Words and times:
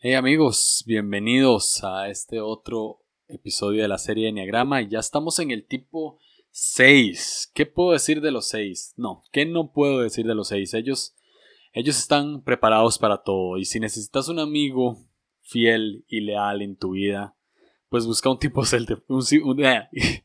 Hey 0.00 0.14
amigos, 0.14 0.84
bienvenidos 0.86 1.82
a 1.82 2.08
este 2.08 2.40
otro 2.40 3.00
episodio 3.26 3.82
de 3.82 3.88
la 3.88 3.98
serie 3.98 4.28
Enneagrama 4.28 4.80
y 4.80 4.86
ya 4.86 5.00
estamos 5.00 5.40
en 5.40 5.50
el 5.50 5.66
tipo 5.66 6.20
6. 6.52 7.50
¿Qué 7.52 7.66
puedo 7.66 7.90
decir 7.90 8.20
de 8.20 8.30
los 8.30 8.46
6? 8.46 8.94
No, 8.96 9.24
¿qué 9.32 9.44
no 9.44 9.72
puedo 9.72 10.02
decir 10.02 10.24
de 10.24 10.36
los 10.36 10.50
6? 10.50 10.74
Ellos, 10.74 11.16
ellos 11.72 11.98
están 11.98 12.44
preparados 12.44 12.96
para 12.96 13.24
todo 13.24 13.58
y 13.58 13.64
si 13.64 13.80
necesitas 13.80 14.28
un 14.28 14.38
amigo 14.38 14.98
fiel 15.40 16.04
y 16.06 16.20
leal 16.20 16.62
en 16.62 16.76
tu 16.76 16.92
vida, 16.92 17.34
pues 17.88 18.06
busca 18.06 18.30
un 18.30 18.38
tipo 18.38 18.64
6 18.64 18.86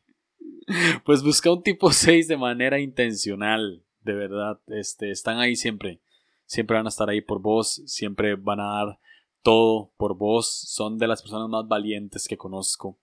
pues 1.04 1.24
busca 1.24 1.52
un 1.52 1.64
tipo 1.64 1.90
6 1.90 2.28
de 2.28 2.36
manera 2.36 2.78
intencional, 2.78 3.84
de 4.02 4.14
verdad, 4.14 4.60
este, 4.68 5.10
están 5.10 5.40
ahí 5.40 5.56
siempre, 5.56 6.00
siempre 6.46 6.76
van 6.76 6.86
a 6.86 6.90
estar 6.90 7.10
ahí 7.10 7.22
por 7.22 7.42
vos, 7.42 7.82
siempre 7.86 8.36
van 8.36 8.60
a 8.60 8.66
dar 8.66 9.00
todo 9.44 9.92
por 9.98 10.16
vos, 10.16 10.48
son 10.48 10.98
de 10.98 11.06
las 11.06 11.20
personas 11.20 11.48
más 11.48 11.68
valientes 11.68 12.26
que 12.26 12.38
conozco 12.38 12.98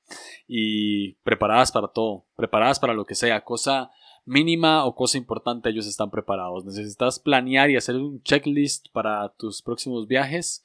y 0.48 1.14
preparadas 1.24 1.72
para 1.72 1.88
todo, 1.88 2.26
preparadas 2.36 2.80
para 2.80 2.96
lo 2.96 3.06
que 3.06 3.16
sea, 3.16 3.46
cosa 3.46 3.92
mínima 4.26 4.86
o 4.86 4.96
cosa 4.96 5.20
importante, 5.20 5.70
ellos 5.70 5.86
están 5.86 6.10
preparados. 6.10 6.66
Necesitas 6.66 7.20
planear 7.20 7.70
y 7.70 7.78
hacer 7.78 7.96
un 7.96 8.22
checklist 8.24 8.88
para 8.92 9.30
tus 9.38 9.62
próximos 9.62 10.08
viajes 10.08 10.64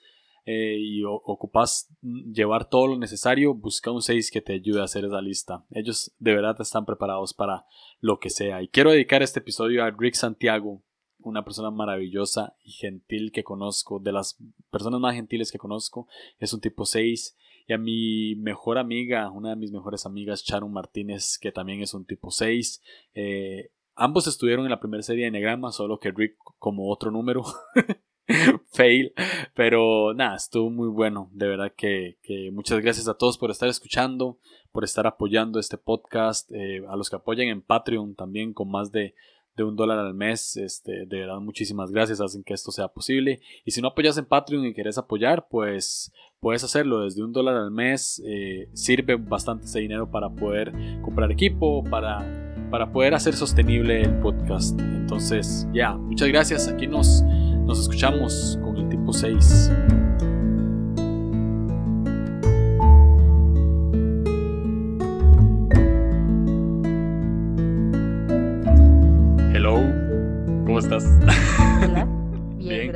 eh, 0.49 0.77
y 0.79 1.03
ocupas 1.05 1.89
llevar 2.01 2.71
todo 2.71 2.87
lo 2.87 2.97
necesario, 2.97 3.53
busca 3.53 3.91
un 3.91 4.01
6 4.01 4.31
que 4.31 4.41
te 4.41 4.55
ayude 4.55 4.81
a 4.81 4.85
hacer 4.85 5.05
esa 5.05 5.21
lista. 5.21 5.67
Ellos 5.71 6.13
de 6.19 6.35
verdad 6.35 6.57
están 6.61 6.87
preparados 6.87 7.35
para 7.35 7.67
lo 8.01 8.19
que 8.19 8.31
sea. 8.31 8.63
Y 8.63 8.69
quiero 8.69 8.93
dedicar 8.93 9.23
este 9.23 9.41
episodio 9.41 9.85
a 9.85 9.91
Rick 9.91 10.15
Santiago, 10.15 10.83
una 11.29 11.45
persona 11.45 11.71
maravillosa 11.71 12.57
y 12.63 12.73
gentil 12.73 13.33
que 13.33 13.45
conozco, 13.45 13.99
de 13.99 14.13
las 14.13 14.39
personas 14.71 15.01
más 15.01 15.15
gentiles 15.15 15.51
que 15.51 15.59
conozco, 15.59 16.09
es 16.39 16.53
un 16.53 16.61
tipo 16.61 16.85
6. 16.85 17.37
Y 17.69 17.73
a 17.73 17.79
mi 17.79 18.37
mejor 18.37 18.79
amiga, 18.79 19.31
una 19.31 19.51
de 19.51 19.57
mis 19.57 19.73
mejores 19.73 20.07
amigas, 20.07 20.45
Sharon 20.45 20.73
Martínez, 20.73 21.39
que 21.39 21.51
también 21.51 21.83
es 21.83 21.95
un 21.95 22.05
tipo 22.05 22.31
6. 22.31 22.81
Eh, 23.15 23.71
ambos 23.97 24.27
estuvieron 24.27 24.65
en 24.65 24.71
la 24.71 24.81
primera 24.81 25.03
serie 25.03 25.25
de 25.25 25.33
Negrama, 25.33 25.73
solo 25.73 25.99
que 25.99 26.13
Rick 26.13 26.37
como 26.59 26.91
otro 26.91 27.11
número. 27.11 27.45
Fail. 28.73 29.13
Pero 29.55 30.15
nada, 30.15 30.37
estuvo 30.37 30.71
muy 30.71 30.89
bueno. 30.89 31.31
De 31.33 31.47
verdad 31.49 31.73
que, 31.77 32.19
muchas 32.53 32.81
gracias 32.81 33.09
a 33.09 33.15
todos 33.15 33.39
por 33.39 33.51
estar 33.51 33.69
escuchando, 33.69 34.39
por 34.73 34.85
estar 34.85 35.07
apoyando 35.07 35.59
este 35.59 35.79
podcast, 35.79 36.51
eh, 36.53 36.83
a 36.89 36.97
los 36.97 37.11
que 37.11 37.17
apoyan 37.17 37.49
en 37.49 37.63
Patreon 37.63 38.15
también 38.15 38.53
con 38.53 38.71
más 38.71 38.93
de 38.93 39.15
de 39.57 39.65
un 39.65 39.77
dólar 39.77 39.99
al 39.99 40.15
mes. 40.15 40.57
Este, 40.57 41.07
de 41.07 41.21
verdad, 41.21 41.39
muchísimas 41.41 41.91
gracias, 41.91 42.21
hacen 42.21 42.45
que 42.45 42.55
esto 42.55 42.71
sea 42.71 42.89
posible. 42.89 43.41
Y 43.65 43.71
si 43.71 43.81
no 43.81 43.89
apoyas 43.89 44.19
en 44.19 44.27
Patreon 44.27 44.65
y 44.67 44.75
quieres 44.75 44.99
apoyar, 44.99 45.49
pues 45.49 46.13
puedes 46.41 46.63
hacerlo 46.63 47.01
desde 47.01 47.23
un 47.23 47.33
dólar 47.33 47.57
al 47.57 47.71
mes. 47.71 48.23
Eh, 48.27 48.69
sirve 48.75 49.17
bastante 49.17 49.67
ese 49.67 49.81
dinero 49.81 50.11
para 50.11 50.29
poder 50.31 50.73
comprar 51.03 51.33
equipo, 51.33 51.83
para, 51.85 52.69
para 52.71 52.93
poder 52.93 53.15
hacer 53.15 53.35
sostenible 53.35 54.03
el 54.03 54.19
podcast. 54.21 54.79
Entonces, 54.81 55.67
ya, 55.73 55.95
muchas 55.95 56.29
gracias. 56.29 56.69
Aquí 56.69 56.87
nos, 56.87 57.23
nos 57.23 57.81
escuchamos 57.81 58.59
con 58.63 58.77
el 58.77 58.89
tipo 58.89 59.13
6. 59.13 59.71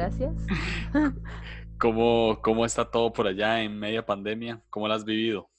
Gracias. 0.01 0.35
¿Cómo, 1.79 2.41
¿Cómo 2.43 2.65
está 2.65 2.91
todo 2.91 3.13
por 3.13 3.27
allá 3.27 3.63
en 3.63 3.79
media 3.79 4.05
pandemia? 4.05 4.63
¿Cómo 4.71 4.89
la 4.89 4.95
has 4.95 5.05
vivido? 5.05 5.51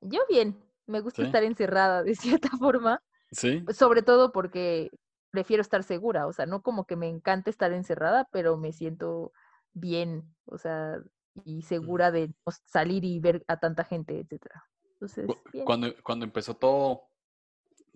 Yo 0.00 0.20
bien, 0.28 0.62
me 0.86 1.00
gusta 1.00 1.24
estar 1.24 1.42
encerrada 1.42 2.04
de 2.04 2.14
cierta 2.14 2.48
forma. 2.58 3.02
Sí. 3.32 3.64
Sobre 3.72 4.02
todo 4.02 4.30
porque 4.30 4.90
prefiero 5.32 5.60
estar 5.60 5.82
segura, 5.82 6.26
o 6.26 6.32
sea, 6.32 6.46
no 6.46 6.62
como 6.62 6.84
que 6.84 6.94
me 6.94 7.08
encanta 7.08 7.50
estar 7.50 7.72
encerrada, 7.72 8.28
pero 8.30 8.58
me 8.58 8.72
siento 8.72 9.32
bien, 9.72 10.22
o 10.44 10.58
sea, 10.58 10.98
y 11.44 11.62
segura 11.62 12.12
de 12.12 12.32
salir 12.66 13.02
y 13.04 13.18
ver 13.18 13.42
a 13.48 13.58
tanta 13.58 13.82
gente, 13.84 14.20
etcétera. 14.20 14.62
Entonces, 14.92 15.26
Cuando, 15.64 15.88
cuando 16.04 16.26
empezó 16.26 16.54
todo, 16.54 17.08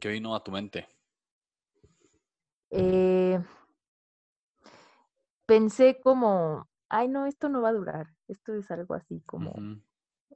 ¿qué 0.00 0.08
vino 0.08 0.34
a 0.34 0.42
tu 0.42 0.50
mente? 0.50 0.88
Eh, 2.70 3.38
pensé 5.46 6.00
como, 6.02 6.68
ay 6.88 7.08
no, 7.08 7.26
esto 7.26 7.48
no 7.48 7.62
va 7.62 7.70
a 7.70 7.74
durar, 7.74 8.08
esto 8.28 8.54
es 8.54 8.70
algo 8.70 8.94
así 8.94 9.22
como, 9.26 9.54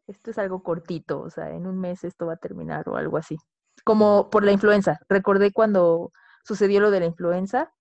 esto 0.07 0.31
es 0.31 0.39
algo 0.39 0.63
cortito, 0.63 1.21
o 1.21 1.31
sea, 1.31 1.51
en 1.51 1.67
un 1.67 1.79
mes 1.79 2.05
esto 2.05 2.27
va 2.27 2.35
a 2.35 2.39
terminar 2.39 2.89
o 2.89 2.97
algo 2.97 3.17
así. 3.17 3.37
Como 3.85 4.31
por 4.31 4.45
la 4.45 4.53
influenza, 4.53 4.99
recordé 5.09 5.53
cuando 5.53 6.13
sucedió 6.45 6.81
lo 6.81 6.91
de 6.91 7.01
la 7.01 7.07
influenza 7.07 7.73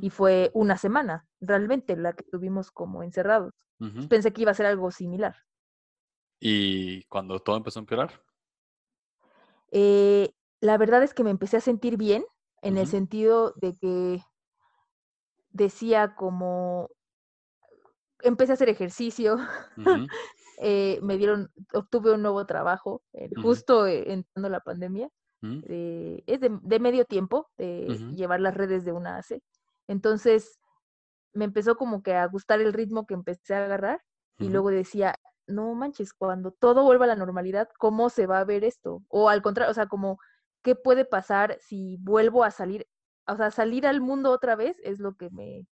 y 0.00 0.10
fue 0.10 0.50
una 0.52 0.76
semana, 0.76 1.26
realmente, 1.40 1.96
la 1.96 2.12
que 2.12 2.24
tuvimos 2.24 2.70
como 2.70 3.02
encerrados. 3.02 3.54
Pensé 4.10 4.32
que 4.32 4.42
iba 4.42 4.50
a 4.50 4.54
ser 4.54 4.66
algo 4.66 4.90
similar. 4.90 5.34
¿Y 6.38 7.04
cuando 7.04 7.38
todo 7.40 7.56
empezó 7.56 7.78
a 7.78 7.82
empeorar? 7.82 8.22
Eh, 9.70 10.34
la 10.60 10.76
verdad 10.76 11.02
es 11.02 11.14
que 11.14 11.24
me 11.24 11.30
empecé 11.30 11.56
a 11.56 11.60
sentir 11.60 11.96
bien, 11.96 12.24
en 12.60 12.76
el 12.76 12.86
sentido 12.86 13.54
de 13.56 13.74
que 13.76 14.22
decía 15.52 16.14
como, 16.14 16.90
empecé 18.22 18.52
a 18.52 18.54
hacer 18.54 18.68
ejercicio, 18.68 19.36
eh, 20.58 20.98
me 21.02 21.16
dieron, 21.16 21.50
obtuve 21.72 22.12
un 22.12 22.22
nuevo 22.22 22.44
trabajo, 22.46 23.02
eh, 23.12 23.30
justo 23.42 23.86
eh, 23.86 24.12
entrando 24.12 24.48
la 24.48 24.60
pandemia, 24.60 25.08
es 25.42 26.40
de, 26.40 26.78
medio 26.78 27.04
tiempo, 27.04 27.48
de 27.58 27.98
llevar 28.14 28.40
las 28.40 28.54
redes 28.54 28.84
de 28.84 28.92
una 28.92 29.16
ACE. 29.16 29.42
Entonces, 29.88 30.60
me 31.32 31.44
empezó 31.44 31.74
como 31.74 32.00
que 32.02 32.14
a 32.14 32.24
gustar 32.26 32.60
el 32.60 32.72
ritmo 32.72 33.06
que 33.06 33.14
empecé 33.14 33.54
a 33.54 33.64
agarrar 33.64 34.02
y 34.38 34.50
luego 34.50 34.70
decía, 34.70 35.16
no 35.48 35.74
manches, 35.74 36.12
cuando 36.12 36.52
todo 36.52 36.84
vuelva 36.84 37.06
a 37.06 37.08
la 37.08 37.16
normalidad, 37.16 37.68
¿cómo 37.78 38.08
se 38.08 38.26
va 38.26 38.38
a 38.38 38.44
ver 38.44 38.62
esto? 38.62 39.02
O 39.08 39.28
al 39.28 39.42
contrario, 39.42 39.72
o 39.72 39.74
sea, 39.74 39.86
como 39.86 40.18
qué 40.62 40.76
puede 40.76 41.04
pasar 41.04 41.58
si 41.60 41.96
vuelvo 42.00 42.44
a 42.44 42.50
salir, 42.50 42.86
o 43.26 43.36
sea, 43.36 43.50
salir 43.50 43.86
al 43.86 44.00
mundo 44.00 44.30
otra 44.30 44.56
vez 44.56 44.76
es 44.82 44.98
lo 44.98 45.16
que 45.16 45.30
me, 45.30 45.66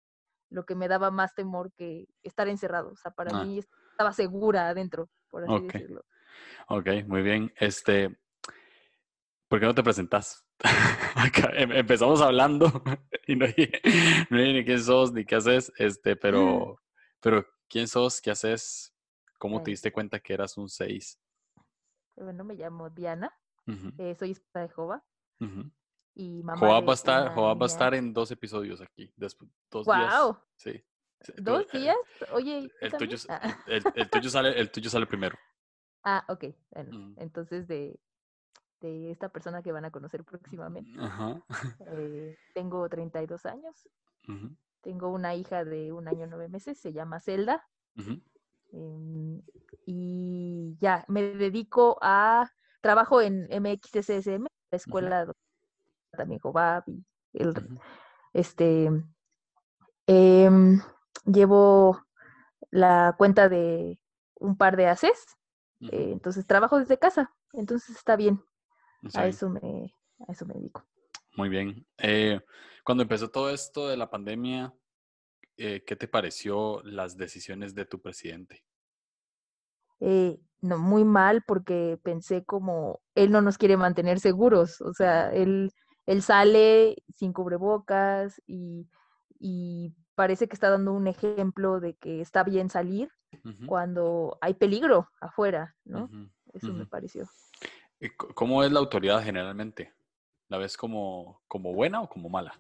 lo 0.50 0.66
que 0.66 0.76
me 0.76 0.88
daba 0.88 1.12
más 1.12 1.34
temor 1.36 1.72
que 1.74 2.08
estar 2.24 2.48
encerrado. 2.48 2.92
O 2.92 2.96
sea, 2.96 3.12
para 3.12 3.38
ah. 3.38 3.44
mí 3.44 3.60
estaba 3.60 4.14
segura 4.14 4.70
adentro, 4.70 5.10
por 5.30 5.44
así 5.44 5.68
decirlo. 5.68 6.06
Ok, 6.68 6.88
muy 7.08 7.22
bien. 7.22 7.52
Este, 7.58 8.18
¿por 9.48 9.60
qué 9.60 9.66
no 9.66 9.76
te 9.76 9.84
presentas? 9.84 10.46
Em, 11.54 11.72
empezamos 11.72 12.22
hablando 12.22 12.68
y 13.28 13.36
no 13.36 13.48
dije, 13.48 13.82
ni 14.30 14.64
quién 14.64 14.82
sos 14.82 15.12
ni 15.12 15.26
qué 15.26 15.36
haces, 15.36 15.72
este, 15.78 16.16
pero, 16.16 16.80
pero 17.20 17.46
¿quién 17.68 17.88
sos? 17.88 18.22
¿Qué 18.22 18.32
haces? 18.32 18.94
¿Cómo 19.38 19.62
te 19.64 19.72
diste 19.72 19.92
cuenta 19.92 20.20
que 20.20 20.34
eras 20.34 20.58
un 20.58 20.70
6? 20.70 21.20
Bueno, 22.18 22.44
me 22.44 22.56
llamo 22.56 22.90
Diana. 22.90 23.34
Eh, 23.98 24.16
soy 24.16 24.32
esposa 24.32 24.62
de 24.62 24.70
Jova. 24.70 25.04
Y 26.20 26.44
mamá 26.44 26.60
Jova 26.60 26.82
va, 26.82 26.92
a 26.92 26.96
estar, 26.96 27.40
va 27.40 27.54
a 27.54 27.66
estar 27.66 27.94
en 27.94 28.12
dos 28.12 28.30
episodios 28.30 28.82
aquí. 28.82 29.10
Después, 29.16 29.50
dos 29.72 29.86
días. 29.86 30.14
Sí. 30.58 30.84
¿Dos 31.38 31.72
días? 31.72 31.96
Oye. 32.34 32.70
El 32.82 32.92
tuyo, 32.92 33.18
ah. 33.30 33.58
el, 33.68 34.10
tuyo 34.10 34.30
sale, 34.30 34.60
el 34.60 34.70
tuyo 34.70 34.90
sale 34.90 35.06
primero. 35.06 35.38
Ah, 36.04 36.26
ok. 36.28 36.44
Bueno, 36.72 37.14
entonces 37.16 37.70
de, 37.70 38.02
de 38.82 39.12
esta 39.12 39.30
persona 39.30 39.64
que 39.64 39.72
van 39.72 39.86
a 39.86 39.92
conocer 39.92 40.26
próximamente. 40.26 40.92
Eh, 41.88 42.38
tengo 42.54 42.90
32 42.90 43.46
años. 43.46 43.88
Tengo 44.82 45.08
una 45.14 45.36
hija 45.36 45.64
de 45.64 45.94
un 45.94 46.10
año 46.10 46.28
nueve 46.28 46.50
meses, 46.50 46.78
se 46.78 46.92
llama 46.92 47.22
Zelda. 47.22 47.66
Em, 48.74 49.42
y 49.86 50.76
ya, 50.82 51.06
me 51.08 51.22
dedico 51.22 51.98
a 52.02 52.52
trabajo 52.82 53.22
en 53.22 53.48
MXSSM, 53.50 54.48
la 54.70 54.76
escuela 54.76 55.26
también 55.26 55.49
Jobab 56.42 56.84
y 56.88 57.06
el, 57.34 57.54
este, 58.34 58.90
em, 60.08 60.82
llevo 61.26 62.02
la 62.72 63.16
cuenta 63.18 63.50
de 63.50 64.00
un 64.36 64.58
par 64.58 64.78
de 64.78 64.88
ACES, 64.88 65.38
eh, 65.82 66.12
entonces 66.12 66.46
trabajo 66.46 66.78
desde 66.80 66.98
casa, 66.98 67.34
entonces 67.54 67.96
está 67.96 68.16
bien. 68.16 68.44
A 69.14 69.28
eso 69.28 69.50
me, 69.50 69.94
a 70.28 70.32
eso 70.32 70.46
me 70.46 70.56
dedico. 70.56 70.86
Muy 71.36 71.50
bien. 71.50 71.86
Eh, 71.98 72.40
cuando 72.84 73.04
empezó 73.04 73.30
todo 73.30 73.50
esto 73.50 73.88
de 73.88 73.96
la 73.96 74.10
pandemia, 74.10 74.74
eh, 75.58 75.84
¿qué 75.86 75.96
te 75.96 76.08
pareció 76.08 76.82
las 76.84 77.18
decisiones 77.18 77.76
de 77.76 77.86
tu 77.86 78.02
presidente? 78.02 78.64
Eh, 80.00 80.40
no, 80.62 80.78
muy 80.78 81.04
mal 81.04 81.44
porque 81.46 82.00
pensé 82.04 82.44
como, 82.46 83.02
él 83.16 83.32
no 83.32 83.42
nos 83.42 83.58
quiere 83.58 83.78
mantener 83.78 84.20
seguros, 84.20 84.82
o 84.82 84.94
sea, 84.94 85.32
él, 85.32 85.72
él 86.10 86.24
sale 86.24 87.04
sin 87.14 87.34
cubrebocas 87.34 88.42
y, 88.48 88.90
y 89.40 89.94
parece 90.16 90.48
que 90.48 90.56
está 90.56 90.72
dando 90.72 90.92
un 90.92 91.06
ejemplo 91.06 91.80
de 91.80 91.94
que 91.98 92.20
está 92.20 92.44
bien 92.44 92.72
salir 92.72 93.12
cuando 93.68 94.36
hay 94.42 94.56
peligro 94.56 95.08
afuera, 95.22 95.76
¿no? 95.86 96.10
Eso 96.52 96.74
me 96.74 96.88
pareció. 96.88 97.30
¿Cómo 98.34 98.64
es 98.64 98.72
la 98.72 98.80
autoridad 98.80 99.24
generalmente? 99.24 99.94
¿La 100.48 100.58
ves 100.58 100.78
como, 100.78 101.44
como 101.48 101.76
buena 101.76 102.02
o 102.02 102.10
como 102.10 102.28
mala? 102.28 102.60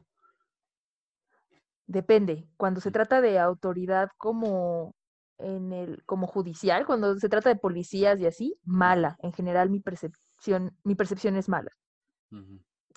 Depende. 1.87 2.47
Cuando 2.55 2.81
se 2.81 2.91
trata 2.91 3.19
de 3.19 3.39
autoridad 3.39 4.09
como 4.19 4.93
en 5.39 5.73
el, 5.73 6.03
como 6.05 6.27
judicial, 6.27 6.85
cuando 6.85 7.17
se 7.17 7.29
trata 7.29 7.49
de 7.49 7.55
policías 7.55 8.19
y 8.19 8.27
así, 8.27 8.59
mala. 8.63 9.17
En 9.23 9.33
general 9.33 9.71
mi 9.71 9.79
percepción, 9.79 10.77
mi 10.83 10.93
percepción 10.93 11.35
es 11.35 11.49
mala. 11.49 11.71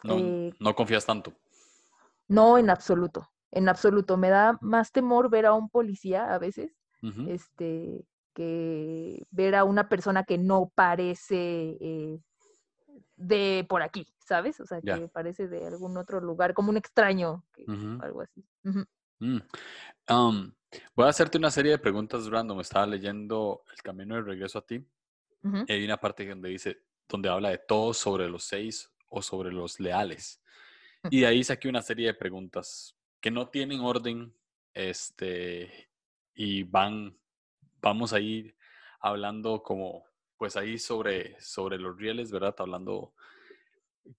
Eh, 0.05 0.53
no, 0.59 0.75
confías 0.75 1.07
tanto. 1.07 1.33
No, 2.29 2.59
en 2.59 2.71
absoluto. 2.71 3.31
En 3.51 3.69
absoluto. 3.69 4.17
Me 4.17 4.31
da 4.31 4.59
más 4.61 4.93
temor 4.93 5.31
ver 5.31 5.47
a 5.47 5.55
un 5.55 5.69
policía 5.69 6.33
a 6.33 6.39
veces, 6.39 6.73
este, 7.29 8.07
que 8.33 9.27
ver 9.31 9.55
a 9.55 9.65
una 9.65 9.89
persona 9.89 10.25
que 10.25 10.39
no 10.39 10.73
parece 10.75 11.77
eh, 11.81 12.21
de 13.17 13.67
por 13.69 13.83
aquí, 13.83 14.07
¿sabes? 14.25 14.61
O 14.61 14.67
sea, 14.67 14.81
que 14.81 15.09
parece 15.09 15.49
de 15.49 15.67
algún 15.67 15.97
otro 15.97 16.21
lugar, 16.21 16.55
como 16.55 16.71
un 16.71 16.77
extraño, 16.77 17.45
algo 18.01 18.23
así. 18.23 18.45
Mm. 19.19 19.39
voy 20.97 21.07
a 21.07 21.09
hacerte 21.09 21.39
una 21.39 21.51
serie 21.51 21.73
de 21.73 21.79
preguntas 21.79 22.27
random. 22.27 22.61
Estaba 22.61 22.87
leyendo 22.87 23.63
El 23.73 23.83
Camino 23.83 24.15
de 24.15 24.23
Regreso 24.23 24.59
a 24.59 24.67
ti. 24.67 24.85
Y 25.67 25.73
hay 25.73 25.85
una 25.85 25.97
parte 25.97 26.27
donde 26.27 26.51
dice, 26.51 26.85
donde 27.09 27.29
habla 27.29 27.51
de 27.51 27.59
todo 27.59 27.93
sobre 27.93 28.29
los 28.29 28.45
seis 28.45 28.92
o 29.13 29.21
sobre 29.21 29.53
los 29.53 29.79
leales. 29.79 30.43
Y 31.11 31.21
de 31.21 31.27
ahí 31.27 31.45
saqué 31.45 31.69
una 31.69 31.83
serie 31.83 32.07
de 32.07 32.15
preguntas 32.15 32.97
que 33.21 33.31
no 33.31 33.49
tienen 33.49 33.81
orden, 33.81 34.35
este, 34.73 35.91
y 36.35 36.63
van, 36.63 37.17
vamos 37.81 38.13
a 38.13 38.21
ir 38.21 38.57
hablando 39.01 39.63
como, 39.63 40.05
pues 40.39 40.57
ahí 40.57 40.79
sobre, 40.79 41.39
sobre 41.41 41.79
los 41.79 41.97
rieles, 41.97 42.33
¿verdad? 42.33 42.55
Hablando 42.59 43.15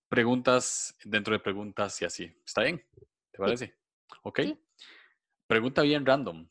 preguntas 0.08 0.96
dentro 1.04 1.34
de 1.34 1.40
preguntas 1.40 2.00
y 2.02 2.06
así. 2.06 2.32
¿Está 2.46 2.62
bien? 2.62 2.86
¿Te 3.32 3.40
parece? 3.40 3.76
Ok. 4.22 4.42
Pregunta 5.48 5.82
bien 5.82 6.06
random. 6.06 6.48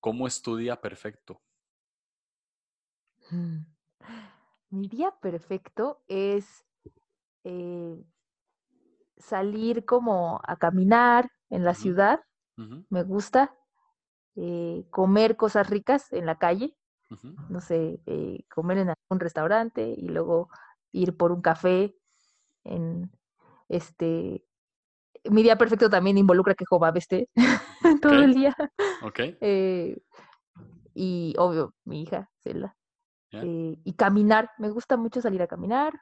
¿Cómo 0.00 0.26
estudia 0.26 0.80
perfecto? 0.80 1.42
Mm. 3.30 3.58
Mi 4.70 4.88
día 4.88 5.10
perfecto 5.20 6.02
es 6.08 6.64
eh, 7.44 7.96
salir 9.16 9.84
como 9.84 10.40
a 10.46 10.56
caminar 10.56 11.30
en 11.48 11.64
la 11.64 11.74
ciudad, 11.74 12.20
me 12.90 13.02
gusta, 13.04 13.54
eh, 14.36 14.84
comer 14.90 15.36
cosas 15.36 15.70
ricas 15.70 16.12
en 16.12 16.26
la 16.26 16.38
calle, 16.38 16.76
no 17.48 17.60
sé, 17.60 18.00
eh, 18.06 18.44
comer 18.54 18.78
en 18.78 18.90
algún 18.90 19.18
restaurante 19.18 19.94
y 19.96 20.08
luego 20.08 20.50
ir 20.92 21.16
por 21.16 21.32
un 21.32 21.40
café 21.40 21.94
en 22.64 23.10
este 23.68 24.44
mi 25.30 25.42
día 25.42 25.56
perfecto 25.56 25.88
también 25.90 26.18
involucra 26.18 26.54
que 26.54 26.64
Joba 26.66 26.90
esté 26.90 27.28
todo 28.02 28.22
el 28.22 28.34
día. 28.34 28.56
Y 30.94 31.34
obvio, 31.38 31.74
mi 31.84 32.02
hija, 32.02 32.30
Cela. 32.40 32.76
y 33.32 33.92
caminar, 33.94 34.50
me 34.58 34.70
gusta 34.70 34.96
mucho 34.96 35.20
salir 35.20 35.40
a 35.40 35.46
caminar, 35.46 35.94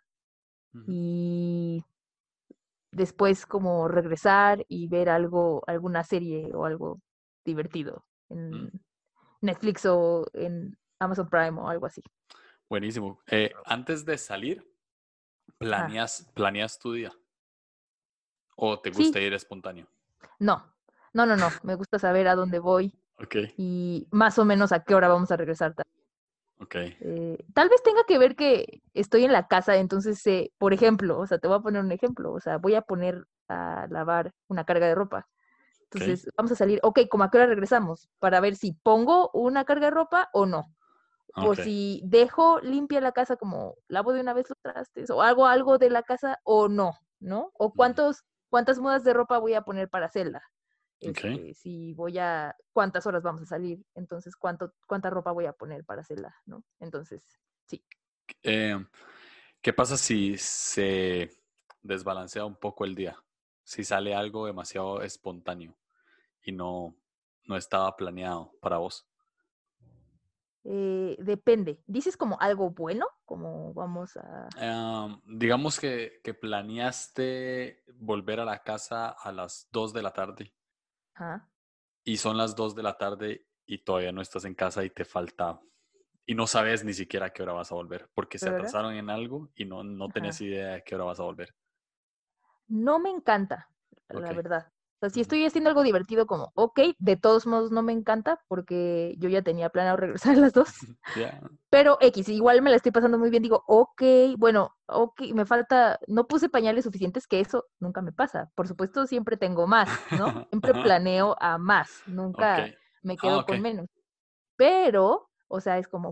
y 0.87 1.85
después 2.93 3.47
como 3.47 3.89
regresar 3.89 4.65
y 4.69 4.89
ver 4.89 5.09
algo, 5.09 5.63
alguna 5.67 6.05
serie 6.05 6.51
o 6.55 6.65
algo 6.65 7.01
divertido 7.45 8.05
en 8.29 8.65
mm. 8.65 8.71
Netflix 9.43 9.87
o 9.87 10.27
en 10.35 10.77
Amazon 10.99 11.29
Prime 11.29 11.61
o 11.61 11.69
algo 11.69 11.87
así. 11.87 12.03
Buenísimo. 12.69 13.21
Eh, 13.27 13.53
antes 13.65 14.05
de 14.05 14.19
salir, 14.19 14.63
¿planeas, 15.59 16.31
¿planeas 16.35 16.79
tu 16.79 16.93
día? 16.93 17.13
¿O 18.57 18.79
te 18.81 18.91
gusta 18.91 19.21
ir 19.21 19.33
espontáneo? 19.33 19.89
No, 20.39 20.75
no, 21.13 21.25
no, 21.25 21.37
no. 21.37 21.49
Me 21.63 21.77
gusta 21.77 21.99
saber 21.99 22.29
a 22.29 22.35
dónde 22.35 22.59
voy. 22.59 22.93
Okay. 23.17 23.55
Y 23.57 24.07
más 24.11 24.39
o 24.39 24.45
menos 24.45 24.73
a 24.73 24.83
qué 24.83 24.95
hora 24.95 25.09
vamos 25.09 25.31
a 25.31 25.37
regresar. 25.37 25.75
Eh, 27.01 27.39
tal 27.55 27.69
vez 27.69 27.83
tenga 27.83 28.03
que 28.05 28.19
ver 28.19 28.35
que 28.37 28.83
estoy 28.95 29.25
en 29.25 29.33
la 29.33 29.47
casa, 29.47 29.77
entonces, 29.77 30.27
eh, 30.27 30.53
por 30.59 30.73
ejemplo, 30.73 31.19
o 31.19 31.27
sea, 31.27 31.39
te 31.39 31.49
voy 31.49 31.57
a 31.57 31.61
poner 31.61 31.83
un 31.83 31.93
ejemplo, 31.93 32.33
o 32.33 32.41
sea, 32.41 32.59
voy 32.59 32.75
a 32.75 32.83
poner 32.83 33.25
a 33.49 33.87
lavar 33.91 34.33
una 34.49 34.65
carga 34.65 34.87
de 34.89 34.95
ropa. 34.95 35.29
Entonces, 35.85 36.29
vamos 36.37 36.53
a 36.53 36.57
salir, 36.57 36.81
ok, 36.83 37.01
¿cómo 37.11 37.25
a 37.25 37.31
qué 37.31 37.39
hora 37.39 37.47
regresamos? 37.47 38.09
Para 38.19 38.41
ver 38.41 38.57
si 38.57 38.73
pongo 38.73 39.31
una 39.33 39.65
carga 39.65 39.87
de 39.87 39.93
ropa 39.93 40.29
o 40.33 40.45
no. 40.47 40.67
O 41.37 41.55
si 41.55 42.03
dejo 42.05 42.61
limpia 42.61 43.01
la 43.01 43.13
casa 43.13 43.37
como 43.37 43.77
lavo 43.87 44.13
de 44.13 44.21
una 44.21 44.35
vez 44.35 44.49
los 44.49 44.59
trastes 44.61 45.09
o 45.11 45.23
hago 45.23 45.47
algo 45.47 45.79
de 45.79 45.89
la 45.89 46.03
casa 46.03 46.39
o 46.45 46.69
no, 46.69 46.95
¿no? 47.21 47.53
O 47.55 47.73
cuántos, 47.75 48.25
cuántas 48.51 48.81
mudas 48.81 49.05
de 49.05 49.15
ropa 49.15 49.39
voy 49.39 49.55
a 49.55 49.63
poner 49.63 49.89
para 49.89 50.07
hacerla. 50.07 50.43
Este, 51.01 51.55
si 51.55 51.95
voy 51.95 52.19
a, 52.19 52.57
cuántas 52.73 53.07
horas 53.07 53.23
vamos 53.23 53.43
a 53.43 53.47
salir, 53.47 53.85
entonces 53.95 54.35
cuánto, 54.37 54.75
cuánta 54.87 55.11
ropa 55.11 55.31
voy 55.31 55.47
a 55.47 55.53
poner 55.53 55.85
para 55.85 56.01
hacerla, 56.01 56.35
¿no? 56.45 56.65
Entonces, 56.81 57.23
sí. 57.67 57.85
Eh, 58.43 58.77
¿Qué 59.61 59.73
pasa 59.73 59.97
si 59.97 60.37
se 60.39 61.31
desbalancea 61.83 62.45
un 62.45 62.57
poco 62.57 62.85
el 62.85 62.97
día? 62.97 63.17
Si 63.63 63.85
sale 63.85 64.15
algo 64.15 64.47
demasiado 64.47 65.03
espontáneo 65.03 65.77
y 66.43 66.53
no, 66.53 66.97
no 67.45 67.57
estaba 67.57 67.95
planeado 67.97 68.53
para 68.61 68.79
vos. 68.79 69.07
Eh, 70.65 71.17
depende. 71.21 71.81
¿Dices 71.87 72.17
como 72.17 72.41
algo 72.41 72.71
bueno? 72.71 73.07
Como 73.25 73.73
vamos 73.73 74.17
a... 74.17 74.49
Em, 74.59 75.21
digamos 75.39 75.79
que, 75.79 76.21
que, 76.25 76.35
planeaste 76.35 77.85
volver 77.95 78.41
a 78.41 78.45
la 78.45 78.63
casa 78.63 79.11
a 79.11 79.33
las 79.33 79.69
2 79.71 79.93
de 79.93 80.03
la 80.03 80.13
tarde 80.13 80.53
y 82.05 82.17
son 82.17 82.37
las 82.37 82.57
2 82.57 82.75
de 82.75 82.83
la 82.83 82.97
tarde 82.97 83.47
y 83.67 83.79
todavía 83.79 84.13
no 84.13 84.23
estás 84.23 84.45
en 84.45 84.55
casa 84.55 84.85
y 84.85 84.91
te 84.91 85.05
falta 85.05 85.61
y 86.25 86.35
no 86.35 86.47
sabes 86.47 86.85
ni 86.85 86.95
siquiera 86.95 87.27
a 87.27 87.31
qué 87.31 87.43
hora 87.43 87.53
vas 87.53 87.71
a 87.73 87.75
volver 87.75 88.09
porque 88.15 88.39
se 88.39 88.49
atrasaron 88.49 88.95
en 88.95 89.11
algo 89.11 89.51
y 89.55 89.65
no, 89.65 89.85
no 89.85 90.09
tenés 90.09 90.41
idea 90.41 90.69
de 90.69 90.75
a 90.77 90.81
qué 90.81 90.95
hora 90.95 91.05
vas 91.05 91.21
a 91.21 91.25
volver. 91.25 91.55
No 92.69 92.99
me 92.99 93.11
encanta, 93.11 93.71
la 94.09 94.33
verdad. 94.33 94.73
O 94.99 95.07
sea, 95.07 95.11
si 95.11 95.21
estoy 95.21 95.45
haciendo 95.45 95.71
algo 95.71 95.85
divertido 95.85 96.27
como, 96.27 96.51
ok, 96.57 96.81
de 96.99 97.17
todos 97.17 97.47
modos 97.47 97.71
no 97.71 97.85
me 97.85 97.93
encanta 97.93 98.43
porque 98.49 99.15
yo 99.19 99.29
ya 99.29 99.43
tenía 99.43 99.71
planeado 99.71 99.97
regresar 99.97 100.37
a 100.37 100.41
las 100.41 100.53
dos. 100.53 100.75
Pero 101.71 101.99
X, 102.01 102.29
igual 102.29 102.63
me 102.63 102.71
la 102.71 102.77
estoy 102.77 102.91
pasando 102.91 103.17
muy 103.17 103.31
bien. 103.31 103.45
Digo, 103.45 103.63
ok, 103.69 104.03
bueno, 104.37 104.77
ok, 104.87 105.23
me 105.35 105.47
falta, 105.47 106.01
no 106.09 106.27
puse 106.27 106.49
pañales 106.49 106.85
suficientes, 106.85 107.29
que 107.29 107.39
eso 107.39 107.67
nunca 107.79 108.03
me 108.03 108.11
pasa. 108.11 108.51
Por 108.57 108.67
supuesto, 108.67 109.07
siempre 109.07 109.37
tengo 109.37 109.69
más, 109.69 109.89
¿no? 110.19 110.27
Siempre 110.51 110.75
planeo 110.75 111.37
a 111.41 111.59
más, 111.59 112.03
nunca 112.07 112.67
me 113.03 113.17
quedo 113.17 113.41
ah, 113.41 113.47
con 113.47 113.61
menos. 113.61 113.87
Pero, 114.57 115.31
o 115.47 115.61
sea, 115.61 115.79
es 115.79 115.87
como, 115.87 116.11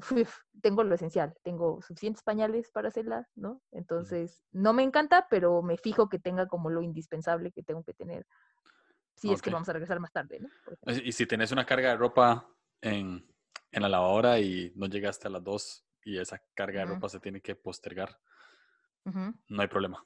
tengo 0.63 0.85
lo 0.85 0.95
esencial, 0.95 1.35
tengo 1.43 1.83
suficientes 1.83 2.23
pañales 2.23 2.71
para 2.71 2.89
hacerla, 2.89 3.29
¿no? 3.35 3.61
Entonces, 3.73 4.45
no 4.53 4.73
me 4.73 4.85
encanta, 4.85 5.27
pero 5.29 5.63
me 5.63 5.77
fijo 5.77 6.09
que 6.09 6.21
tenga 6.21 6.47
como 6.47 6.71
lo 6.71 6.83
indispensable 6.83 7.51
que 7.51 7.65
tengo 7.65 7.83
que 7.83 7.95
tener 7.95 8.27
si 9.17 9.33
es 9.33 9.43
que 9.43 9.51
vamos 9.51 9.69
a 9.69 9.73
regresar 9.73 9.99
más 9.99 10.13
tarde, 10.13 10.41
¿no? 10.41 10.49
Y 11.05 11.13
si 11.13 11.27
tenés 11.27 11.51
una 11.53 11.65
carga 11.65 11.91
de 11.91 11.97
ropa 11.97 12.49
en, 12.81 13.27
en, 13.73 13.83
la 13.83 13.89
lavadora 13.89 14.39
y 14.39 14.73
no 14.77 14.87
llegaste 14.87 15.29
a 15.29 15.31
las 15.31 15.43
dos 15.43 15.85
y 16.05 16.19
esa 16.19 16.41
carga 16.55 16.81
de 16.81 16.87
ropa 16.87 17.09
se 17.09 17.19
tiene 17.19 17.41
que 17.41 17.57
postergar, 17.57 18.19
no 19.05 19.63
hay 19.63 19.69
problema. 19.69 20.05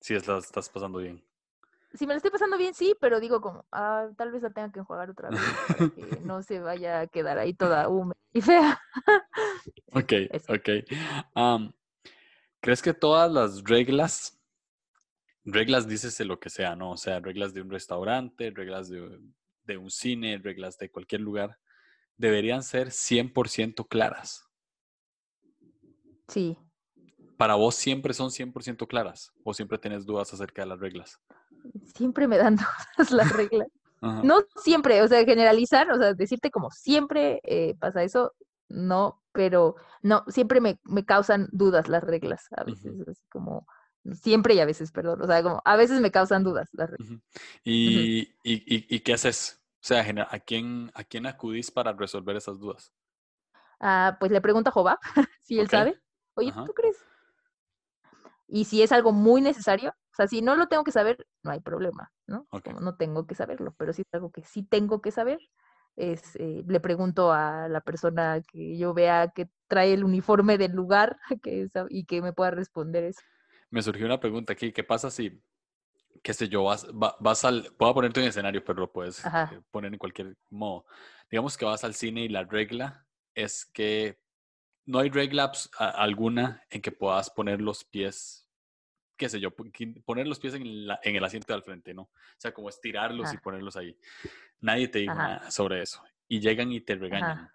Si 0.00 0.14
es 0.14 0.26
la 0.26 0.38
estás 0.38 0.68
pasando 0.68 0.98
bien. 0.98 1.24
Si 1.94 2.06
me 2.06 2.12
la 2.12 2.16
estoy 2.16 2.32
pasando 2.32 2.58
bien, 2.58 2.74
sí, 2.74 2.94
pero 3.00 3.20
digo 3.20 3.40
como, 3.40 3.64
ah, 3.70 4.08
tal 4.16 4.32
vez 4.32 4.42
la 4.42 4.50
tenga 4.50 4.72
que 4.72 4.80
enjuagar 4.80 5.10
otra 5.10 5.30
vez 5.30 5.40
para 5.68 5.90
que 5.90 6.20
no 6.22 6.42
se 6.42 6.58
vaya 6.58 7.00
a 7.00 7.06
quedar 7.06 7.38
ahí 7.38 7.54
toda 7.54 7.88
húmeda 7.88 8.18
y 8.32 8.40
fea. 8.42 8.80
ok, 9.92 10.12
ok. 10.48 11.72
¿Crees 12.60 12.82
que 12.82 12.94
todas 12.94 13.30
las 13.30 13.62
reglas 13.62 14.40
reglas 15.44 15.86
dícese 15.86 16.24
lo 16.24 16.38
que 16.38 16.50
sea, 16.50 16.74
¿no? 16.76 16.92
O 16.92 16.96
sea, 16.96 17.20
reglas 17.20 17.54
de 17.54 17.62
un 17.62 17.70
restaurante, 17.70 18.50
reglas 18.50 18.88
de, 18.88 19.78
un 19.78 19.90
cine, 19.90 20.38
reglas 20.38 20.78
de 20.78 20.90
cualquier 20.90 21.20
lugar, 21.20 21.58
deberían 22.16 22.62
ser 22.62 22.88
100% 22.88 23.86
claras. 23.88 24.48
Sí. 26.28 26.56
¿Para 27.36 27.56
vos 27.56 27.74
siempre 27.74 28.14
son 28.14 28.30
100% 28.30 28.86
claras 28.86 29.32
o 29.42 29.52
siempre 29.52 29.78
tienes 29.78 30.06
dudas 30.06 30.32
acerca 30.32 30.62
de 30.62 30.68
las 30.68 30.80
reglas? 30.80 31.20
Siempre 31.94 32.28
me 32.28 32.38
dan 32.38 32.56
dudas 32.96 33.10
las 33.10 33.32
reglas. 33.32 33.68
No 34.22 34.42
siempre, 34.62 35.00
o 35.00 35.08
sea, 35.08 35.24
generalizar, 35.24 35.90
o 35.90 35.96
sea, 35.96 36.12
decirte 36.12 36.50
como 36.50 36.70
siempre 36.70 37.40
eh, 37.42 37.74
pasa 37.80 38.02
eso, 38.02 38.34
no, 38.68 39.22
pero 39.32 39.76
no, 40.02 40.24
siempre 40.28 40.60
me, 40.60 40.78
causan 41.06 41.48
dudas 41.52 41.88
las 41.88 42.04
reglas, 42.04 42.48
a 42.54 42.64
veces, 42.64 42.92
así 43.08 43.22
como, 43.30 43.66
Siempre 44.12 44.54
y 44.54 44.60
a 44.60 44.66
veces, 44.66 44.92
perdón. 44.92 45.22
O 45.22 45.26
sea, 45.26 45.42
como 45.42 45.62
a 45.64 45.76
veces 45.76 46.00
me 46.00 46.10
causan 46.10 46.44
dudas. 46.44 46.68
¿Y, 47.64 48.20
y, 48.42 48.94
y, 48.94 49.00
qué 49.00 49.14
haces? 49.14 49.62
O 49.82 49.86
sea, 49.86 50.04
¿a 50.30 50.38
quién, 50.40 50.90
¿a 50.94 51.04
quién 51.04 51.26
acudís 51.26 51.70
para 51.70 51.92
resolver 51.92 52.36
esas 52.36 52.58
dudas? 52.58 52.92
Ah, 53.80 54.16
pues 54.20 54.30
le 54.30 54.40
pregunto 54.40 54.70
a 54.70 54.72
Jobab 54.72 54.98
si 55.40 55.58
él 55.58 55.68
sabe. 55.68 56.00
Oye, 56.34 56.52
¿tú 56.52 56.72
crees? 56.74 56.98
Y 58.46 58.64
si 58.64 58.82
es 58.82 58.92
algo 58.92 59.12
muy 59.12 59.40
necesario, 59.40 59.90
o 59.90 60.14
sea, 60.16 60.26
si 60.26 60.42
no 60.42 60.54
lo 60.54 60.68
tengo 60.68 60.84
que 60.84 60.92
saber, 60.92 61.26
no 61.42 61.50
hay 61.50 61.60
problema, 61.60 62.12
¿no? 62.26 62.46
no 62.80 62.96
tengo 62.96 63.26
que 63.26 63.34
saberlo, 63.34 63.74
pero 63.76 63.92
si 63.92 64.02
es 64.02 64.08
algo 64.12 64.30
que 64.30 64.44
sí 64.44 64.62
tengo 64.62 65.00
que 65.00 65.10
saber, 65.10 65.38
es, 65.96 66.36
eh, 66.36 66.62
le 66.66 66.80
pregunto 66.80 67.32
a 67.32 67.68
la 67.68 67.80
persona 67.80 68.40
que 68.42 68.76
yo 68.76 68.94
vea 68.94 69.32
que 69.34 69.48
trae 69.68 69.94
el 69.94 70.04
uniforme 70.04 70.58
del 70.58 70.72
lugar 70.72 71.18
que 71.42 71.68
y 71.88 72.04
que 72.04 72.22
me 72.22 72.32
pueda 72.32 72.50
responder 72.50 73.04
eso. 73.04 73.22
Me 73.74 73.82
surgió 73.82 74.06
una 74.06 74.20
pregunta 74.20 74.52
aquí, 74.52 74.70
¿qué 74.70 74.84
pasa 74.84 75.10
si, 75.10 75.42
qué 76.22 76.32
sé 76.32 76.48
yo, 76.48 76.62
vas, 76.62 76.86
vas 76.92 77.44
al, 77.44 77.72
puedo 77.76 77.92
ponerte 77.92 78.20
un 78.20 78.28
escenario, 78.28 78.64
pero 78.64 78.78
lo 78.78 78.92
puedes 78.92 79.26
eh, 79.26 79.60
poner 79.72 79.92
en 79.92 79.98
cualquier 79.98 80.36
modo. 80.48 80.86
Digamos 81.28 81.58
que 81.58 81.64
vas 81.64 81.82
al 81.82 81.94
cine 81.94 82.20
y 82.20 82.28
la 82.28 82.44
regla 82.44 83.04
es 83.34 83.64
que 83.64 84.20
no 84.86 85.00
hay 85.00 85.10
regla 85.10 85.50
alguna 85.76 86.62
en 86.70 86.82
que 86.82 86.92
puedas 86.92 87.30
poner 87.30 87.60
los 87.60 87.82
pies, 87.82 88.48
qué 89.16 89.28
sé 89.28 89.40
yo, 89.40 89.50
poner 90.04 90.28
los 90.28 90.38
pies 90.38 90.54
en, 90.54 90.64
el 90.64 91.24
asiento 91.24 91.48
de 91.48 91.54
al 91.54 91.64
frente, 91.64 91.94
¿no? 91.94 92.02
O 92.02 92.38
sea, 92.38 92.54
como 92.54 92.68
estirarlos 92.68 93.34
y 93.34 93.38
ponerlos 93.38 93.76
ahí. 93.76 93.98
Nadie 94.60 94.86
te 94.86 95.00
dice 95.00 95.16
nada 95.16 95.50
sobre 95.50 95.82
eso. 95.82 96.00
Y 96.28 96.38
llegan 96.38 96.70
y 96.70 96.80
te 96.80 96.94
regañan. 96.94 97.50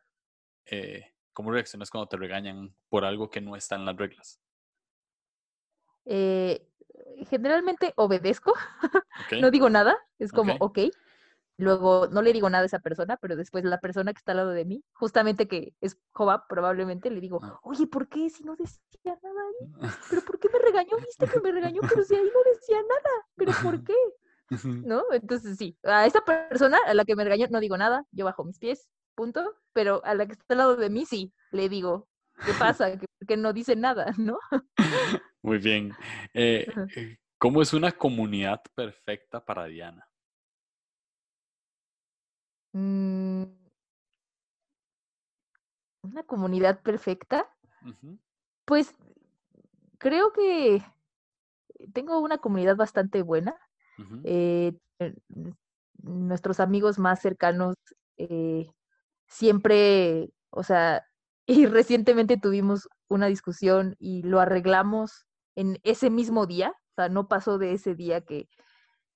Eh, 0.66 1.14
¿Cómo 1.32 1.50
reaccionas 1.50 1.90
cuando 1.90 2.10
te 2.10 2.18
regañan 2.18 2.76
por 2.90 3.06
algo 3.06 3.30
que 3.30 3.40
no 3.40 3.56
está 3.56 3.78
en 3.78 3.86
las 3.86 3.96
reglas? 3.96 4.42
Eh, 6.06 6.66
generalmente 7.30 7.94
obedezco, 7.96 8.54
no 9.42 9.52
digo 9.52 9.70
nada, 9.70 9.98
es 10.18 10.32
como, 10.32 10.56
ok, 10.60 10.80
Luego 11.60 12.08
no 12.08 12.22
le 12.22 12.32
digo 12.32 12.50
nada 12.50 12.64
a 12.64 12.68
esa 12.68 12.80
persona, 12.80 13.18
pero 13.18 13.36
después 13.36 13.66
la 13.66 13.82
persona 13.82 14.14
que 14.14 14.20
está 14.20 14.32
al 14.32 14.38
lado 14.38 14.52
de 14.52 14.64
mí, 14.64 14.82
justamente 14.94 15.50
que 15.50 15.74
es 15.82 15.98
Joab, 16.14 16.48
probablemente 16.48 17.12
le 17.12 17.20
digo, 17.20 17.42
ah. 17.44 17.60
oye, 17.64 17.86
¿por 17.86 18.08
qué 18.08 18.30
si 18.30 18.46
no 18.46 18.56
decía 18.56 18.80
nada 19.22 19.42
ahí? 19.42 19.70
¿Pero 20.10 20.22
por 20.22 20.40
qué 20.40 20.48
me 20.54 20.60
regañó? 20.60 20.96
¿Viste 21.06 21.28
que 21.28 21.42
me 21.42 21.52
regañó? 21.52 21.82
Pero 21.82 22.04
si 22.06 22.16
ahí 22.16 22.32
no 22.34 22.52
decía 22.54 22.78
nada, 22.78 23.28
¿pero 23.36 23.52
por 23.62 23.84
qué? 23.84 23.94
¿No? 24.86 25.04
Entonces 25.12 25.58
sí, 25.58 25.78
a 25.84 26.06
esa 26.06 26.22
persona 26.22 26.78
a 26.88 26.94
la 26.94 27.04
que 27.04 27.18
me 27.18 27.26
regañó 27.26 27.48
no 27.50 27.60
digo 27.60 27.76
nada, 27.76 28.06
yo 28.12 28.24
bajo 28.24 28.46
mis 28.46 28.58
pies, 28.58 28.88
punto, 29.14 29.44
pero 29.74 30.02
a 30.06 30.16
la 30.16 30.28
que 30.28 30.34
está 30.34 30.54
al 30.54 30.60
lado 30.60 30.76
de 30.78 30.90
mí 30.90 31.06
sí, 31.06 31.34
le 31.52 31.68
digo, 31.68 32.08
¿qué 32.46 32.54
pasa? 32.58 32.92
Que, 33.28 33.38
no 33.38 33.54
dice 33.54 33.76
nada, 33.76 34.14
¿no? 34.18 34.38
Muy 35.42 35.58
bien. 35.58 35.94
Eh, 36.34 36.68
eh, 36.96 37.18
¿Cómo 37.38 37.62
es 37.62 37.74
una 37.74 37.92
comunidad 37.92 38.62
perfecta 38.76 39.44
para 39.44 39.66
Diana? 39.66 40.08
Mm. 42.74 43.44
¿Una 46.02 46.24
comunidad 46.24 46.82
perfecta? 46.82 47.48
Pues 48.66 48.94
creo 49.98 50.32
que 50.34 50.84
tengo 51.94 52.20
una 52.20 52.38
comunidad 52.38 52.76
bastante 52.76 53.22
buena. 53.22 53.56
Eh, 54.24 54.74
nuestros 56.02 56.60
amigos 56.60 57.00
más 57.00 57.22
cercanos 57.22 57.76
eh, 58.18 58.68
siempre, 59.28 60.32
o 60.50 60.64
sea, 60.64 61.06
y 61.50 61.66
recientemente 61.66 62.38
tuvimos 62.38 62.88
una 63.08 63.26
discusión 63.26 63.96
y 64.00 64.24
lo 64.24 64.40
arreglamos 64.40 65.26
en 65.56 65.80
ese 65.84 66.10
mismo 66.10 66.46
día, 66.46 66.70
o 66.92 66.94
sea, 66.96 67.10
no 67.10 67.28
pasó 67.28 67.58
de 67.58 67.74
ese 67.74 67.96
día 67.96 68.22
que 68.22 68.48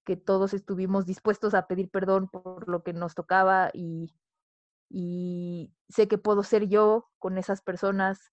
que 0.03 0.17
todos 0.17 0.53
estuvimos 0.53 1.05
dispuestos 1.05 1.53
a 1.53 1.67
pedir 1.67 1.89
perdón 1.89 2.27
por 2.27 2.67
lo 2.67 2.83
que 2.83 2.93
nos 2.93 3.15
tocaba 3.15 3.69
y, 3.73 4.13
y 4.89 5.73
sé 5.89 6.07
que 6.07 6.17
puedo 6.17 6.43
ser 6.43 6.67
yo 6.67 7.09
con 7.19 7.37
esas 7.37 7.61
personas 7.61 8.31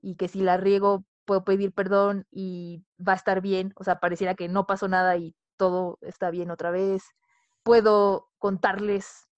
y 0.00 0.16
que 0.16 0.28
si 0.28 0.40
la 0.42 0.56
riego 0.56 1.06
puedo 1.24 1.44
pedir 1.44 1.72
perdón 1.72 2.26
y 2.30 2.84
va 3.00 3.12
a 3.12 3.16
estar 3.16 3.40
bien, 3.40 3.72
o 3.76 3.84
sea, 3.84 4.00
pareciera 4.00 4.34
que 4.34 4.48
no 4.48 4.66
pasó 4.66 4.88
nada 4.88 5.16
y 5.16 5.34
todo 5.56 5.98
está 6.02 6.30
bien 6.30 6.50
otra 6.50 6.70
vez. 6.70 7.02
Puedo 7.62 8.28
contarles 8.38 9.28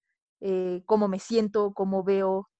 eh, 0.41 0.83
cómo 0.85 1.07
me 1.07 1.19
siento, 1.19 1.73
cómo 1.73 2.03
veo 2.03 2.50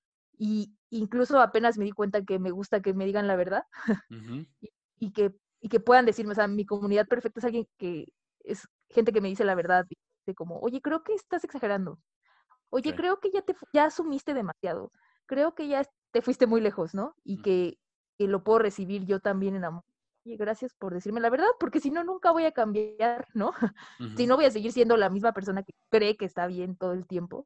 y 0.44 0.74
incluso 0.90 1.40
apenas 1.40 1.78
me 1.78 1.86
di 1.86 1.92
cuenta 1.92 2.26
que 2.26 2.40
me 2.40 2.50
gusta 2.50 2.82
que 2.82 2.96
me 2.96 3.06
digan 3.06 3.28
la 3.28 3.36
verdad 3.36 3.64
y, 4.98 5.12
que, 5.14 5.36
y 5.60 5.70
que 5.70 5.80
puedan 5.80 6.08
decirme, 6.08 6.32
o 6.32 6.36
sea, 6.36 6.48
mi 6.48 6.66
comunidad 6.66 7.08
perfecta 7.08 7.40
es 7.40 7.46
alguien 7.46 7.68
que 7.78 8.08
es 8.40 8.68
gente 8.90 9.14
que 9.14 9.22
me 9.22 9.28
dice 9.28 9.46
la 9.46 9.54
verdad, 9.54 9.86
de 10.26 10.34
como, 10.34 10.58
oye, 10.58 10.82
creo 10.82 11.04
que 11.04 11.14
estás 11.14 11.44
exagerando. 11.44 12.00
Oye, 12.72 12.96
creo 12.96 13.20
que 13.20 13.30
ya 13.30 13.44
te 13.44 13.54
ya 13.72 13.86
asumiste 13.86 14.34
demasiado. 14.34 14.92
Creo 15.28 15.54
que 15.54 15.68
ya 15.68 15.84
te 16.10 16.24
fuiste 16.24 16.48
muy 16.48 16.60
lejos, 16.60 16.96
¿no? 16.96 17.14
Y 17.24 17.44
que, 17.44 17.78
lo 18.18 18.44
puedo 18.44 18.60
recibir 18.60 19.06
yo 19.06 19.20
también 19.20 19.56
en 19.56 19.66
amor. 19.66 19.84
Oye, 20.26 20.38
gracias 20.38 20.74
por 20.74 20.92
decirme 20.92 21.20
la 21.22 21.30
verdad, 21.30 21.50
porque 21.60 21.80
si 21.80 21.92
no, 21.92 22.04
nunca 22.04 22.32
voy 22.32 22.46
a 22.46 22.52
cambiar, 22.52 23.28
¿no? 23.36 23.52
Si 24.26 24.26
no, 24.26 24.38
voy 24.38 24.46
a 24.46 24.52
seguir 24.52 24.72
siendo 24.72 24.98
la 24.98 25.12
misma 25.12 25.34
persona 25.34 25.62
que 25.62 25.74
cree 25.90 26.18
que 26.18 26.26
está 26.26 26.48
bien 26.48 26.76
todo 26.76 26.94
el 26.94 27.06
tiempo. 27.06 27.46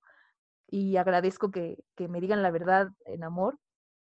Y 0.67 0.97
agradezco 0.97 1.51
que, 1.51 1.83
que 1.95 2.07
me 2.07 2.21
digan 2.21 2.41
la 2.43 2.51
verdad 2.51 2.89
en 3.05 3.23
amor. 3.23 3.59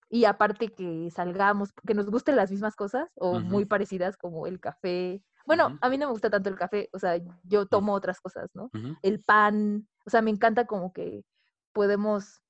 Y 0.09 0.25
aparte 0.25 0.67
que 0.67 1.09
salgamos, 1.09 1.71
que 1.87 1.93
nos 1.93 2.09
gusten 2.09 2.35
las 2.35 2.51
mismas 2.51 2.75
cosas 2.75 3.09
o 3.15 3.39
muy 3.39 3.65
parecidas 3.65 4.17
como 4.17 4.45
el 4.45 4.59
café, 4.59 5.23
bueno, 5.45 5.77
a 5.81 5.89
mí 5.89 5.97
no 5.97 6.07
me 6.07 6.11
gusta 6.11 6.29
tanto 6.29 6.49
el 6.49 6.55
café, 6.55 6.89
o 6.93 6.99
sea, 6.99 7.19
yo 7.43 7.65
tomo 7.65 7.93
otras 7.93 8.19
cosas, 8.19 8.49
¿no? 8.53 8.69
El 9.01 9.23
pan, 9.23 9.87
o 10.05 10.09
sea, 10.09 10.21
me 10.21 10.31
encanta 10.31 10.65
como 10.65 10.93
que 10.93 11.23
podemos 11.73 12.41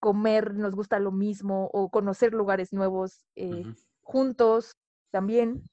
comer, 0.00 0.54
nos 0.54 0.74
gusta 0.74 0.98
lo 0.98 1.12
mismo, 1.12 1.70
o 1.72 1.90
conocer 1.90 2.32
lugares 2.32 2.72
nuevos 2.72 3.24
eh, 3.36 3.64
juntos 4.02 4.76
también, 5.10 5.68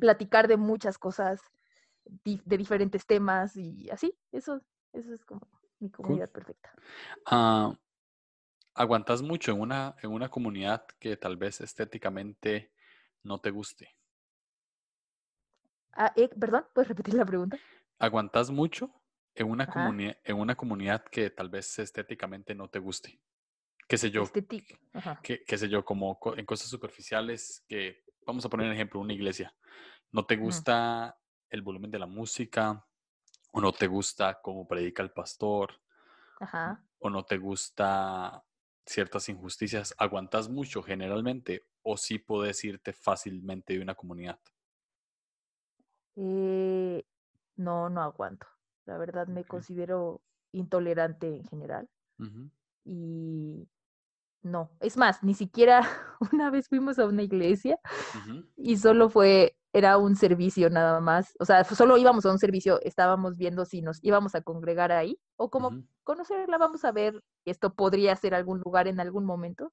platicar 0.00 0.48
de 0.48 0.56
muchas 0.56 0.98
cosas, 0.98 1.40
de 2.04 2.56
diferentes 2.56 3.06
temas 3.06 3.56
y 3.56 3.88
así, 3.90 4.16
eso, 4.32 4.60
eso 4.92 5.14
es 5.14 5.24
como 5.24 5.40
mi 5.80 5.90
comunidad 5.90 6.30
perfecta. 6.30 6.74
Ah, 7.26 7.76
¿Aguantas 8.74 9.22
mucho 9.22 9.52
en 9.52 9.60
una, 9.60 9.94
en 10.02 10.10
una 10.10 10.28
comunidad 10.28 10.84
que 10.98 11.16
tal 11.16 11.36
vez 11.36 11.60
estéticamente 11.60 12.72
no 13.22 13.40
te 13.40 13.50
guste? 13.50 13.96
Ah, 15.92 16.12
eh, 16.16 16.28
perdón, 16.28 16.66
¿puedes 16.72 16.88
repetir 16.88 17.14
la 17.14 17.24
pregunta? 17.24 17.56
¿Aguantas 17.98 18.50
mucho 18.50 18.90
en 19.34 19.48
una, 19.48 19.66
comunidad, 19.66 20.16
en 20.24 20.36
una 20.36 20.56
comunidad 20.56 21.04
que 21.04 21.30
tal 21.30 21.48
vez 21.48 21.78
estéticamente 21.78 22.54
no 22.54 22.68
te 22.68 22.80
guste? 22.80 23.20
Qué 23.86 23.96
sé 23.96 24.10
yo. 24.10 24.24
Qué, 25.22 25.58
sé 25.58 25.68
yo, 25.68 25.84
como 25.84 26.18
en 26.36 26.44
cosas 26.44 26.68
superficiales 26.68 27.64
que, 27.68 28.02
vamos 28.26 28.44
a 28.44 28.48
poner 28.48 28.66
un 28.66 28.72
ejemplo, 28.72 29.00
una 29.00 29.12
iglesia. 29.12 29.54
¿No 30.10 30.26
te 30.26 30.36
gusta 30.36 31.16
el 31.48 31.62
volumen 31.62 31.90
de 31.90 31.98
la 31.98 32.06
música? 32.06 32.84
¿O 33.56 33.60
no 33.60 33.70
te 33.72 33.86
gusta 33.86 34.40
cómo 34.42 34.66
predica 34.66 35.00
el 35.00 35.12
pastor? 35.12 35.80
¿O 36.98 37.08
no 37.08 37.24
te 37.24 37.38
gusta 37.38 38.44
ciertas 38.84 39.28
injusticias? 39.28 39.94
¿Aguantas 39.96 40.48
mucho 40.48 40.82
generalmente? 40.82 41.62
¿O 41.84 41.96
sí 41.96 42.18
puedes 42.18 42.64
irte 42.64 42.92
fácilmente 42.92 43.74
de 43.74 43.80
una 43.80 43.94
comunidad? 43.94 44.40
Eh, 46.16 47.04
no, 47.54 47.88
no 47.90 48.02
aguanto. 48.02 48.48
La 48.86 48.98
verdad 48.98 49.28
me 49.28 49.44
considero 49.44 50.20
intolerante 50.50 51.28
en 51.28 51.44
general. 51.44 51.88
Y 52.84 53.68
no, 54.44 54.70
es 54.80 54.98
más, 54.98 55.22
ni 55.22 55.32
siquiera 55.34 55.80
una 56.32 56.50
vez 56.50 56.68
fuimos 56.68 56.98
a 56.98 57.06
una 57.06 57.22
iglesia 57.22 57.78
y 58.56 58.76
solo 58.76 59.08
fue, 59.08 59.56
era 59.72 59.96
un 59.96 60.16
servicio 60.16 60.68
nada 60.68 61.00
más. 61.00 61.34
O 61.40 61.46
sea, 61.46 61.64
solo 61.64 61.96
íbamos 61.96 62.26
a 62.26 62.30
un 62.30 62.38
servicio, 62.38 62.78
estábamos 62.82 63.36
viendo 63.36 63.64
si 63.64 63.80
nos 63.80 63.98
íbamos 64.04 64.34
a 64.34 64.42
congregar 64.42 64.92
ahí 64.92 65.18
o 65.36 65.50
como 65.50 65.82
conocerla, 66.04 66.58
vamos 66.58 66.84
a 66.84 66.92
ver, 66.92 67.22
esto 67.46 67.72
podría 67.72 68.14
ser 68.16 68.34
algún 68.34 68.60
lugar 68.60 68.86
en 68.86 69.00
algún 69.00 69.24
momento. 69.24 69.72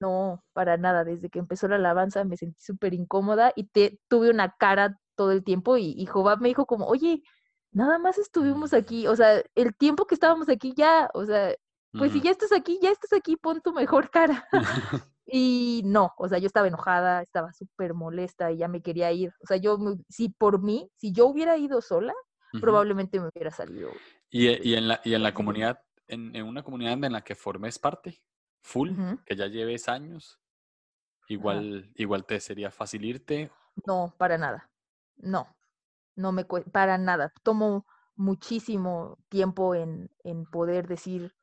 No, 0.00 0.42
para 0.52 0.76
nada. 0.76 1.04
Desde 1.04 1.30
que 1.30 1.38
empezó 1.38 1.68
la 1.68 1.76
alabanza 1.76 2.24
me 2.24 2.36
sentí 2.36 2.60
súper 2.60 2.94
incómoda 2.94 3.52
y 3.54 3.68
te, 3.68 4.00
tuve 4.08 4.30
una 4.30 4.56
cara 4.56 4.98
todo 5.14 5.30
el 5.30 5.44
tiempo 5.44 5.76
y, 5.76 5.94
y 5.96 6.06
Jobab 6.06 6.40
me 6.40 6.48
dijo 6.48 6.66
como, 6.66 6.86
oye, 6.86 7.22
nada 7.70 7.98
más 7.98 8.18
estuvimos 8.18 8.74
aquí, 8.74 9.06
o 9.06 9.14
sea, 9.14 9.42
el 9.54 9.74
tiempo 9.76 10.06
que 10.06 10.14
estábamos 10.14 10.48
aquí 10.48 10.74
ya, 10.76 11.08
o 11.14 11.24
sea, 11.24 11.54
pues 11.92 12.12
si 12.12 12.20
ya 12.20 12.30
estás 12.30 12.52
aquí, 12.52 12.78
ya 12.82 12.90
estás 12.90 13.12
aquí, 13.12 13.36
pon 13.36 13.60
tu 13.60 13.72
mejor 13.72 14.10
cara. 14.10 14.48
y 15.26 15.82
no, 15.84 16.12
o 16.16 16.28
sea, 16.28 16.38
yo 16.38 16.46
estaba 16.46 16.68
enojada, 16.68 17.22
estaba 17.22 17.52
súper 17.52 17.94
molesta 17.94 18.50
y 18.50 18.58
ya 18.58 18.68
me 18.68 18.82
quería 18.82 19.12
ir. 19.12 19.32
O 19.42 19.46
sea, 19.46 19.56
yo, 19.56 19.78
si 20.08 20.28
por 20.28 20.62
mí, 20.62 20.90
si 20.96 21.12
yo 21.12 21.26
hubiera 21.26 21.56
ido 21.56 21.80
sola, 21.80 22.14
probablemente 22.60 23.20
me 23.20 23.28
hubiera 23.28 23.50
salido. 23.50 23.90
¿Y, 24.30 24.48
y 24.68 24.74
en, 24.74 24.88
la, 24.88 25.00
y 25.04 25.14
en 25.14 25.22
la 25.22 25.34
comunidad, 25.34 25.80
en, 26.06 26.34
en, 26.34 26.46
una 26.46 26.62
comunidad 26.62 26.92
en 27.04 27.12
la 27.12 27.22
que 27.22 27.34
formes 27.34 27.78
parte, 27.78 28.22
full, 28.62 28.92
que 29.24 29.36
ya 29.36 29.46
lleves 29.46 29.88
años, 29.88 30.40
igual, 31.28 31.90
igual 31.94 32.24
te 32.24 32.40
sería 32.40 32.70
fácil 32.70 33.04
irte? 33.04 33.50
No, 33.86 34.14
para 34.18 34.38
nada. 34.38 34.70
No, 35.16 35.46
no 36.14 36.32
me 36.32 36.44
cuesta 36.44 36.70
para 36.70 36.98
nada. 36.98 37.32
Tomo 37.42 37.86
muchísimo 38.16 39.18
tiempo 39.28 39.74
en, 39.74 40.10
en 40.24 40.44
poder 40.44 40.86
decir, 40.86 41.34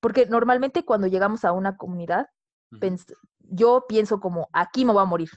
porque 0.00 0.26
normalmente 0.26 0.84
cuando 0.84 1.06
llegamos 1.06 1.44
a 1.44 1.52
una 1.52 1.76
comunidad, 1.76 2.28
yo 3.40 3.84
pienso 3.88 4.20
como, 4.20 4.48
aquí 4.52 4.84
me 4.84 4.92
voy 4.92 5.02
a 5.02 5.06
morir, 5.06 5.30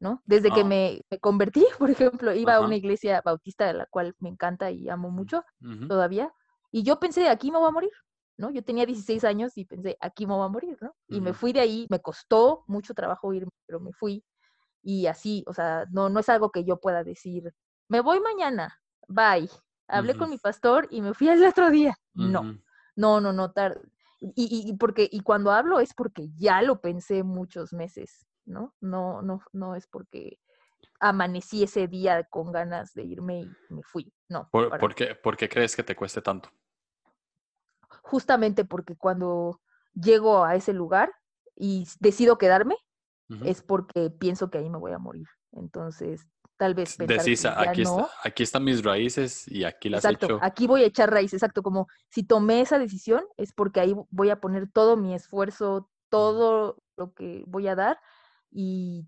¿no? 0.00 0.22
Desde 0.24 0.50
que 0.50 0.62
ah. 0.62 0.64
me, 0.64 1.02
convertí, 1.20 1.64
por 1.78 1.90
ejemplo, 1.90 2.34
iba 2.34 2.54
a 2.54 2.60
una 2.60 2.76
iglesia 2.76 3.22
bautista 3.24 3.66
de 3.66 3.74
la 3.74 3.86
cual 3.86 4.14
me 4.18 4.28
encanta 4.28 4.70
y 4.70 4.88
amo 4.88 5.10
mucho 5.10 5.44
todavía, 5.88 6.32
y 6.72 6.82
yo 6.82 7.00
pensé, 7.00 7.28
aquí 7.28 7.50
me 7.50 7.58
voy 7.58 7.68
a 7.68 7.72
morir, 7.72 7.92
¿no? 8.36 8.50
Yo 8.50 8.62
tenía 8.62 8.86
16 8.86 9.24
años 9.24 9.56
y 9.56 9.64
pensé, 9.64 9.96
aquí 10.00 10.26
me 10.26 10.34
voy 10.34 10.46
a 10.46 10.48
morir, 10.48 10.78
¿no? 10.80 10.94
Y 11.08 11.20
me 11.20 11.32
fui 11.32 11.52
de 11.52 11.60
ahí, 11.60 11.86
me 11.90 12.00
costó 12.00 12.64
mucho 12.66 12.94
trabajo 12.94 13.32
irme, 13.34 13.50
pero 13.66 13.80
me 13.80 13.92
fui. 13.92 14.24
Y 14.82 15.06
así, 15.06 15.44
o 15.46 15.52
sea, 15.52 15.84
no, 15.90 16.08
no 16.08 16.20
es 16.20 16.28
algo 16.28 16.50
que 16.50 16.64
yo 16.64 16.78
pueda 16.78 17.04
decir, 17.04 17.52
me 17.88 18.00
voy 18.00 18.20
mañana, 18.20 18.80
bye. 19.08 19.50
Hablé 19.88 20.16
con 20.16 20.30
mi 20.30 20.38
pastor 20.38 20.86
y 20.90 21.02
me 21.02 21.14
fui 21.14 21.28
al 21.28 21.44
otro 21.44 21.68
día. 21.68 21.96
No, 22.14 22.56
no, 23.00 23.20
no, 23.20 23.32
no, 23.32 23.52
tarde. 23.52 23.80
Y, 24.20 24.68
y, 24.68 24.76
porque, 24.76 25.08
y 25.10 25.20
cuando 25.20 25.50
hablo 25.50 25.80
es 25.80 25.94
porque 25.94 26.28
ya 26.36 26.60
lo 26.60 26.82
pensé 26.82 27.22
muchos 27.22 27.72
meses, 27.72 28.26
¿no? 28.44 28.74
No, 28.80 29.22
no, 29.22 29.40
no 29.52 29.74
es 29.74 29.86
porque 29.86 30.38
amanecí 31.00 31.62
ese 31.62 31.88
día 31.88 32.24
con 32.24 32.52
ganas 32.52 32.92
de 32.92 33.04
irme 33.04 33.40
y 33.40 33.50
me 33.70 33.82
fui. 33.82 34.12
No. 34.28 34.50
¿Por, 34.50 34.94
qué, 34.94 35.14
¿Por, 35.14 35.38
qué, 35.38 35.48
crees 35.48 35.74
que 35.74 35.82
te 35.82 35.96
cueste 35.96 36.20
tanto? 36.20 36.50
Justamente 38.02 38.66
porque 38.66 38.96
cuando 38.96 39.62
llego 39.94 40.44
a 40.44 40.54
ese 40.54 40.74
lugar 40.74 41.10
y 41.56 41.88
decido 41.98 42.36
quedarme, 42.36 42.76
es 43.44 43.62
porque 43.62 44.10
pienso 44.10 44.50
que 44.50 44.58
ahí 44.58 44.68
me 44.68 44.78
voy 44.78 44.92
a 44.92 44.98
morir. 44.98 45.26
Entonces, 45.52 46.26
tal 46.60 46.74
vez 46.74 46.98
Decís, 46.98 47.46
aquí, 47.46 47.84
aquí 48.22 48.42
están 48.42 48.64
mis 48.64 48.84
raíces 48.84 49.48
y 49.48 49.64
aquí 49.64 49.88
las 49.88 50.04
exacto, 50.04 50.26
hecho. 50.26 50.38
aquí 50.42 50.66
voy 50.66 50.82
a 50.82 50.86
echar 50.88 51.10
raíces, 51.10 51.38
exacto, 51.38 51.62
como 51.62 51.88
si 52.10 52.22
tomé 52.22 52.60
esa 52.60 52.78
decisión 52.78 53.24
es 53.38 53.54
porque 53.54 53.80
ahí 53.80 53.94
voy 54.10 54.28
a 54.28 54.40
poner 54.40 54.70
todo 54.70 54.94
mi 54.98 55.14
esfuerzo, 55.14 55.88
todo 56.10 56.76
lo 56.98 57.14
que 57.14 57.44
voy 57.46 57.66
a 57.66 57.74
dar 57.76 57.98
y, 58.50 59.06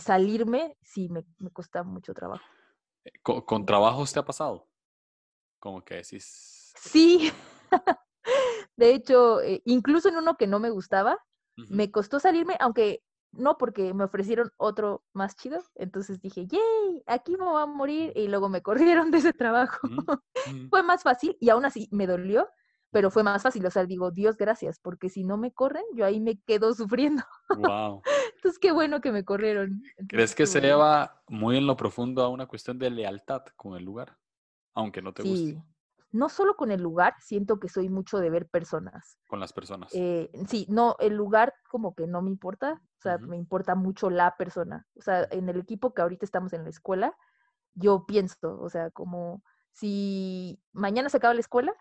salirme 0.00 0.74
sí 0.80 1.10
me, 1.10 1.26
me, 1.36 1.50
cuesta 1.50 1.82
mucho 1.82 2.14
trabajo. 2.14 2.42
Eh, 3.04 3.12
¿Con, 3.22 3.66
trabajos 3.66 4.14
te 4.14 4.18
ha 4.18 4.24
pasado? 4.24 4.66
Como 5.58 5.84
que 5.84 5.96
decís... 5.96 6.72
Sí, 6.80 7.30
de 8.76 8.94
hecho, 8.94 9.42
eh, 9.42 9.60
incluso 9.66 10.08
en 10.08 10.16
uno 10.16 10.38
que 10.38 10.46
no 10.46 10.60
me 10.60 10.70
gustaba, 10.70 11.18
me 11.68 11.90
costó 11.90 12.20
salirme, 12.20 12.56
aunque 12.58 13.02
no 13.36 13.58
porque 13.58 13.94
me 13.94 14.04
ofrecieron 14.04 14.50
otro 14.56 15.04
más 15.12 15.36
chido, 15.36 15.60
entonces 15.74 16.20
dije, 16.20 16.46
yay, 16.46 17.02
aquí 17.06 17.36
me 17.36 17.44
voy 17.44 17.62
a 17.62 17.66
morir 17.66 18.12
y 18.14 18.28
luego 18.28 18.48
me 18.48 18.62
corrieron 19.06 19.10
de 19.10 19.18
ese 19.18 19.32
trabajo. 19.32 19.88
fue 20.70 20.82
más 20.82 21.02
fácil 21.02 21.36
y 21.40 21.50
aún 21.50 21.64
así 21.64 21.88
me 21.90 22.06
dolió, 22.06 22.48
pero 22.90 23.10
fue 23.10 23.22
más 23.22 23.42
fácil, 23.42 23.64
o 23.66 23.70
sea, 23.70 23.84
digo, 23.84 24.10
Dios 24.10 24.36
gracias, 24.36 24.78
porque 24.80 25.08
si 25.08 25.24
no 25.24 25.36
me 25.36 25.52
corren, 25.52 25.84
yo 25.94 26.04
ahí 26.06 26.20
me 26.20 26.40
quedo 26.40 26.72
sufriendo. 26.74 27.22
Wow. 27.56 28.02
entonces 28.36 28.58
qué 28.58 28.72
bueno 28.72 29.00
que 29.00 29.12
me 29.12 29.24
corrieron. 29.24 29.82
¿Crees 30.08 30.34
que 30.34 30.46
se 30.46 30.60
lleva 30.60 31.22
muy 31.28 31.56
en 31.58 31.66
lo 31.66 31.76
profundo 31.76 32.22
a 32.22 32.28
una 32.28 32.46
cuestión 32.46 32.78
de 32.78 32.90
lealtad 32.90 33.42
con 33.56 33.76
el 33.76 33.84
lugar, 33.84 34.16
aunque 34.74 35.02
no 35.02 35.12
te 35.12 35.22
guste? 35.22 35.62
No 36.16 36.28
solo 36.28 36.56
con 36.56 36.70
el 36.70 36.82
lugar, 36.82 37.14
siento 37.20 37.60
que 37.60 37.68
soy 37.68 37.88
mucho 37.88 38.18
de 38.18 38.30
ver 38.30 38.48
personas. 38.48 39.18
Con 39.28 39.38
las 39.38 39.52
personas. 39.52 39.92
Eh, 39.94 40.30
sí, 40.48 40.66
no, 40.68 40.96
el 40.98 41.14
lugar 41.14 41.54
como 41.70 41.94
que 41.94 42.06
no 42.06 42.22
me 42.22 42.30
importa, 42.30 42.80
o 42.98 43.02
sea, 43.02 43.18
me 43.18 43.36
importa 43.36 43.74
mucho 43.74 44.10
la 44.10 44.36
persona. 44.36 44.86
O 44.96 45.02
sea, 45.02 45.28
en 45.30 45.48
el 45.48 45.58
equipo 45.58 45.94
que 45.94 46.02
ahorita 46.02 46.24
estamos 46.24 46.52
en 46.52 46.64
la 46.64 46.70
escuela, 46.70 47.16
yo 47.74 48.06
pienso, 48.06 48.58
o 48.60 48.70
sea, 48.70 48.90
como 48.90 49.42
si 49.72 50.58
mañana 50.72 51.08
se 51.10 51.18
acaba 51.18 51.34
la 51.34 51.40
escuela 51.40 51.74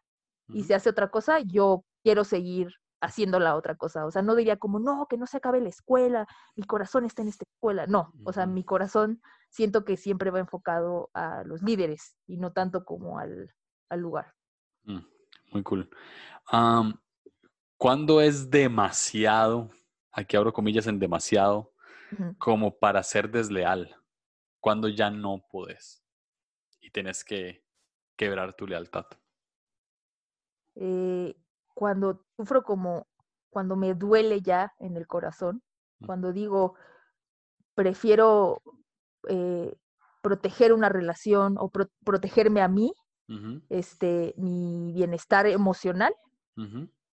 y 0.49 0.63
se 0.65 0.75
hace 0.75 0.89
otra 0.89 1.09
cosa, 1.09 1.39
yo 1.39 1.85
quiero 2.03 2.25
seguir 2.25 2.73
haciendo 3.01 3.39
la 3.39 3.55
otra 3.55 3.75
cosa. 3.75 4.05
O 4.05 4.11
sea, 4.11 4.21
no 4.21 4.35
diría 4.35 4.57
como, 4.57 4.79
no, 4.79 5.07
que 5.09 5.17
no 5.17 5.27
se 5.27 5.37
acabe 5.37 5.61
la 5.61 5.69
escuela, 5.69 6.27
mi 6.55 6.63
corazón 6.63 7.05
está 7.05 7.21
en 7.21 7.29
esta 7.29 7.45
escuela. 7.45 7.87
No, 7.87 8.11
o 8.25 8.33
sea, 8.33 8.45
mi 8.45 8.63
corazón 8.63 9.21
siento 9.49 9.85
que 9.85 9.95
siempre 9.95 10.31
va 10.31 10.39
enfocado 10.39 11.09
a 11.13 11.43
los 11.45 11.61
líderes 11.61 12.17
y 12.27 12.37
no 12.37 12.51
tanto 12.51 12.83
como 12.83 13.19
al, 13.19 13.49
al 13.89 13.99
lugar. 13.99 14.33
Mm, 14.83 14.99
muy 15.51 15.63
cool. 15.63 15.89
¿Cuándo 17.77 18.21
es 18.21 18.49
demasiado, 18.49 19.69
aquí 20.11 20.37
abro 20.37 20.53
comillas 20.53 20.87
en 20.87 20.99
demasiado, 20.99 21.73
como 22.37 22.77
para 22.77 23.03
ser 23.03 23.29
desleal? 23.29 23.95
Cuando 24.59 24.87
ya 24.87 25.09
no 25.09 25.45
puedes 25.49 26.03
y 26.79 26.89
tienes 26.91 27.23
que 27.23 27.63
quebrar 28.15 28.55
tu 28.55 28.65
lealtad. 28.65 29.05
Eh, 30.75 31.35
cuando 31.73 32.25
sufro 32.35 32.63
como, 32.63 33.07
cuando 33.49 33.75
me 33.75 33.93
duele 33.93 34.41
ya 34.41 34.73
en 34.79 34.95
el 34.95 35.07
corazón, 35.07 35.61
mm. 35.99 36.05
cuando 36.05 36.31
digo, 36.31 36.75
prefiero 37.75 38.61
eh, 39.27 39.75
proteger 40.21 40.73
una 40.73 40.89
relación 40.89 41.55
o 41.59 41.69
protegerme 42.03 42.61
a 42.61 42.67
mí 42.67 42.93
este, 43.69 44.33
mi 44.37 44.91
bienestar 44.93 45.47
emocional, 45.47 46.13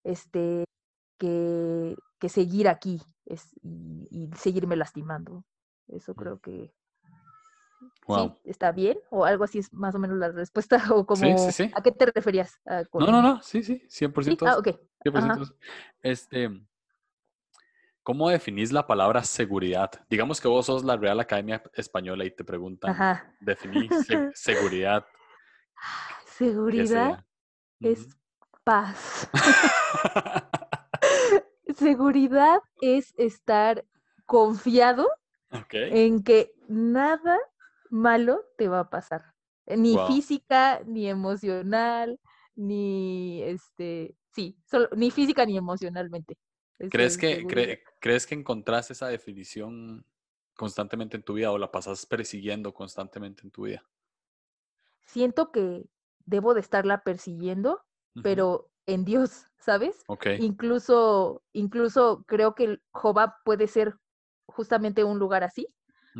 este, 0.04 0.65
que, 1.18 1.96
que, 2.20 2.30
seguir 2.30 2.68
aquí 2.68 3.02
es, 3.26 3.52
y, 3.63 4.30
seguirme 4.38 4.76
lastimando. 4.76 5.44
Eso 5.88 6.13
mm. 6.13 6.15
creo 6.15 6.39
que 6.39 6.74
sí, 8.08 8.34
está 8.44 8.72
bien, 8.72 8.98
o 9.10 9.26
algo 9.26 9.44
así 9.44 9.60
es 9.60 9.74
más 9.74 9.96
o 9.96 10.00
menos 10.00 10.18
la 10.18 10.32
respuesta, 10.32 10.78
o 10.94 11.06
como, 11.06 11.24
¿a 11.74 11.82
qué 11.82 11.91
te 11.91 12.06
referías? 12.08 12.60
Ah, 12.65 12.84
no, 12.94 13.08
no, 13.08 13.22
no, 13.22 13.41
sí, 13.41 13.63
sí, 13.63 13.82
100%. 13.89 14.48
Ah, 14.48 14.58
ok. 14.58 14.80
100%. 15.04 15.56
Este, 16.02 16.50
¿Cómo 18.06 18.30
definís 18.30 18.72
la 18.72 18.86
palabra 18.86 19.24
seguridad? 19.24 19.89
Digamos 20.12 20.39
que 20.39 20.48
vos 20.48 20.68
sos 20.68 20.84
la 20.84 20.96
Real 20.96 21.20
Academia 21.20 21.63
Española 21.74 22.24
y 22.24 22.30
te 22.30 22.44
preguntan, 22.44 22.96
definís 23.39 23.89
seguridad. 24.36 25.04
Seguridad 26.26 27.24
es 27.80 28.08
paz. 28.63 29.30
Seguridad 31.78 32.62
es 32.82 33.13
estar 33.17 33.86
confiado 34.26 35.08
en 35.71 36.24
que 36.24 36.52
nada 36.67 37.38
malo 37.89 38.43
te 38.58 38.67
va 38.67 38.82
a 38.82 38.89
pasar. 38.89 39.34
Ni 39.67 39.98
física, 40.08 40.82
ni 40.86 41.10
emocional, 41.10 42.19
ni 42.56 43.41
este, 43.43 44.15
sí, 44.34 44.58
solo, 44.65 44.89
ni 44.95 45.12
física 45.12 45.45
ni 45.45 45.58
emocionalmente. 45.58 46.38
¿Crees 46.89 47.17
que, 47.17 47.45
¿Crees 48.00 48.26
que 48.26 48.36
encontraste 48.36 48.93
esa 48.93 49.08
definición 49.08 50.06
constantemente 50.56 51.17
en 51.17 51.24
tu 51.24 51.34
vida 51.34 51.52
o 51.52 51.58
la 51.58 51.71
pasas 51.71 52.06
persiguiendo 52.06 52.74
constantemente 52.74 53.43
en 53.43 53.52
tu 53.52 53.63
vida? 53.63 53.84
Siento 55.06 55.52
que 55.52 55.86
debo 56.26 56.54
de 56.54 56.62
estarla 56.62 57.02
persiguiendo, 57.04 57.82
pero 58.24 58.70
en 58.86 59.06
Dios, 59.06 59.48
¿sabes? 59.60 60.04
Incluso, 60.39 61.44
incluso 61.54 62.24
creo 62.28 62.56
que 62.56 62.80
Jehová 62.94 63.38
puede 63.44 63.68
ser 63.68 63.96
justamente 64.48 65.04
un 65.04 65.20
lugar 65.20 65.44
así, 65.44 65.68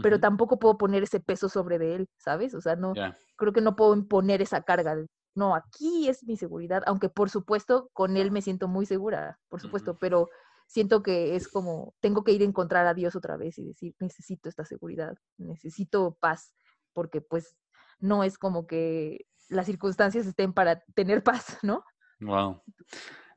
pero 0.02 0.20
tampoco 0.20 0.60
puedo 0.60 0.78
poner 0.78 1.04
ese 1.04 1.22
peso 1.22 1.48
sobre 1.48 1.80
de 1.80 1.96
él, 1.96 2.10
¿sabes? 2.18 2.54
O 2.54 2.60
sea, 2.60 2.76
no, 2.76 2.94
creo 3.38 3.54
que 3.54 3.62
no 3.62 3.78
puedo 3.78 3.96
imponer 3.96 4.42
esa 4.42 4.62
carga. 4.62 4.98
no, 5.36 5.56
aquí 5.56 6.10
es 6.10 6.24
mi 6.26 6.36
seguridad, 6.36 6.84
aunque 6.86 7.08
por 7.08 7.30
supuesto 7.30 7.90
con 7.94 8.18
él 8.18 8.30
me 8.30 8.42
siento 8.42 8.68
muy 8.68 8.86
segura, 8.86 9.40
por 9.48 9.62
supuesto, 9.62 9.98
pero 9.98 10.30
siento 10.68 11.02
que 11.02 11.36
es 11.36 11.48
como, 11.48 11.94
tengo 12.02 12.24
que 12.24 12.34
ir 12.34 12.42
a 12.42 12.46
encontrar 12.46 12.88
a 12.88 12.94
Dios 12.94 13.16
otra 13.16 13.38
vez 13.38 13.58
y 13.58 13.66
decir, 13.66 13.96
necesito 14.00 14.50
esta 14.50 14.66
seguridad, 14.66 15.16
necesito 15.38 16.18
paz, 16.20 16.54
porque 16.94 17.22
pues 17.22 17.56
no 18.00 18.24
es 18.24 18.38
como 18.38 18.68
que 18.68 19.26
las 19.50 19.66
circunstancias 19.66 20.26
estén 20.26 20.54
para 20.54 20.82
tener 20.96 21.24
paz, 21.24 21.58
¿no? 21.64 21.84
Wow. 22.20 22.62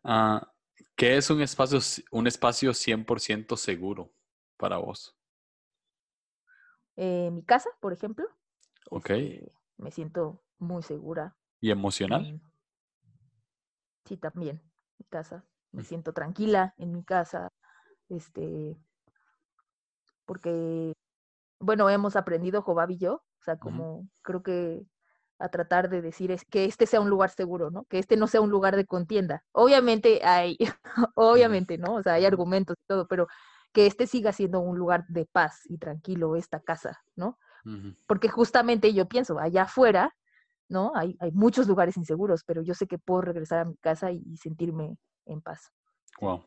Ah, 0.05 0.53
¿Qué 0.97 1.17
es 1.17 1.31
un 1.31 1.41
espacio, 1.41 1.79
un 2.11 2.27
espacio 2.27 2.73
100% 2.73 3.57
seguro 3.57 4.13
para 4.57 4.79
vos? 4.79 5.17
Eh, 6.97 7.31
mi 7.31 7.45
casa, 7.45 7.71
por 7.81 7.93
ejemplo. 7.93 8.27
Ok. 8.91 9.11
Este, 9.11 9.53
me 9.77 9.93
siento 9.93 10.43
muy 10.59 10.83
segura. 10.83 11.37
¿Y 11.61 11.71
emocional? 11.71 12.41
Sí, 14.05 14.17
también. 14.17 14.61
Mi 14.99 15.07
casa. 15.07 15.45
Me 15.71 15.83
mm. 15.83 15.85
siento 15.85 16.13
tranquila 16.13 16.75
en 16.77 16.93
mi 16.93 17.05
casa. 17.05 17.53
Este. 18.09 18.77
Porque, 20.25 20.93
bueno, 21.61 21.89
hemos 21.89 22.17
aprendido, 22.17 22.63
Jobab 22.63 22.91
y 22.91 22.99
yo, 22.99 23.23
o 23.41 23.43
sea, 23.45 23.57
como 23.57 24.09
creo 24.23 24.43
que 24.43 24.83
a 25.39 25.49
tratar 25.49 25.89
de 25.89 26.03
decir 26.03 26.33
es 26.33 26.45
que 26.45 26.65
este 26.65 26.87
sea 26.87 27.01
un 27.01 27.11
lugar 27.11 27.31
seguro, 27.31 27.71
¿no? 27.71 27.85
Que 27.85 27.99
este 27.99 28.17
no 28.17 28.27
sea 28.27 28.41
un 28.41 28.51
lugar 28.51 28.75
de 28.75 28.87
contienda. 28.87 29.45
Obviamente 29.53 30.21
hay, 30.25 30.57
obviamente, 31.15 31.79
¿no? 31.79 31.95
O 31.95 32.03
sea, 32.03 32.15
hay 32.15 32.25
argumentos 32.25 32.77
y 32.81 32.87
todo, 32.87 33.07
pero 33.07 33.29
que 33.73 33.87
este 33.87 34.07
siga 34.07 34.33
siendo 34.33 34.61
un 34.61 34.79
lugar 34.79 35.05
de 35.09 35.27
paz 35.27 35.61
y 35.67 35.79
tranquilo, 35.79 36.37
esta 36.37 36.61
casa, 36.61 37.01
¿no? 37.17 37.39
Porque 38.07 38.29
justamente 38.31 38.95
yo 38.95 39.09
pienso, 39.09 39.39
allá 39.39 39.65
afuera 39.65 40.15
¿no? 40.69 40.93
Hay, 40.95 41.17
hay 41.21 41.33
muchos 41.33 41.67
lugares 41.67 41.97
inseguros, 41.97 42.45
pero 42.45 42.63
yo 42.63 42.75
sé 42.75 42.87
que 42.87 42.99
puedo 42.99 43.23
regresar 43.23 43.61
a 43.61 43.65
mi 43.65 43.77
casa 43.77 44.13
y, 44.13 44.37
sentirme 44.37 44.97
en 45.27 45.41
paz. 45.41 45.73
Wow. 46.21 46.47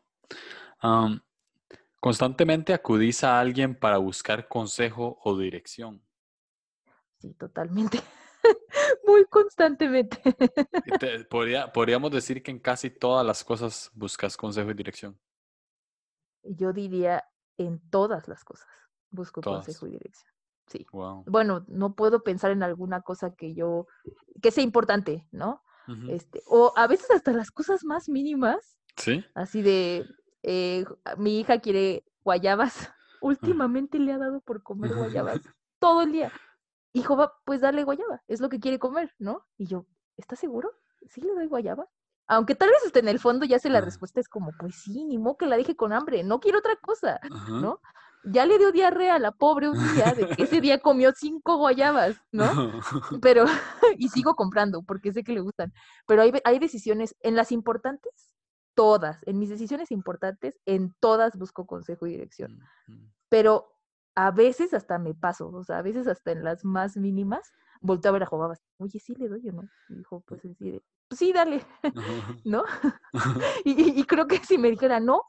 ¿Constantemente 2.00 2.74
acudís 2.74 3.22
a 3.22 3.38
alguien 3.38 3.78
para 3.78 3.98
buscar 3.98 4.48
consejo 4.48 5.18
o 5.22 5.36
dirección? 5.36 6.02
Sí, 7.22 7.32
totalmente. 7.34 8.00
Muy 9.06 9.24
constantemente. 9.26 10.20
podríamos 11.72 12.10
decir 12.10 12.42
que 12.42 12.50
en 12.50 12.58
casi 12.58 12.90
todas 12.90 13.24
las 13.24 13.44
cosas 13.44 13.90
buscas 13.94 14.36
consejo 14.36 14.70
y 14.70 14.74
dirección. 14.74 15.18
Yo 16.42 16.72
diría 16.72 17.24
en 17.56 17.78
todas 17.88 18.26
las 18.26 18.44
cosas 18.44 18.66
busco 19.12 19.40
consejo 19.40 19.86
y 19.86 19.92
dirección. 19.92 20.32
Sí. 20.66 20.86
Bueno, 21.26 21.64
no 21.68 21.94
puedo 21.94 22.22
pensar 22.22 22.50
en 22.50 22.62
alguna 22.62 23.02
cosa 23.02 23.34
que 23.34 23.54
yo, 23.54 23.86
que 24.40 24.50
sea 24.50 24.64
importante, 24.64 25.28
¿no? 25.30 25.62
este, 26.08 26.42
o 26.46 26.72
a 26.76 26.86
veces 26.86 27.10
hasta 27.10 27.32
las 27.32 27.50
cosas 27.50 27.84
más 27.84 28.08
mínimas. 28.08 28.78
Sí. 28.96 29.24
Así 29.34 29.62
de, 29.62 30.06
eh, 30.42 30.84
mi 31.18 31.40
hija 31.40 31.60
quiere 31.60 32.04
guayabas. 32.24 32.90
Últimamente 33.20 33.98
le 33.98 34.12
ha 34.12 34.18
dado 34.18 34.40
por 34.40 34.62
comer 34.62 34.92
guayabas 34.96 35.40
todo 35.78 36.02
el 36.02 36.12
día. 36.12 36.32
Hijo, 36.92 37.16
va, 37.16 37.32
pues 37.44 37.60
dale 37.60 37.84
guayaba, 37.84 38.22
es 38.28 38.40
lo 38.40 38.48
que 38.48 38.60
quiere 38.60 38.78
comer, 38.78 39.14
¿no? 39.18 39.46
Y 39.56 39.66
yo, 39.66 39.86
¿estás 40.16 40.38
seguro? 40.38 40.70
¿Sí 41.08 41.20
le 41.20 41.34
doy 41.34 41.46
guayaba? 41.46 41.88
Aunque 42.26 42.54
tal 42.54 42.70
vez 42.70 42.84
esté 42.84 43.00
en 43.00 43.08
el 43.08 43.18
fondo 43.18 43.44
ya 43.44 43.58
sé 43.58 43.68
la 43.68 43.80
respuesta 43.80 44.20
es 44.20 44.28
como, 44.28 44.52
pues 44.58 44.76
sí, 44.76 45.04
ni 45.04 45.18
modo 45.18 45.36
que 45.36 45.46
la 45.46 45.56
deje 45.56 45.74
con 45.74 45.92
hambre, 45.92 46.22
no 46.22 46.40
quiero 46.40 46.58
otra 46.58 46.76
cosa, 46.76 47.18
¿no? 47.48 47.80
ya 48.24 48.46
le 48.46 48.58
dio 48.58 48.72
diarrea 48.72 49.16
a 49.16 49.18
la 49.18 49.32
pobre 49.32 49.68
un 49.68 49.94
día, 49.94 50.14
de 50.14 50.28
que 50.28 50.44
ese 50.44 50.60
día 50.60 50.78
comió 50.78 51.12
cinco 51.12 51.56
guayabas, 51.56 52.16
¿no? 52.32 52.72
Pero, 53.20 53.44
y 53.98 54.08
sigo 54.08 54.34
comprando 54.34 54.82
porque 54.82 55.12
sé 55.12 55.24
que 55.24 55.32
le 55.32 55.40
gustan. 55.40 55.72
Pero 56.06 56.22
hay, 56.22 56.32
hay 56.44 56.58
decisiones, 56.58 57.16
en 57.20 57.36
las 57.36 57.52
importantes, 57.52 58.30
todas, 58.74 59.18
en 59.26 59.38
mis 59.38 59.50
decisiones 59.50 59.90
importantes, 59.90 60.58
en 60.64 60.94
todas 61.00 61.36
busco 61.36 61.66
consejo 61.66 62.06
y 62.06 62.12
dirección. 62.12 62.60
Pero 63.28 63.71
a 64.14 64.30
veces 64.30 64.74
hasta 64.74 64.98
me 64.98 65.14
paso, 65.14 65.48
o 65.48 65.64
sea, 65.64 65.78
a 65.78 65.82
veces 65.82 66.06
hasta 66.06 66.32
en 66.32 66.44
las 66.44 66.64
más 66.64 66.96
mínimas, 66.96 67.52
volteo 67.80 68.10
a 68.10 68.12
ver 68.12 68.22
a 68.24 68.26
Jobabas, 68.26 68.62
oye, 68.78 68.98
sí 68.98 69.14
le 69.14 69.28
doy 69.28 69.48
o 69.48 69.52
no. 69.52 69.62
Y 69.88 69.96
dijo, 69.96 70.22
pues 70.26 70.42
sí, 70.42 70.54
pues 71.08 71.18
sí, 71.18 71.32
dale, 71.32 71.64
¿no? 72.44 72.64
y, 73.64 74.00
y, 74.00 74.04
creo 74.04 74.26
que 74.26 74.38
si 74.38 74.58
me 74.58 74.70
dijera 74.70 75.00
no, 75.00 75.22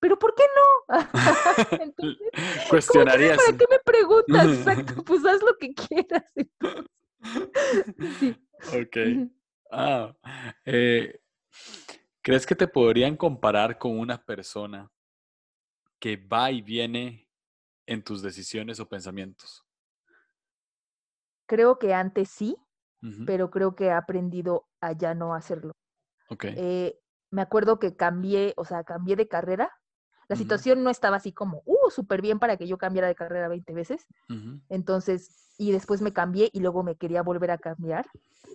pero 0.00 0.18
¿por 0.18 0.34
qué 0.34 0.42
no? 0.54 0.98
entonces, 1.80 2.28
Cuestionarías. 2.68 3.38
¿Para 3.38 3.56
qué 3.56 3.64
me 3.70 3.78
preguntas? 3.78 4.46
Exacto, 4.46 5.02
pues 5.04 5.24
haz 5.24 5.42
lo 5.42 5.56
que 5.56 5.74
quieras. 5.74 6.24
sí. 8.18 8.36
Ok. 8.68 9.30
Ah, 9.70 10.14
eh, 10.64 11.20
¿Crees 12.22 12.46
que 12.46 12.54
te 12.54 12.68
podrían 12.68 13.16
comparar 13.16 13.78
con 13.78 13.98
una 13.98 14.22
persona 14.22 14.90
que 15.98 16.16
va 16.16 16.50
y 16.50 16.62
viene 16.62 17.23
en 17.86 18.02
tus 18.02 18.22
decisiones 18.22 18.80
o 18.80 18.88
pensamientos? 18.88 19.64
Creo 21.46 21.78
que 21.78 21.94
antes 21.94 22.30
sí, 22.30 22.56
pero 23.26 23.50
creo 23.50 23.74
que 23.74 23.86
he 23.86 23.92
aprendido 23.92 24.66
a 24.80 24.92
ya 24.92 25.14
no 25.14 25.34
hacerlo. 25.34 25.72
Okay. 26.30 26.54
Eh, 26.56 26.98
me 27.30 27.42
acuerdo 27.42 27.78
que 27.78 27.96
cambié, 27.96 28.54
o 28.56 28.64
sea, 28.64 28.82
cambié 28.82 29.14
de 29.14 29.28
carrera 29.28 29.70
la 30.28 30.36
situación 30.36 30.82
no 30.82 30.90
estaba 30.90 31.16
así 31.16 31.32
como, 31.32 31.62
uh, 31.66 31.90
súper 31.90 32.22
bien 32.22 32.38
para 32.38 32.56
que 32.56 32.66
yo 32.66 32.78
cambiara 32.78 33.08
de 33.08 33.14
carrera 33.14 33.48
20 33.48 33.74
veces. 33.74 34.06
Entonces, 34.68 35.54
y 35.58 35.72
después 35.72 36.00
me 36.00 36.12
cambié 36.12 36.50
y 36.52 36.60
luego 36.60 36.82
me 36.82 36.96
quería 36.96 37.22
volver 37.22 37.50
a 37.50 37.58
cambiar. 37.58 38.06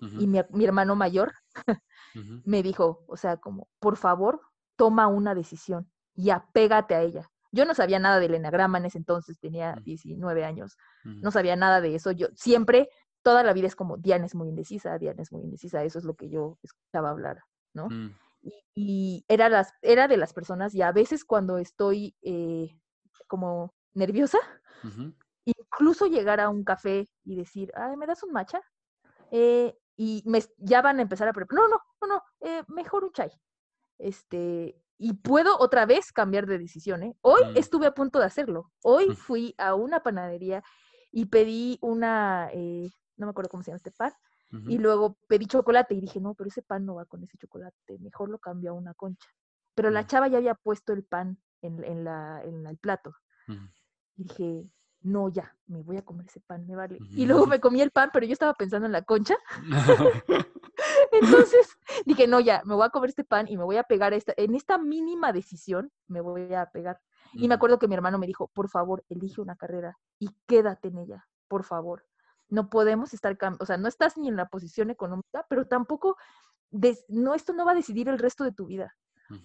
Y 0.02 0.28
mi, 0.28 0.66
hermano 0.66 0.96
mayor 0.96 1.34
me 2.46 2.64
dijo, 2.64 3.04
o 3.08 3.18
sea, 3.18 3.38
como, 3.38 3.68
por 3.80 3.98
favor, 3.98 4.42
toma 4.76 5.08
una 5.08 5.36
decisión 5.36 5.92
y 6.16 6.32
apégate 6.32 6.96
a 6.96 7.02
ella. 7.02 7.30
Yo 7.52 7.66
no 7.66 7.74
sabía 7.74 8.00
nada 8.00 8.20
del 8.20 8.36
enagrama 8.36 8.78
en 8.78 8.86
ese 8.86 8.98
entonces, 8.98 9.40
tenía 9.40 9.76
19 9.84 10.46
años, 10.46 10.78
no 11.04 11.32
sabía 11.32 11.56
nada 11.56 11.82
de 11.82 11.96
eso. 11.96 12.12
Yo 12.12 12.28
siempre, 12.36 12.90
toda 13.24 13.44
la 13.44 13.54
vida 13.54 13.68
es 13.68 13.76
como, 13.76 13.98
Diana 13.98 14.26
es 14.26 14.36
muy 14.36 14.50
indecisa, 14.50 14.98
Diana 14.98 15.22
es 15.22 15.32
muy 15.32 15.44
indecisa, 15.44 15.84
eso 15.84 16.00
es 16.00 16.06
lo 16.06 16.16
que 16.16 16.30
yo 16.30 16.58
escuchaba 16.62 17.10
hablar, 17.10 17.40
¿no? 17.74 17.88
Mm 17.90 18.12
y, 18.76 19.26
era, 19.28 19.50
las, 19.50 19.74
era 19.82 20.08
de 20.08 20.18
las 20.18 20.34
personas, 20.34 20.74
y 20.76 20.82
a 20.82 20.92
veces 20.92 21.26
cuando 21.26 21.58
estoy 21.58 22.16
eh, 22.22 22.80
como 23.28 23.74
nerviosa, 23.94 24.40
incluso 25.46 26.08
llegar 26.08 26.40
a 26.40 26.50
un 26.50 26.64
café 26.64 27.08
y 27.24 27.36
decir, 27.36 27.72
ay, 27.76 27.98
¿me 27.98 28.08
das 28.08 28.24
un 28.24 28.32
matcha? 28.32 28.62
Eh, 29.32 29.78
y 29.98 30.24
me, 30.26 30.42
ya 30.58 30.82
van 30.82 31.00
a 31.00 31.02
empezar 31.02 31.28
a 31.28 31.34
preparar, 31.34 31.62
no, 31.62 31.68
no, 31.68 31.82
no, 32.02 32.08
no, 32.08 32.24
eh, 32.42 32.64
mejor 32.68 33.04
un 33.04 33.12
chai. 33.12 33.32
Este, 33.98 34.82
y 35.00 35.14
puedo 35.14 35.58
otra 35.58 35.86
vez 35.86 36.12
cambiar 36.12 36.46
de 36.46 36.60
decisión. 36.60 37.02
¿eh? 37.04 37.18
Hoy 37.22 37.42
mm. 37.46 37.58
estuve 37.58 37.88
a 37.88 37.94
punto 37.94 38.20
de 38.20 38.26
hacerlo. 38.26 38.72
Hoy 38.84 39.16
fui 39.16 39.56
a 39.58 39.74
una 39.74 40.04
panadería 40.04 40.62
y 41.12 41.26
pedí 41.26 41.80
una, 41.82 42.52
no 43.16 43.26
me 43.26 43.30
acuerdo 43.32 43.50
cómo 43.50 43.64
se 43.64 43.72
llama 43.72 43.78
este 43.78 43.92
pan, 43.92 44.14
y 44.68 44.80
luego 44.80 45.16
pedí 45.28 45.46
chocolate 45.46 45.94
y 45.94 46.02
dije, 46.02 46.20
no, 46.20 46.34
pero 46.34 46.48
ese 46.48 46.64
pan 46.64 46.84
no 46.84 46.96
va 46.96 47.06
con 47.06 47.24
ese 47.24 47.38
chocolate, 47.38 48.00
mejor 48.00 48.30
lo 48.30 48.40
cambio 48.40 48.72
a 48.72 48.74
una 48.74 48.94
concha. 48.96 49.30
Pero 49.76 49.92
la 49.92 50.06
chava 50.08 50.28
ya 50.28 50.40
había 50.40 50.56
puesto 50.56 50.92
el 50.92 51.04
pan 51.04 51.40
en, 51.62 51.84
en, 51.84 52.04
la, 52.04 52.42
en 52.44 52.66
el 52.66 52.78
plato. 52.78 53.14
Y 54.18 54.24
dije, 54.24 54.70
no, 55.02 55.30
ya, 55.30 55.56
me 55.68 55.82
voy 55.82 55.98
a 55.98 56.04
comer 56.04 56.26
ese 56.26 56.42
pan, 56.42 56.66
me 56.68 56.76
vale. 56.76 56.98
Y 57.12 57.26
luego 57.26 57.46
me 57.46 57.60
comí 57.60 57.82
el 57.82 57.92
pan, 57.92 58.10
pero 58.12 58.26
yo 58.26 58.34
estaba 58.34 58.54
pensando 58.54 58.86
en 58.86 58.92
la 58.92 59.04
concha. 59.04 59.36
Entonces 61.12 61.78
dije, 62.06 62.28
no, 62.28 62.40
ya, 62.40 62.62
me 62.66 62.76
voy 62.76 62.86
a 62.86 62.90
comer 62.90 63.10
este 63.10 63.24
pan 63.24 63.48
y 63.48 63.58
me 63.58 63.64
voy 63.64 63.78
a 63.78 63.84
pegar 63.84 64.14
esta, 64.14 64.34
en 64.38 64.56
esta 64.56 64.78
mínima 64.78 65.32
decisión, 65.32 65.92
me 66.08 66.22
voy 66.22 66.54
a 66.54 66.66
pegar. 66.68 67.00
Y 67.34 67.48
me 67.48 67.54
acuerdo 67.54 67.78
que 67.80 67.88
mi 67.88 67.94
hermano 67.94 68.18
me 68.18 68.28
dijo, 68.28 68.48
por 68.48 68.70
favor, 68.70 69.04
elige 69.10 69.40
una 69.40 69.56
carrera 69.56 69.98
y 70.18 70.30
quédate 70.48 70.88
en 70.88 70.98
ella, 70.98 71.28
por 71.48 71.64
favor 71.64 72.04
no 72.50 72.70
podemos 72.70 73.14
estar, 73.14 73.38
o 73.60 73.66
sea, 73.66 73.78
no 73.78 73.88
estás 73.88 74.18
ni 74.18 74.28
en 74.28 74.36
la 74.36 74.48
posición 74.48 74.90
económica, 74.90 75.46
pero 75.50 75.68
tampoco, 75.68 76.18
no, 77.08 77.34
esto 77.34 77.54
no 77.54 77.66
va 77.66 77.72
a 77.72 77.76
decidir 77.76 78.10
el 78.10 78.20
resto 78.20 78.44
de 78.44 78.52
tu 78.52 78.66
vida. 78.66 78.96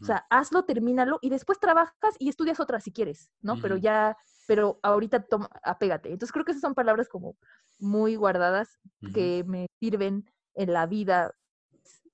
O 0.00 0.04
sea, 0.04 0.26
hazlo, 0.30 0.64
termínalo 0.64 1.18
y 1.20 1.28
después 1.28 1.60
trabajas 1.60 2.14
y 2.18 2.28
estudias 2.28 2.58
otra 2.60 2.80
si 2.80 2.92
quieres, 2.92 3.30
¿no? 3.42 3.60
Pero 3.60 3.76
ya, 3.76 4.16
pero 4.46 4.78
ahorita 4.82 5.24
toma, 5.24 5.50
apégate. 5.62 6.10
Entonces 6.10 6.32
creo 6.32 6.44
que 6.44 6.52
esas 6.52 6.62
son 6.62 6.74
palabras 6.74 7.08
como 7.08 7.36
muy 7.78 8.16
guardadas 8.16 8.78
que 9.12 9.44
me 9.46 9.66
sirven 9.80 10.24
en 10.54 10.72
la 10.72 10.86
vida, 10.86 11.34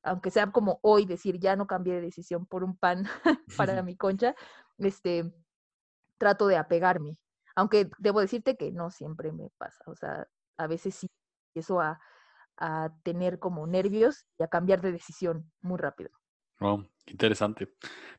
aunque 0.03 0.31
sea 0.31 0.51
como 0.51 0.81
hoy 0.83 1.07
decir, 1.07 1.39
ya 1.39 1.57
no 1.57 1.67
cambié 1.67 1.95
de 1.95 2.01
decisión 2.01 2.47
por 2.47 2.65
un 2.65 2.77
pan 2.77 3.05
para 3.57 3.83
mi 3.85 3.97
concha, 3.97 4.35
este, 4.79 5.33
trato 6.19 6.47
de 6.47 6.57
apegarme. 6.57 7.19
Aunque 7.55 7.91
debo 7.99 8.21
decirte 8.21 8.57
que 8.57 8.73
no 8.73 8.91
siempre 8.91 9.33
me 9.33 9.51
pasa, 9.59 9.85
o 9.87 9.95
sea, 9.95 10.27
a 10.57 10.67
veces 10.67 10.95
sí 10.95 11.07
empiezo 11.51 11.81
a, 11.81 12.01
a 12.57 12.91
tener 13.03 13.39
como 13.39 13.67
nervios 13.67 14.27
y 14.39 14.43
a 14.43 14.49
cambiar 14.49 14.81
de 14.81 14.93
decisión 14.93 15.51
muy 15.61 15.79
rápido. 15.79 16.11
Wow, 16.61 16.87
interesante. 17.07 17.69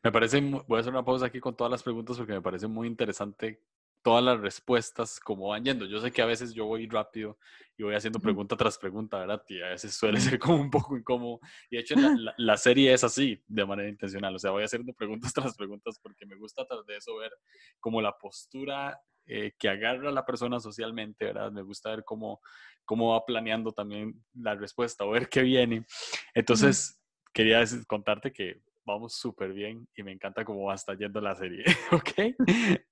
Me 0.02 0.10
parece, 0.10 0.40
voy 0.40 0.76
a 0.76 0.80
hacer 0.80 0.92
una 0.92 1.04
pausa 1.04 1.26
aquí 1.26 1.38
con 1.40 1.56
todas 1.56 1.70
las 1.70 1.82
preguntas 1.82 2.16
porque 2.16 2.32
me 2.32 2.42
parece 2.42 2.66
muy 2.66 2.88
interesante 2.88 3.62
todas 4.02 4.24
las 4.24 4.40
respuestas 4.40 5.20
como 5.20 5.48
van 5.48 5.64
yendo. 5.64 5.86
Yo 5.86 6.00
sé 6.00 6.10
que 6.10 6.22
a 6.22 6.26
veces 6.26 6.52
yo 6.52 6.66
voy 6.66 6.88
rápido 6.88 7.38
y 7.78 7.84
voy 7.84 7.94
haciendo 7.94 8.18
pregunta 8.18 8.56
tras 8.56 8.76
pregunta, 8.76 9.20
¿verdad? 9.20 9.44
Y 9.48 9.62
a 9.62 9.68
veces 9.68 9.94
suele 9.94 10.20
ser 10.20 10.40
como 10.40 10.60
un 10.60 10.70
poco 10.70 10.96
incómodo. 10.96 11.38
Y 11.70 11.76
de 11.76 11.82
hecho 11.82 11.94
la, 11.94 12.34
la, 12.36 12.56
serie 12.56 12.92
es 12.92 13.04
así, 13.04 13.40
de 13.46 13.64
manera 13.64 13.88
intencional. 13.88 14.34
O 14.34 14.38
sea, 14.40 14.50
voy 14.50 14.64
haciendo 14.64 14.92
preguntas 14.92 15.32
tras 15.34 15.56
preguntas 15.56 16.00
porque 16.02 16.26
me 16.26 16.36
gusta 16.36 16.66
tras 16.66 16.84
de 16.84 16.96
eso 16.96 17.16
ver 17.16 17.32
como 17.78 18.02
la 18.02 18.18
postura 18.18 19.00
eh, 19.24 19.52
que 19.56 19.68
agarra 19.68 20.08
a 20.08 20.12
la 20.12 20.26
persona 20.26 20.58
socialmente, 20.58 21.26
¿verdad? 21.26 21.52
Me 21.52 21.62
gusta 21.62 21.90
ver 21.90 22.02
cómo, 22.04 22.40
cómo 22.84 23.12
va 23.12 23.24
planeando 23.24 23.70
también 23.70 24.20
la 24.34 24.56
respuesta 24.56 25.04
o 25.04 25.10
ver 25.10 25.28
qué 25.28 25.42
viene. 25.42 25.86
Entonces, 26.34 27.01
quería 27.32 27.62
contarte 27.86 28.32
que 28.32 28.62
vamos 28.84 29.14
súper 29.14 29.52
bien 29.52 29.88
y 29.94 30.02
me 30.02 30.12
encanta 30.12 30.44
cómo 30.44 30.64
va 30.64 30.74
estar 30.74 30.96
yendo 30.96 31.20
la 31.20 31.34
serie, 31.34 31.64
¿ok? 31.92 32.36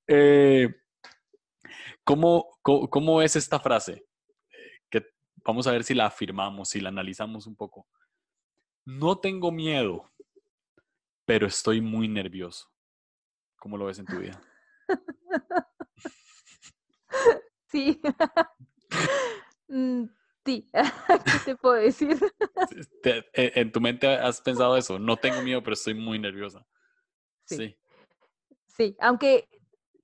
Eh, 0.06 0.68
¿cómo, 2.04 2.58
cómo, 2.62 3.22
es 3.22 3.36
esta 3.36 3.60
frase? 3.60 4.04
Vamos 5.42 5.66
a 5.66 5.72
ver 5.72 5.84
si 5.84 5.94
la 5.94 6.06
afirmamos, 6.06 6.68
si 6.68 6.80
la 6.80 6.90
analizamos 6.90 7.46
un 7.46 7.56
poco. 7.56 7.86
No 8.84 9.18
tengo 9.18 9.50
miedo, 9.50 10.10
pero 11.24 11.46
estoy 11.46 11.80
muy 11.80 12.08
nervioso. 12.08 12.70
¿Cómo 13.56 13.78
lo 13.78 13.86
ves 13.86 13.98
en 13.98 14.06
tu 14.06 14.18
vida? 14.18 14.40
Sí. 17.72 18.00
Sí, 20.44 20.68
¿qué 21.24 21.38
te 21.44 21.56
puedo 21.56 21.74
decir? 21.74 22.18
E, 23.04 23.52
en 23.54 23.72
tu 23.72 23.80
mente 23.80 24.06
has 24.06 24.40
pensado 24.40 24.76
eso, 24.76 24.98
no 24.98 25.16
tengo 25.16 25.42
miedo, 25.42 25.62
pero 25.62 25.74
estoy 25.74 25.94
muy 25.94 26.18
nerviosa. 26.18 26.66
Sí. 27.44 27.76
Sí, 28.66 28.96
aunque, 29.00 29.48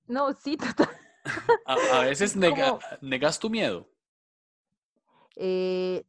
no, 0.05 0.33
sí, 0.33 0.57
total. 0.77 0.89
A, 1.65 2.01
veces 2.01 2.35
negas 2.35 3.39
tu 3.39 3.49
miedo. 3.49 3.89
Eh, 5.35 6.03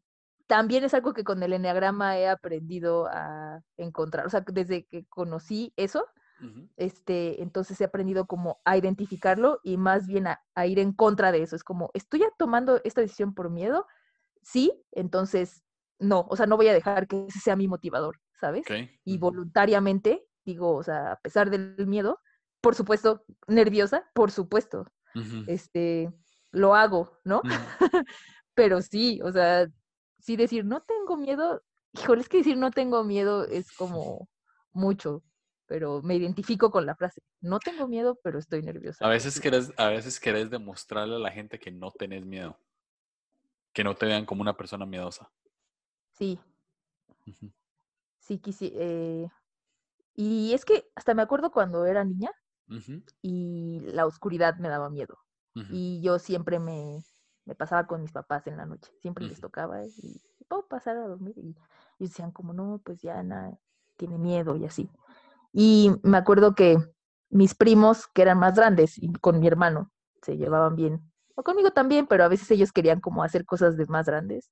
también 0.47 0.85
es 0.85 0.95
algo 0.95 1.12
que 1.12 1.25
con 1.25 1.43
el 1.43 1.53
enneagrama 1.53 2.19
he 2.19 2.29
aprendido 2.29 3.07
a 3.07 3.62
encontrar. 3.77 4.27
O 4.27 4.31
sea, 4.31 4.41
desde 4.41 4.87
que 4.87 5.07
conocí 5.07 5.73
eso, 5.77 6.07
este, 6.77 7.43
entonces 7.43 7.81
he 7.81 7.85
aprendido 7.85 8.27
como 8.27 8.61
a 8.64 8.77
identificarlo 8.77 9.61
y 9.64 9.77
más 9.77 10.07
bien 10.07 10.29
a, 10.29 10.67
ir 10.67 10.79
en 10.79 10.93
contra 10.93 11.33
de 11.33 11.43
eso. 11.43 11.57
Es 11.57 11.64
como, 11.64 11.91
¿estoy 11.95 12.23
tomando 12.38 12.81
esta 12.85 13.01
decisión 13.01 13.35
por 13.35 13.51
miedo? 13.51 13.87
Sí, 14.42 14.72
entonces 14.92 15.62
no, 15.98 16.27
o 16.29 16.37
sea, 16.37 16.46
no 16.46 16.57
voy 16.57 16.68
a 16.68 16.74
dejar 16.74 17.07
que 17.07 17.27
ese 17.27 17.40
sea 17.40 17.57
mi 17.57 17.68
motivador, 17.68 18.20
¿sabes? 18.40 18.64
Y 19.05 19.18
voluntariamente, 19.18 20.27
digo, 20.44 20.77
o 20.77 20.83
sea, 20.83 21.12
a 21.12 21.16
pesar 21.16 21.51
del 21.51 21.87
miedo, 21.87 22.20
por 22.61 22.74
supuesto, 22.74 23.24
nerviosa, 23.46 24.09
por 24.14 24.31
supuesto, 24.31 24.87
este, 25.46 26.12
lo 26.53 26.74
hago, 26.74 27.18
¿no? 27.24 27.42
Pero 28.55 28.81
sí, 28.83 29.20
o 29.22 29.33
sea, 29.33 29.68
sí 30.18 30.37
decir, 30.37 30.64
no 30.64 30.83
tengo 30.83 31.16
miedo, 31.16 31.62
híjole, 31.92 32.20
es 32.20 32.29
que 32.29 32.38
decir 32.38 32.57
no 32.57 32.70
tengo 32.70 33.05
miedo 33.05 33.44
es 33.44 33.72
como 33.72 34.29
mucho, 34.72 35.22
pero 35.66 36.03
me 36.03 36.16
identifico 36.16 36.70
con 36.70 36.87
la 36.87 36.96
frase. 36.96 37.20
No 37.40 37.59
tengo 37.59 37.87
miedo, 37.87 38.18
pero 38.22 38.38
estoy 38.38 38.62
nerviosa. 38.62 39.05
A 39.05 39.09
veces 39.09 39.38
querés, 39.40 39.72
a 39.77 39.88
veces 39.88 40.18
querés 40.18 40.51
demostrarle 40.51 41.16
a 41.16 41.20
la 41.20 41.31
gente 41.31 41.59
que 41.59 41.70
no 41.70 41.90
tenés 41.90 42.24
miedo. 42.24 42.59
Que 43.79 43.85
no 43.85 43.95
te 43.95 44.07
vean 44.07 44.27
como 44.27 44.43
una 44.43 44.57
persona 44.57 44.85
miedosa. 44.87 45.31
Sí. 46.11 46.41
Sí, 48.19 48.41
quise, 48.41 48.73
eh, 48.75 49.29
y 50.17 50.53
es 50.53 50.64
que 50.64 50.91
hasta 50.97 51.14
me 51.14 51.23
acuerdo 51.23 51.53
cuando 51.53 51.87
era 51.87 52.03
niña 52.03 52.33
y 53.23 53.79
la 53.93 54.05
oscuridad 54.05 54.57
me 54.57 54.69
daba 54.69 54.91
miedo. 54.91 55.17
Y 55.71 56.01
yo 56.03 56.19
siempre 56.19 56.59
me, 56.59 57.05
me, 57.45 57.55
pasaba 57.55 57.87
con 57.87 58.03
mis 58.03 58.11
papás 58.11 58.49
en 58.49 58.57
la 58.57 58.67
noche. 58.67 58.91
Siempre 59.01 59.29
les 59.29 59.41
tocaba 59.41 59.87
y 59.87 60.21
puedo 60.49 60.67
pasar 60.67 60.97
a 60.97 61.07
dormir. 61.07 61.35
Y, 61.37 61.55
y 62.01 62.09
decían 62.09 62.33
como, 62.33 62.53
no, 62.53 62.83
pues 62.85 63.01
ya 63.01 63.23
nada, 63.23 63.61
tiene 63.97 64.19
miedo 64.19 64.57
y 64.57 64.64
así. 64.64 64.91
Y 65.53 65.93
me 66.03 66.17
acuerdo 66.17 66.57
que 66.57 66.79
mis 67.31 67.55
primos, 67.55 68.09
que 68.09 68.23
eran 68.23 68.41
más 68.41 68.57
grandes, 68.57 69.01
y 69.01 69.12
con 69.12 69.38
mi 69.38 69.47
hermano, 69.47 69.93
se 70.21 70.37
llevaban 70.37 70.75
bien. 70.75 71.08
O 71.38 71.44
conmigo 71.44 71.70
también, 71.70 72.09
pero 72.09 72.24
a 72.24 72.29
veces 72.29 72.51
ellos 72.51 72.72
querían 72.72 73.01
como 73.01 73.22
hacer 73.22 73.44
cosas 73.44 73.77
de 73.77 73.87
más 73.87 74.07
grandes. 74.07 74.51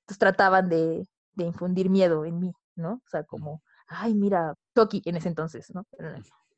Entonces 0.00 0.18
trataban 0.18 0.68
de, 0.68 1.08
de 1.32 1.44
infundir 1.44 1.88
miedo 1.88 2.26
en 2.26 2.38
mí, 2.38 2.52
¿no? 2.76 2.96
O 2.96 3.08
sea, 3.10 3.24
como, 3.24 3.62
ay, 3.86 4.12
mira, 4.12 4.52
Chucky 4.76 5.00
en 5.06 5.16
ese 5.16 5.28
entonces, 5.28 5.72
¿no? 5.74 5.86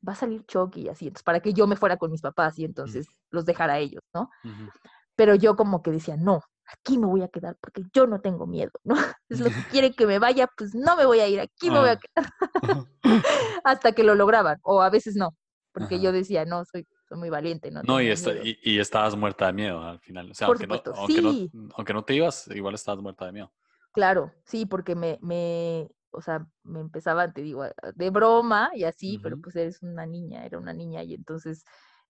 Va 0.05 0.11
a 0.11 0.15
salir 0.17 0.43
Chucky, 0.45 0.89
así, 0.89 1.07
entonces, 1.07 1.23
para 1.23 1.39
que 1.39 1.53
yo 1.53 1.67
me 1.67 1.77
fuera 1.77 1.95
con 1.95 2.11
mis 2.11 2.21
papás 2.21 2.59
y 2.59 2.65
entonces 2.65 3.07
los 3.29 3.45
dejara 3.45 3.75
a 3.75 3.79
ellos, 3.79 4.03
¿no? 4.13 4.29
Pero 5.15 5.35
yo 5.35 5.55
como 5.55 5.81
que 5.81 5.91
decía, 5.91 6.17
no, 6.17 6.41
aquí 6.65 6.97
me 6.97 7.07
voy 7.07 7.21
a 7.21 7.29
quedar 7.29 7.55
porque 7.61 7.83
yo 7.93 8.07
no 8.07 8.19
tengo 8.19 8.47
miedo, 8.47 8.71
¿no? 8.83 8.95
Es 9.29 9.39
lo 9.39 9.49
que 9.49 9.63
quiere 9.71 9.93
que 9.93 10.05
me 10.05 10.19
vaya, 10.19 10.49
pues 10.57 10.75
no 10.75 10.97
me 10.97 11.05
voy 11.05 11.21
a 11.21 11.29
ir, 11.29 11.39
aquí 11.39 11.71
me 11.71 11.79
voy 11.79 11.89
a 11.91 11.93
ah. 11.93 11.99
quedar. 11.99 12.87
Hasta 13.63 13.93
que 13.93 14.03
lo 14.03 14.15
lograban, 14.15 14.59
o 14.63 14.81
a 14.81 14.89
veces 14.89 15.15
no, 15.15 15.29
porque 15.71 16.01
yo 16.01 16.11
decía, 16.11 16.43
no, 16.43 16.65
soy, 16.65 16.85
soy 17.11 17.19
muy 17.19 17.29
valiente, 17.29 17.69
¿no? 17.71 17.83
No, 17.83 18.01
y, 18.01 18.07
y, 18.63 18.79
estabas 18.79 19.17
muerta 19.17 19.47
de 19.47 19.53
miedo 19.53 19.81
al 19.81 19.99
final. 19.99 20.31
O 20.31 20.33
sea, 20.33 20.47
aunque, 20.47 20.65
no, 20.65 20.81
aunque, 21.75 21.93
no, 21.93 22.05
te 22.05 22.15
ibas, 22.15 22.47
igual 22.47 22.73
estabas 22.73 23.03
muerta 23.03 23.25
de 23.25 23.33
miedo. 23.33 23.51
Claro, 23.91 24.31
sí, 24.45 24.65
porque 24.65 24.95
me, 24.95 25.19
me, 25.21 25.89
o 26.11 26.21
sea, 26.21 26.47
me 26.63 26.79
empezaba, 26.79 27.33
te 27.33 27.41
digo, 27.41 27.65
de 27.95 28.09
broma 28.11 28.71
y 28.73 28.85
así, 28.85 29.19
pero 29.21 29.37
pues 29.41 29.57
eres 29.57 29.81
una 29.81 30.05
niña, 30.05 30.45
era 30.45 30.57
una 30.57 30.71
niña 30.71 31.03
y 31.03 31.13
entonces 31.13 31.65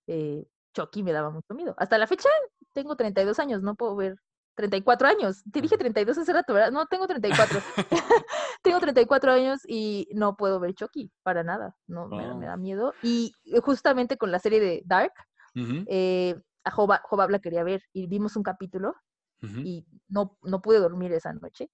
eh, 0.06 0.46
Chucky 0.76 1.02
me 1.02 1.14
daba 1.14 1.32
mucho 1.32 1.56
miedo. 1.56 1.74
Hasta 1.80 1.98
la 1.98 2.06
fecha 2.06 2.30
tengo 2.74 2.96
32 2.96 3.40
años, 3.40 3.64
no 3.64 3.74
puedo 3.74 3.96
ver 3.96 4.18
34 4.56 5.08
años. 5.08 5.44
Te 5.52 5.62
dije 5.62 5.78
32 5.78 6.18
hace 6.18 6.34
rato, 6.34 6.54
¿verdad? 6.54 6.72
No, 6.72 6.86
tengo 6.88 7.08
34. 7.08 7.60
tengo 8.64 8.80
34 8.80 9.32
años 9.32 9.62
y 9.68 10.08
no 10.14 10.36
puedo 10.36 10.60
ver 10.60 10.74
Chucky 10.74 11.12
para 11.24 11.44
nada. 11.44 11.76
No, 11.88 12.08
me, 12.08 12.26
da 12.46 12.56
oh. 12.56 12.58
miedo. 12.58 12.94
Y 13.02 13.34
justamente 13.64 14.18
con 14.18 14.32
la 14.32 14.40
serie 14.40 14.60
de 14.60 14.84
Dark, 14.86 15.14
eh, 15.56 16.36
a 16.64 16.72
Joba, 16.72 17.02
la 17.30 17.40
quería 17.40 17.64
ver 17.64 17.84
y 17.94 18.08
vimos 18.08 18.36
un 18.36 18.44
capítulo 18.44 18.96
y 19.42 19.86
no, 20.08 20.38
no 20.44 20.62
pude 20.62 20.80
dormir 20.80 21.12
esa 21.14 21.34
noche. 21.34 21.72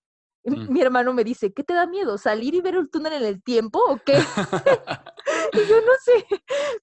Mm. 0.48 0.72
Mi 0.72 0.82
hermano 0.82 1.14
me 1.14 1.24
dice, 1.24 1.54
¿qué 1.54 1.64
te 1.64 1.74
da 1.74 1.86
miedo? 1.88 2.18
¿Salir 2.18 2.56
y 2.56 2.62
ver 2.62 2.76
el 2.76 2.90
túnel 2.90 3.14
en 3.14 3.26
el 3.26 3.44
tiempo 3.44 3.80
o 3.86 3.98
qué? 3.98 4.14
y 5.54 5.68
yo 5.68 5.82
no 5.82 5.92
sé. 6.02 6.26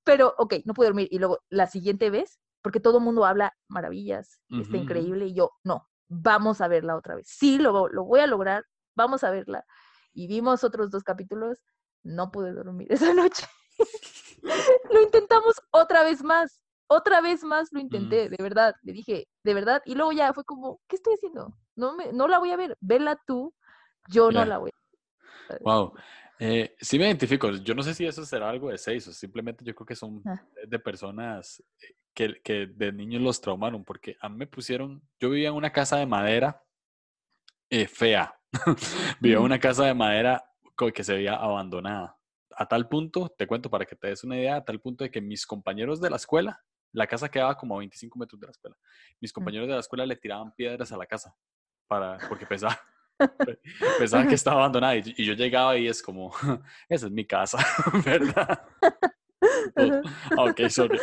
Pero, 0.05 0.35
ok, 0.37 0.57
no 0.65 0.75
pude 0.75 0.89
dormir. 0.89 1.09
Y 1.11 1.19
luego 1.19 1.41
la 1.49 1.67
siguiente 1.67 2.11
vez, 2.11 2.39
porque 2.65 2.81
todo 2.81 2.97
el 2.97 3.05
mundo 3.05 3.27
habla 3.27 3.55
maravillas, 3.69 4.41
está 4.49 4.79
increíble, 4.79 5.27
y 5.27 5.35
yo, 5.35 5.51
no, 5.65 5.87
vamos 6.09 6.63
a 6.63 6.69
verla 6.69 6.97
otra 6.97 7.15
vez. 7.15 7.29
Sí, 7.29 7.59
lo, 7.59 7.89
lo 7.89 8.05
voy 8.05 8.21
a 8.21 8.27
lograr, 8.27 8.65
vamos 8.97 9.23
a 9.23 9.31
verla. 9.31 9.67
Y 10.15 10.29
vimos 10.29 10.65
otros 10.65 10.91
dos 10.91 11.03
capítulos, 11.03 11.63
no 12.03 12.31
pude 12.31 12.55
dormir 12.55 12.89
esa 12.91 13.13
noche. 13.13 13.47
lo 14.91 15.03
intentamos 15.03 15.61
otra 15.71 16.05
vez 16.05 16.25
más 16.25 16.65
otra 16.87 17.21
vez 17.21 17.43
más 17.45 17.73
lo 17.73 17.81
intenté, 17.81 18.29
de 18.29 18.43
verdad, 18.43 18.75
le 18.83 18.93
dije, 18.93 19.27
de 19.43 19.55
verdad, 19.55 19.83
y 19.85 19.95
luego 19.95 20.13
ya 20.13 20.33
fue 20.33 20.45
como, 20.45 20.81
¿qué 20.87 20.97
estoy 20.97 21.15
haciendo? 21.15 21.57
No, 21.75 21.97
me, 21.97 22.13
no 22.13 22.29
la 22.29 22.39
voy 22.39 22.51
a 22.51 22.57
ver, 22.57 22.77
vela 22.81 23.19
tú, 23.27 23.55
yo 24.09 24.31
no 24.31 24.45
la 24.45 24.59
voy 24.59 24.71
a 24.71 25.53
ver. 25.53 25.63
Wow. 25.63 25.95
Eh, 26.39 26.77
sí 26.81 26.99
me 26.99 27.07
identifico, 27.07 27.51
yo 27.51 27.75
no 27.75 27.83
sé 27.83 27.95
si 27.95 28.07
eso 28.07 28.25
será 28.27 28.51
algo 28.51 28.69
de 28.69 28.77
seis 28.77 29.07
o 29.09 29.13
simplemente 29.13 29.65
yo 29.65 29.75
creo 29.75 29.87
que 29.87 29.97
son 29.97 30.21
ah. 30.27 30.43
de 30.67 30.79
personas 30.79 31.63
eh, 31.81 31.95
que, 32.15 32.41
que, 32.43 32.67
de 32.67 32.93
niños 32.93 33.23
los 33.23 33.41
traumaron, 33.41 33.85
porque 33.85 34.17
a 34.21 34.29
mí 34.29 34.37
me 34.37 34.47
pusieron, 34.47 35.03
yo 35.21 35.31
vivía 35.31 35.49
en 35.49 35.55
una 35.55 35.73
casa 35.73 35.97
de 35.97 36.07
madera 36.07 36.63
eh, 37.71 37.87
fea, 37.87 38.39
vivía 39.21 39.39
en 39.39 39.43
una 39.43 39.59
casa 39.59 39.85
de 39.85 39.95
madera 39.95 40.45
que 40.95 41.05
se 41.05 41.15
veía 41.15 41.35
abandonada. 41.35 42.17
A 42.57 42.67
tal 42.67 42.89
punto, 42.89 43.29
te 43.37 43.47
cuento 43.47 43.69
para 43.71 43.85
que 43.85 43.97
te 43.97 44.09
des 44.09 44.25
una 44.25 44.37
idea, 44.37 44.57
a 44.57 44.65
tal 44.65 44.81
punto 44.81 45.05
de 45.05 45.11
que 45.11 45.21
mis 45.21 45.47
compañeros 45.47 46.01
de 46.01 46.11
la 46.11 46.17
escuela 46.17 46.65
la 46.95 47.07
casa 47.07 47.29
quedaba 47.29 47.57
como 47.57 47.75
a 47.75 47.79
25 47.79 48.19
metros 48.19 48.41
de 48.41 48.47
la 48.47 48.53
escuela. 48.53 48.77
Mis 49.21 49.33
mm. 49.33 49.35
compañeros 49.35 49.69
de 49.69 49.75
la 49.75 49.81
escuela 49.81 50.07
le 50.07 50.17
tiraban 50.17 50.55
piedras 50.55 50.91
a 50.93 50.97
la 50.97 51.07
casa 51.07 51.37
para, 51.87 52.17
porque 52.29 52.47
pensaba, 52.47 52.81
pensaban 53.99 54.29
que 54.29 54.37
estaba 54.37 54.61
abandonada. 54.61 54.97
Y, 54.97 55.25
yo 55.25 55.35
llegaba 55.35 55.77
y 55.77 55.89
es 55.89 56.03
como, 56.03 56.33
esa 56.89 57.07
es 57.07 57.13
mi 57.13 57.27
casa, 57.27 57.59
¿verdad? 58.05 58.63
ok, 60.39 60.69
sorry. 60.69 60.99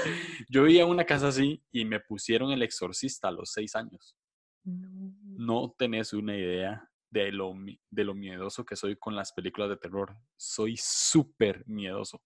Yo 0.50 0.64
vivía 0.64 0.84
en 0.84 0.90
una 0.90 1.06
casa 1.06 1.30
así 1.30 1.64
y 1.72 1.86
me 1.86 2.00
pusieron 2.00 2.52
el 2.52 2.64
exorcista 2.64 3.28
a 3.28 3.32
los 3.32 3.52
seis 3.52 3.76
años. 3.76 4.16
No 4.64 5.74
tenés 5.78 6.14
una 6.14 6.36
idea 6.38 6.88
de 7.10 7.32
lo, 7.32 7.54
de 7.90 8.04
lo 8.04 8.14
miedoso 8.14 8.66
que 8.66 8.76
soy 8.76 8.96
con 8.96 9.16
las 9.16 9.34
películas 9.34 9.70
de 9.70 9.78
terror. 9.78 10.16
Soy 10.38 10.76
súper 10.78 11.64
miedoso. 11.68 12.22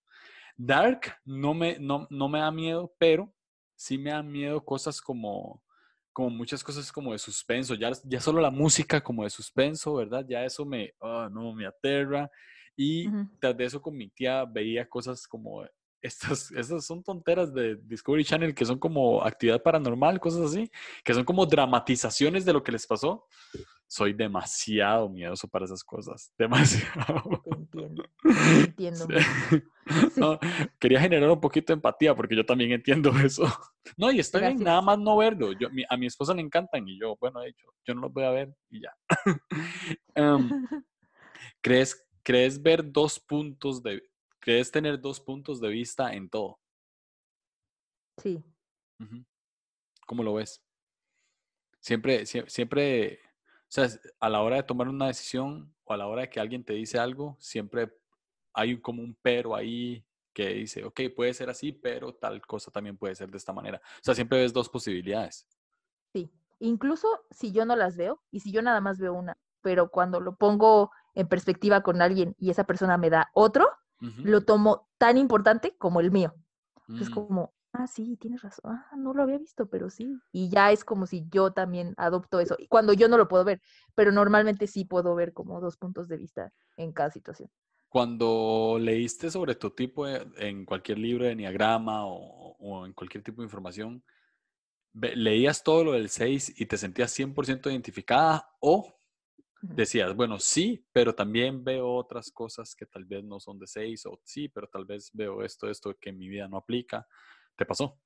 Dark 0.57 1.17
no 1.25 1.53
me, 1.53 1.77
no, 1.79 2.07
no 2.09 2.29
me 2.29 2.39
da 2.39 2.51
miedo, 2.51 2.93
pero 2.97 3.33
sí 3.75 3.97
me 3.97 4.11
dan 4.11 4.31
miedo 4.31 4.63
cosas 4.63 5.01
como, 5.01 5.61
como 6.13 6.29
muchas 6.29 6.63
cosas 6.63 6.91
como 6.91 7.11
de 7.11 7.19
suspenso, 7.19 7.75
ya, 7.75 7.91
ya 8.05 8.21
solo 8.21 8.39
la 8.39 8.51
música 8.51 9.01
como 9.01 9.23
de 9.23 9.29
suspenso, 9.29 9.95
¿verdad? 9.95 10.25
Ya 10.27 10.45
eso 10.45 10.65
me, 10.65 10.93
oh, 10.99 11.27
no, 11.29 11.53
me 11.53 11.65
aterra. 11.65 12.29
Y 12.77 13.07
tras 13.39 13.55
de 13.55 13.65
eso 13.65 13.81
con 13.81 13.95
mi 13.95 14.09
tía 14.09 14.45
veía 14.45 14.87
cosas 14.87 15.27
como 15.27 15.65
estas, 16.05 16.51
estas 16.51 16.85
son 16.85 17.03
tonteras 17.03 17.53
de 17.53 17.75
Discovery 17.75 18.25
Channel 18.25 18.55
que 18.55 18.65
son 18.65 18.79
como 18.79 19.23
actividad 19.23 19.61
paranormal, 19.61 20.19
cosas 20.19 20.51
así, 20.51 20.69
que 21.03 21.13
son 21.13 21.25
como 21.25 21.45
dramatizaciones 21.45 22.45
de 22.45 22.53
lo 22.53 22.63
que 22.63 22.71
les 22.71 22.85
pasó 22.85 23.27
soy 23.87 24.13
demasiado 24.13 25.09
miedoso 25.09 25.47
para 25.47 25.65
esas 25.65 25.83
cosas. 25.83 26.33
Demasiado. 26.37 27.43
entiendo. 27.45 28.03
entiendo. 28.23 29.07
quería 30.79 30.99
generar 30.99 31.29
un 31.29 31.39
poquito 31.39 31.71
de 31.71 31.75
empatía 31.75 32.15
porque 32.15 32.35
yo 32.35 32.45
también 32.45 32.71
entiendo 32.71 33.11
eso. 33.23 33.45
No, 33.97 34.11
y 34.11 34.19
está 34.19 34.39
bien, 34.39 34.57
nada 34.59 34.81
más 34.81 34.97
no 34.97 35.17
verlo. 35.17 35.51
Yo, 35.53 35.69
a 35.89 35.97
mi 35.97 36.07
esposa 36.07 36.33
le 36.33 36.41
encantan 36.41 36.87
y 36.87 36.99
yo, 36.99 37.15
bueno, 37.19 37.41
he 37.43 37.47
dicho, 37.47 37.67
yo 37.85 37.93
no 37.93 38.01
los 38.01 38.13
voy 38.13 38.23
a 38.23 38.31
ver 38.31 38.55
y 38.69 38.81
ya. 38.81 38.93
Em, 40.15 40.49
¿crees, 41.61 42.07
¿Crees 42.23 42.61
ver 42.61 42.91
dos 42.91 43.19
puntos 43.19 43.83
de... 43.83 44.01
¿Crees 44.45 44.69
tener 44.69 45.01
dos 45.01 45.19
puntos 45.19 45.59
de 45.59 45.69
vista 45.69 46.13
en 46.13 46.29
todo? 46.29 46.59
Sí. 48.17 48.43
¿Cómo 50.05 50.21
lo 50.21 50.35
ves? 50.35 50.63
Siempre, 51.79 52.27
siempre 52.27 53.19
o 53.23 53.69
sea, 53.69 53.89
a 54.19 54.29
la 54.29 54.43
hora 54.43 54.57
de 54.57 54.63
tomar 54.63 54.87
una 54.87 55.07
decisión 55.07 55.73
o 55.83 55.93
a 55.93 55.97
la 55.97 56.05
hora 56.05 56.21
de 56.21 56.29
que 56.29 56.39
alguien 56.39 56.63
te 56.63 56.73
dice 56.73 56.99
algo, 56.99 57.35
siempre 57.39 57.91
hay 58.53 58.79
como 58.79 59.01
un 59.01 59.17
pero 59.19 59.55
ahí 59.55 60.05
que 60.31 60.49
dice, 60.49 60.83
ok, 60.85 61.01
puede 61.15 61.33
ser 61.33 61.49
así, 61.49 61.71
pero 61.71 62.13
tal 62.13 62.45
cosa 62.45 62.69
también 62.69 62.97
puede 62.97 63.15
ser 63.15 63.31
de 63.31 63.37
esta 63.37 63.51
manera. 63.51 63.81
O 63.83 64.03
sea, 64.03 64.13
siempre 64.13 64.37
ves 64.37 64.53
dos 64.53 64.69
posibilidades. 64.69 65.47
Sí, 66.13 66.31
incluso 66.59 67.07
si 67.31 67.51
yo 67.51 67.65
no 67.65 67.75
las 67.75 67.97
veo 67.97 68.21
y 68.29 68.41
si 68.41 68.51
yo 68.51 68.61
nada 68.61 68.79
más 68.79 68.99
veo 68.99 69.15
una, 69.15 69.39
pero 69.61 69.89
cuando 69.89 70.19
lo 70.19 70.35
pongo 70.35 70.91
en 71.15 71.27
perspectiva 71.27 71.81
con 71.81 71.99
alguien 72.03 72.35
y 72.37 72.51
esa 72.51 72.65
persona 72.65 72.99
me 72.99 73.09
da 73.09 73.31
otro, 73.33 73.67
lo 73.99 74.41
tomo 74.41 74.89
tan 74.97 75.17
importante 75.17 75.75
como 75.77 75.99
el 75.99 76.11
mío. 76.11 76.33
Es 76.99 77.09
como, 77.09 77.53
ah, 77.73 77.87
sí, 77.87 78.15
tienes 78.17 78.41
razón, 78.43 78.75
ah, 78.75 78.95
no 78.95 79.13
lo 79.13 79.23
había 79.23 79.37
visto, 79.37 79.67
pero 79.67 79.89
sí. 79.89 80.19
Y 80.31 80.49
ya 80.49 80.71
es 80.71 80.85
como 80.85 81.07
si 81.07 81.25
yo 81.29 81.51
también 81.51 81.93
adopto 81.97 82.39
eso, 82.39 82.55
cuando 82.69 82.93
yo 82.93 83.07
no 83.07 83.17
lo 83.17 83.27
puedo 83.27 83.43
ver, 83.43 83.61
pero 83.95 84.11
normalmente 84.11 84.67
sí 84.67 84.85
puedo 84.85 85.15
ver 85.15 85.33
como 85.33 85.59
dos 85.59 85.77
puntos 85.77 86.07
de 86.07 86.17
vista 86.17 86.53
en 86.77 86.91
cada 86.91 87.09
situación. 87.09 87.49
Cuando 87.89 88.77
leíste 88.79 89.31
sobre 89.31 89.55
tu 89.55 89.71
tipo 89.71 90.05
en 90.07 90.65
cualquier 90.65 90.99
libro 90.99 91.25
de 91.25 91.31
Enneagrama 91.31 92.05
o, 92.05 92.85
en 92.85 92.93
cualquier 92.93 93.23
tipo 93.23 93.41
de 93.41 93.45
información, 93.45 94.03
¿leías 94.93 95.63
todo 95.63 95.83
lo 95.85 95.91
del 95.93 96.09
6 96.09 96.59
y 96.59 96.65
te 96.65 96.77
sentías 96.77 97.17
100% 97.17 97.69
identificada 97.71 98.49
o 98.59 98.93
decías, 99.61 100.15
bueno, 100.15 100.39
sí, 100.39 100.85
pero 100.91 101.13
también 101.13 101.63
veo 101.63 101.93
otras 101.93 102.31
cosas 102.31 102.75
que 102.75 102.85
tal 102.85 103.05
vez 103.05 103.23
no 103.23 103.39
son 103.39 103.59
de 103.59 103.67
6 103.67 104.05
o 104.05 104.19
sí, 104.23 104.49
pero 104.49 104.67
tal 104.67 104.85
vez 104.85 105.09
veo 105.13 105.43
esto, 105.43 105.69
esto 105.69 105.95
que 105.99 106.09
en 106.09 106.17
mi 106.17 106.27
vida 106.27 106.47
no 106.47 106.57
aplica? 106.57 107.07
¿Te 107.55 107.65
pasó? 107.65 107.99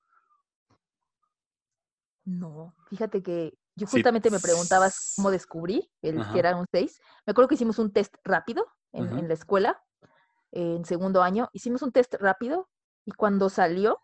No, 2.26 2.76
fíjate 2.88 3.24
que 3.24 3.58
yo 3.76 3.88
justamente 3.88 4.30
me 4.30 4.40
preguntabas 4.40 5.14
cómo 5.16 5.32
descubrí 5.32 5.90
el 6.02 6.22
que 6.32 6.40
era 6.40 6.56
un 6.56 6.66
6. 6.70 7.02
Me 7.26 7.32
acuerdo 7.32 7.48
que 7.48 7.56
hicimos 7.56 7.80
un 7.80 7.92
test 7.92 8.14
rápido 8.24 8.66
en, 8.92 9.28
la 9.28 9.34
escuela, 9.34 9.82
en 10.52 10.84
segundo 10.86 11.24
año. 11.24 11.50
Hicimos 11.54 11.82
un 11.82 11.92
test 11.92 12.14
rápido 12.16 12.70
y 13.06 13.12
cuando 13.12 13.50
salió, 13.50 14.02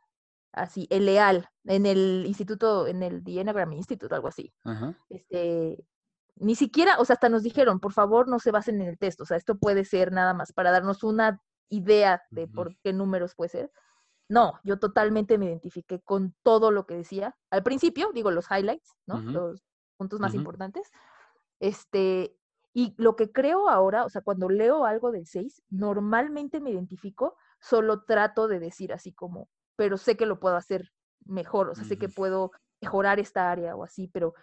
así, 0.54 0.88
el 0.90 1.06
leal, 1.06 1.50
en 1.66 1.86
el 1.86 2.24
instituto, 2.26 2.88
en 2.88 3.04
el 3.04 3.24
The 3.24 3.42
Enneagram 3.42 3.74
Institute, 3.74 4.16
algo 4.16 4.30
así, 4.30 4.54
este, 5.10 5.86
ni 6.38 6.56
siquiera, 6.56 6.98
o 7.00 7.06
sea, 7.06 7.16
hasta 7.16 7.30
nos 7.30 7.44
dijeron, 7.44 7.80
por 7.80 7.94
favor, 7.94 8.28
no 8.28 8.40
se 8.40 8.52
basen 8.52 8.82
en 8.82 8.90
el 8.90 8.98
test, 8.98 9.22
o 9.22 9.26
sea, 9.26 9.38
esto 9.38 9.56
puede 9.58 9.86
ser 9.86 10.12
nada 10.12 10.34
más 10.34 10.52
para 10.54 10.72
darnos 10.72 11.04
una 11.04 11.42
idea 11.70 12.24
de 12.30 12.48
por 12.48 12.76
qué 12.84 12.94
números 12.94 13.36
puede 13.36 13.50
ser. 13.50 13.72
No, 14.28 14.60
yo 14.64 14.80
totalmente 14.80 15.38
me 15.38 15.46
identifiqué 15.46 16.02
con 16.02 16.36
todo 16.44 16.72
lo 16.72 16.86
que 16.86 16.96
decía. 16.96 17.36
Al 17.52 17.64
principio, 17.64 18.12
digo, 18.14 18.32
los 18.32 18.50
highlights, 18.50 18.96
¿no? 19.06 19.22
Los 19.22 19.64
puntos 19.98 20.20
más 20.20 20.34
importantes. 20.34 20.92
Este, 21.60 22.36
y 22.74 22.94
lo 22.98 23.16
que 23.16 23.32
creo 23.32 23.70
ahora, 23.70 24.04
o 24.04 24.10
sea, 24.10 24.22
cuando 24.22 24.50
leo 24.50 24.86
algo 24.86 25.12
del 25.12 25.28
6, 25.28 25.64
normalmente 25.70 26.60
me 26.60 26.72
identifico, 26.72 27.38
solo 27.60 28.04
trato 28.04 28.48
de 28.48 28.60
decir 28.60 28.94
así 28.94 29.14
como, 29.14 29.48
pero 29.76 29.98
sé 29.98 30.18
que 30.18 30.26
lo 30.26 30.40
puedo 30.40 30.56
hacer 30.56 30.92
mejor, 31.26 31.70
o 31.70 31.76
sea, 31.76 31.86
sé 31.86 31.98
que 31.98 32.10
puedo 32.10 32.52
mejorar 32.82 33.20
esta 33.20 33.50
área 33.50 33.76
o 33.76 33.84
así, 33.84 34.08
pero 34.08 34.34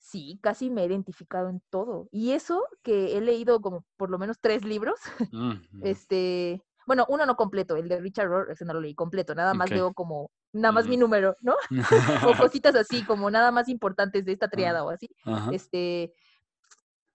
sí, 0.00 0.40
casi 0.42 0.70
me 0.70 0.82
he 0.82 0.86
identificado 0.86 1.48
en 1.48 1.62
todo. 1.70 2.08
Y 2.10 2.32
eso 2.32 2.66
que 2.82 3.16
he 3.16 3.20
leído 3.20 3.60
como 3.60 3.84
por 3.96 4.10
lo 4.10 4.18
menos 4.18 4.40
tres 4.40 4.64
libros, 4.64 4.98
este, 5.84 6.64
bueno, 6.86 7.06
uno 7.08 7.26
no 7.26 7.36
completo, 7.36 7.76
el 7.76 7.88
de 7.88 8.00
Richard 8.00 8.28
Rohr, 8.28 8.50
ese 8.50 8.64
no 8.64 8.72
lo 8.72 8.80
leí 8.80 8.94
completo, 8.94 9.34
nada 9.34 9.54
más 9.54 9.70
veo 9.70 9.92
como, 9.92 10.30
nada 10.52 10.72
más 10.72 10.88
mi 10.88 10.96
número, 10.96 11.36
¿no? 11.40 11.54
o 12.26 12.32
cositas 12.50 12.74
así, 12.74 13.04
como 13.04 13.30
nada 13.30 13.52
más 13.52 13.68
importantes 13.68 14.24
de 14.24 14.32
esta 14.32 14.46
ah, 14.46 14.50
triada 14.50 14.84
o 14.84 14.90
así. 14.90 15.08
Este, 15.52 16.12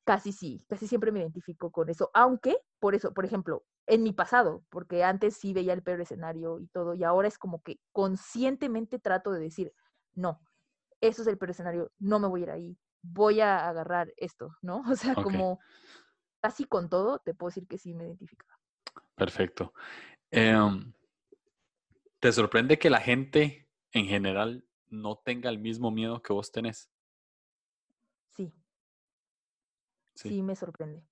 casi 0.06 0.32
sí, 0.32 0.63
casi 0.69 0.88
siempre 0.88 1.12
me 1.12 1.19
identifico 1.19 1.71
con 1.71 1.89
eso, 1.89 2.12
aunque, 2.13 2.58
por 2.80 2.95
eso, 2.95 3.13
por 3.13 3.26
ejemplo, 3.26 3.65
en 3.88 4.04
mi 4.04 4.13
pasado, 4.13 4.63
porque 4.69 5.04
antes 5.04 5.36
sí 5.36 5.54
veía 5.54 5.74
el 5.74 5.84
peor 5.84 6.02
escenario 6.02 6.60
y 6.60 6.67
todo, 6.67 6.93
y 6.93 7.04
ahora 7.04 7.28
es 7.28 7.38
como 7.38 7.62
que 7.62 7.80
conscientemente 7.91 9.00
trato 9.00 9.32
de 9.32 9.39
decir, 9.39 9.74
no, 10.13 10.39
eso 11.08 11.22
es 11.22 11.28
el 11.28 11.38
escenario, 11.50 11.91
no 12.00 12.20
me 12.20 12.28
voy 12.28 12.41
a 12.41 12.44
ir 12.44 12.52
ahí, 12.52 12.78
voy 13.02 13.41
a 13.41 13.68
agarrar 13.68 14.13
esto, 14.18 14.56
¿no? 14.62 14.84
O 14.94 14.96
sea, 14.96 15.15
como 15.15 15.60
casi 16.41 16.65
con 16.65 16.89
todo, 16.89 17.20
te 17.20 17.34
puedo 17.34 17.50
decir 17.50 17.68
que 17.68 17.78
sí 17.78 17.94
me 17.94 18.06
identifico. 18.06 18.46
Perfecto. 19.15 19.74
Em, 20.32 20.94
¿Te 22.20 22.32
sorprende 22.32 22.80
que 22.80 22.89
la 22.89 23.00
gente 23.00 23.70
en 23.91 24.08
general 24.08 24.65
no 24.88 25.18
tenga 25.18 25.50
el 25.50 25.60
mismo 25.60 25.91
miedo 25.91 26.22
que 26.22 26.34
vos 26.34 26.52
tenés? 26.52 26.89
Sí. 28.30 28.54
Sí, 30.15 30.41
me 30.41 30.56
sorprende, 30.56 31.08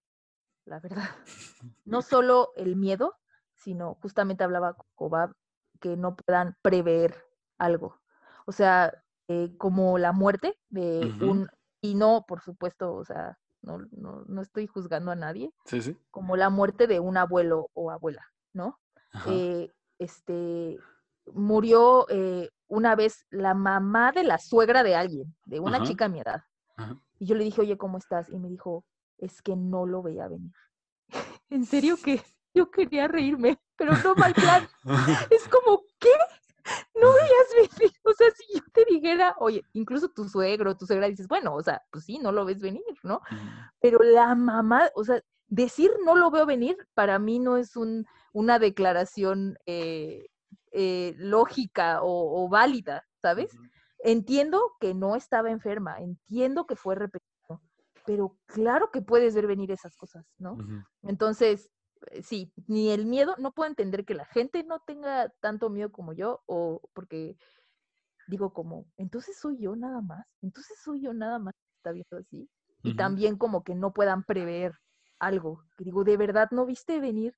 la 0.65 0.79
verdad. 0.79 1.03
No 1.85 2.01
solo 2.01 2.53
el 2.55 2.77
miedo, 2.77 3.19
sino 3.55 3.95
justamente 3.95 4.45
hablaba 4.45 4.73
con 4.73 4.87
Cobab 4.95 5.35
que 5.81 5.97
no 5.97 6.15
puedan 6.15 6.57
prever 6.61 7.25
algo. 7.57 7.99
O 8.45 8.53
sea, 8.53 9.02
eh, 9.27 9.55
como 9.57 9.97
la 9.97 10.11
muerte 10.11 10.57
de 10.69 11.13
un, 11.21 11.49
y 11.81 11.95
no, 11.95 12.25
por 12.27 12.41
supuesto, 12.41 12.93
o 12.93 13.05
sea, 13.05 13.37
no, 13.61 13.79
no, 13.91 14.23
no 14.27 14.41
estoy 14.41 14.67
juzgando 14.67 15.11
a 15.11 15.15
nadie, 15.15 15.51
como 16.11 16.35
la 16.35 16.49
muerte 16.49 16.87
de 16.87 16.99
un 16.99 17.17
abuelo 17.17 17.69
o 17.73 17.91
abuela, 17.91 18.25
¿no? 18.53 18.79
Eh, 19.27 19.69
este, 19.99 20.77
murió 21.33 22.07
eh, 22.09 22.49
una 22.67 22.95
vez 22.95 23.25
la 23.29 23.53
mamá 23.53 24.11
de 24.11 24.23
la 24.23 24.37
suegra 24.37 24.83
de 24.83 24.95
alguien, 24.95 25.35
de 25.45 25.59
una 25.59 25.83
chica 25.83 26.05
a 26.05 26.09
mi 26.09 26.19
edad. 26.19 26.43
Y 27.19 27.27
yo 27.27 27.35
le 27.35 27.43
dije, 27.43 27.61
oye, 27.61 27.77
¿cómo 27.77 27.97
estás? 27.97 28.29
Y 28.29 28.39
me 28.39 28.49
dijo, 28.49 28.83
es 29.17 29.41
que 29.41 29.55
no 29.55 29.85
lo 29.85 30.01
veía 30.01 30.27
venir. 30.27 30.53
en 31.49 31.65
serio 31.65 31.97
que 32.03 32.21
yo 32.53 32.69
quería 32.69 33.07
reírme, 33.07 33.59
pero 33.77 33.93
no 34.03 34.15
mal 34.15 34.33
plan. 34.33 34.67
es 35.29 35.47
como, 35.47 35.83
¿qué? 35.99 36.09
No 36.95 37.13
veías 37.13 37.77
venir. 37.77 37.91
O 38.03 38.13
sea, 38.13 38.27
si 38.31 38.43
yo 38.53 38.61
te 38.73 38.85
dijera, 38.85 39.35
oye, 39.39 39.65
incluso 39.73 40.09
tu 40.09 40.27
suegro, 40.27 40.75
tu 40.75 40.85
suegra, 40.85 41.07
dices, 41.07 41.27
bueno, 41.27 41.55
o 41.55 41.63
sea, 41.63 41.81
pues 41.91 42.05
sí, 42.05 42.19
no 42.19 42.31
lo 42.31 42.45
ves 42.45 42.61
venir, 42.61 42.83
¿no? 43.03 43.21
Pero 43.79 43.99
la 43.99 44.35
mamá, 44.35 44.89
o 44.95 45.03
sea, 45.03 45.21
decir 45.47 45.91
no 46.05 46.15
lo 46.15 46.31
veo 46.31 46.45
venir, 46.45 46.77
para 46.93 47.19
mí 47.19 47.39
no 47.39 47.57
es 47.57 47.75
un, 47.75 48.05
una 48.33 48.59
declaración 48.59 49.57
eh, 49.65 50.27
eh, 50.71 51.13
lógica 51.17 51.99
o, 52.01 52.49
válida, 52.49 53.05
¿sabes? 53.21 53.55
Entiendo 53.99 54.73
que 54.79 54.93
no 54.93 55.15
estaba 55.15 55.49
enferma, 55.49 55.99
entiendo 55.99 56.65
que 56.65 56.75
fue 56.75 56.95
repetido, 56.95 57.61
pero 58.05 58.37
claro 58.47 58.91
que 58.91 59.01
puedes 59.01 59.33
ver 59.33 59.47
venir 59.47 59.71
esas 59.71 59.95
cosas, 59.95 60.25
¿no? 60.37 60.57
Entonces, 61.03 61.69
sí, 62.23 62.51
ni 62.67 62.89
el 62.91 63.05
miedo, 63.05 63.35
no 63.37 63.51
puedo 63.51 63.69
entender 63.69 64.05
que 64.05 64.13
la 64.13 64.25
gente 64.25 64.63
no 64.63 64.79
tenga 64.79 65.29
tanto 65.39 65.69
miedo 65.69 65.91
como 65.91 66.13
yo, 66.13 66.41
o 66.45 66.81
porque 66.93 67.37
digo 68.27 68.53
como, 68.53 68.85
entonces 68.97 69.37
soy 69.37 69.59
yo 69.59 69.75
nada 69.75 70.01
más, 70.01 70.25
entonces 70.41 70.77
soy 70.83 71.01
yo 71.01 71.13
nada 71.13 71.39
más 71.39 71.53
que 71.53 71.75
está 71.77 71.91
viendo 71.91 72.17
así. 72.17 72.49
Y 72.85 72.97
también 72.97 73.37
como 73.37 73.63
que 73.63 73.75
no 73.75 73.93
puedan 73.93 74.23
prever 74.23 74.73
algo. 75.17 75.63
Digo, 75.77 76.03
¿de 76.03 76.17
verdad 76.17 76.49
no 76.51 76.65
viste 76.65 76.99
venir 76.99 77.33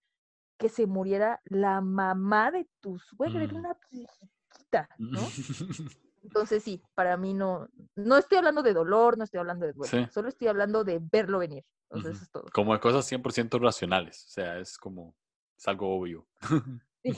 que 0.58 0.70
se 0.70 0.88
muriera 0.88 1.40
la 1.46 1.82
mamá 1.82 2.50
de 2.50 2.68
tu 2.80 2.98
suegra? 2.98 3.44
Era 3.44 3.54
mm. 3.54 3.58
una 3.58 3.78
viejita, 3.92 4.90
¿no? 4.98 5.20
Entonces 6.24 6.64
sí, 6.64 6.82
para 6.96 7.16
mí 7.16 7.36
no, 7.36 7.68
no 7.96 8.18
estoy 8.18 8.40
hablando 8.40 8.64
de 8.64 8.74
dolor, 8.74 9.20
no 9.20 9.24
estoy 9.24 9.40
hablando 9.40 9.68
de 9.68 9.74
duelo, 9.74 10.08
solo 10.12 10.30
estoy 10.30 10.48
hablando 10.48 10.84
de 10.84 11.00
verlo 11.00 11.38
venir. 11.38 11.64
Eso 11.98 12.12
es 12.12 12.32
todo. 12.32 12.46
Como 12.54 12.74
de 12.74 12.80
cosas 12.80 13.10
100% 13.12 13.60
racionales, 13.60 14.26
o 14.26 14.30
sea, 14.30 14.60
es 14.60 14.78
como, 14.78 15.16
es 15.58 15.68
algo 15.68 15.98
obvio. 15.98 16.28
Sí, 17.06 17.14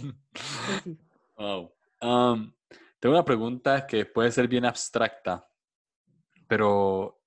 sí, 0.83 0.97
Wow. 1.37 1.73
tengo 2.99 3.15
una 3.15 3.23
pregunta 3.23 3.87
que 3.87 4.05
puede 4.05 4.31
ser 4.31 4.49
bien 4.49 4.65
abstracta, 4.65 5.47
pero 6.45 7.21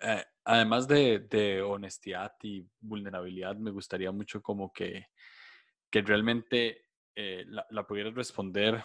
eh, 0.00 0.24
además 0.42 0.88
de, 0.88 1.62
honestidad 1.62 2.32
y 2.42 2.66
vulnerabilidad, 2.80 3.56
me 3.56 3.70
gustaría 3.70 4.10
mucho 4.10 4.40
como 4.40 4.72
que, 4.72 5.08
que 5.90 6.00
realmente 6.00 6.86
eh, 7.14 7.44
la, 7.46 7.66
la 7.68 7.86
pudieras 7.86 8.14
responder 8.14 8.82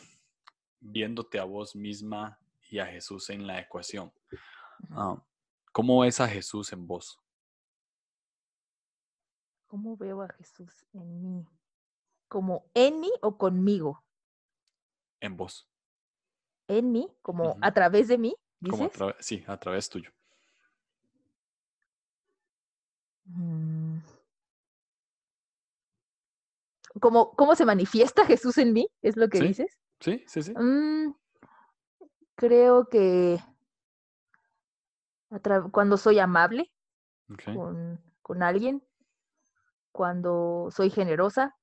viéndote 0.81 1.39
a 1.39 1.45
vos 1.45 1.75
misma 1.75 2.37
y 2.69 2.79
a 2.79 2.85
Jesús 2.87 3.29
en 3.29 3.45
la 3.47 3.59
ecuación. 3.59 4.11
¿Cómo 5.71 6.01
ves 6.01 6.19
a 6.19 6.27
Jesús 6.27 6.73
en 6.73 6.87
vos? 6.87 7.19
¿Cómo 9.71 9.95
veo 9.95 10.21
a 10.21 10.27
Jesús 10.27 10.85
en 10.91 11.21
mí? 11.21 11.47
¿Como 12.27 12.69
en 12.73 12.99
mí 12.99 13.09
o 13.21 13.37
conmigo? 13.37 14.03
En 15.21 15.37
vos. 15.37 15.65
¿En 16.67 16.91
mí? 16.91 17.09
¿Como 17.21 17.57
a 17.61 17.73
través 17.73 18.09
de 18.09 18.17
mí? 18.17 18.35
Como 18.69 18.91
sí, 19.21 19.45
a 19.47 19.57
través 19.57 19.87
tuyo. 19.87 20.11
Mm. 23.23 23.99
¿Cómo, 26.99 27.31
¿Cómo 27.37 27.55
se 27.55 27.63
manifiesta 27.63 28.25
Jesús 28.25 28.57
en 28.57 28.73
mí? 28.73 28.89
¿Es 29.01 29.15
lo 29.15 29.29
que 29.29 29.39
dices? 29.39 29.79
Sí, 30.01 30.21
sí, 30.27 30.43
sí. 30.43 30.53
Mm, 30.53 31.13
creo 32.35 32.89
que 32.89 33.39
cuando 35.71 35.95
soy 35.95 36.19
amable 36.19 36.69
con, 38.21 38.43
alguien, 38.43 38.83
cuando 39.91 40.69
soy 40.71 40.89
generosa 40.89 41.55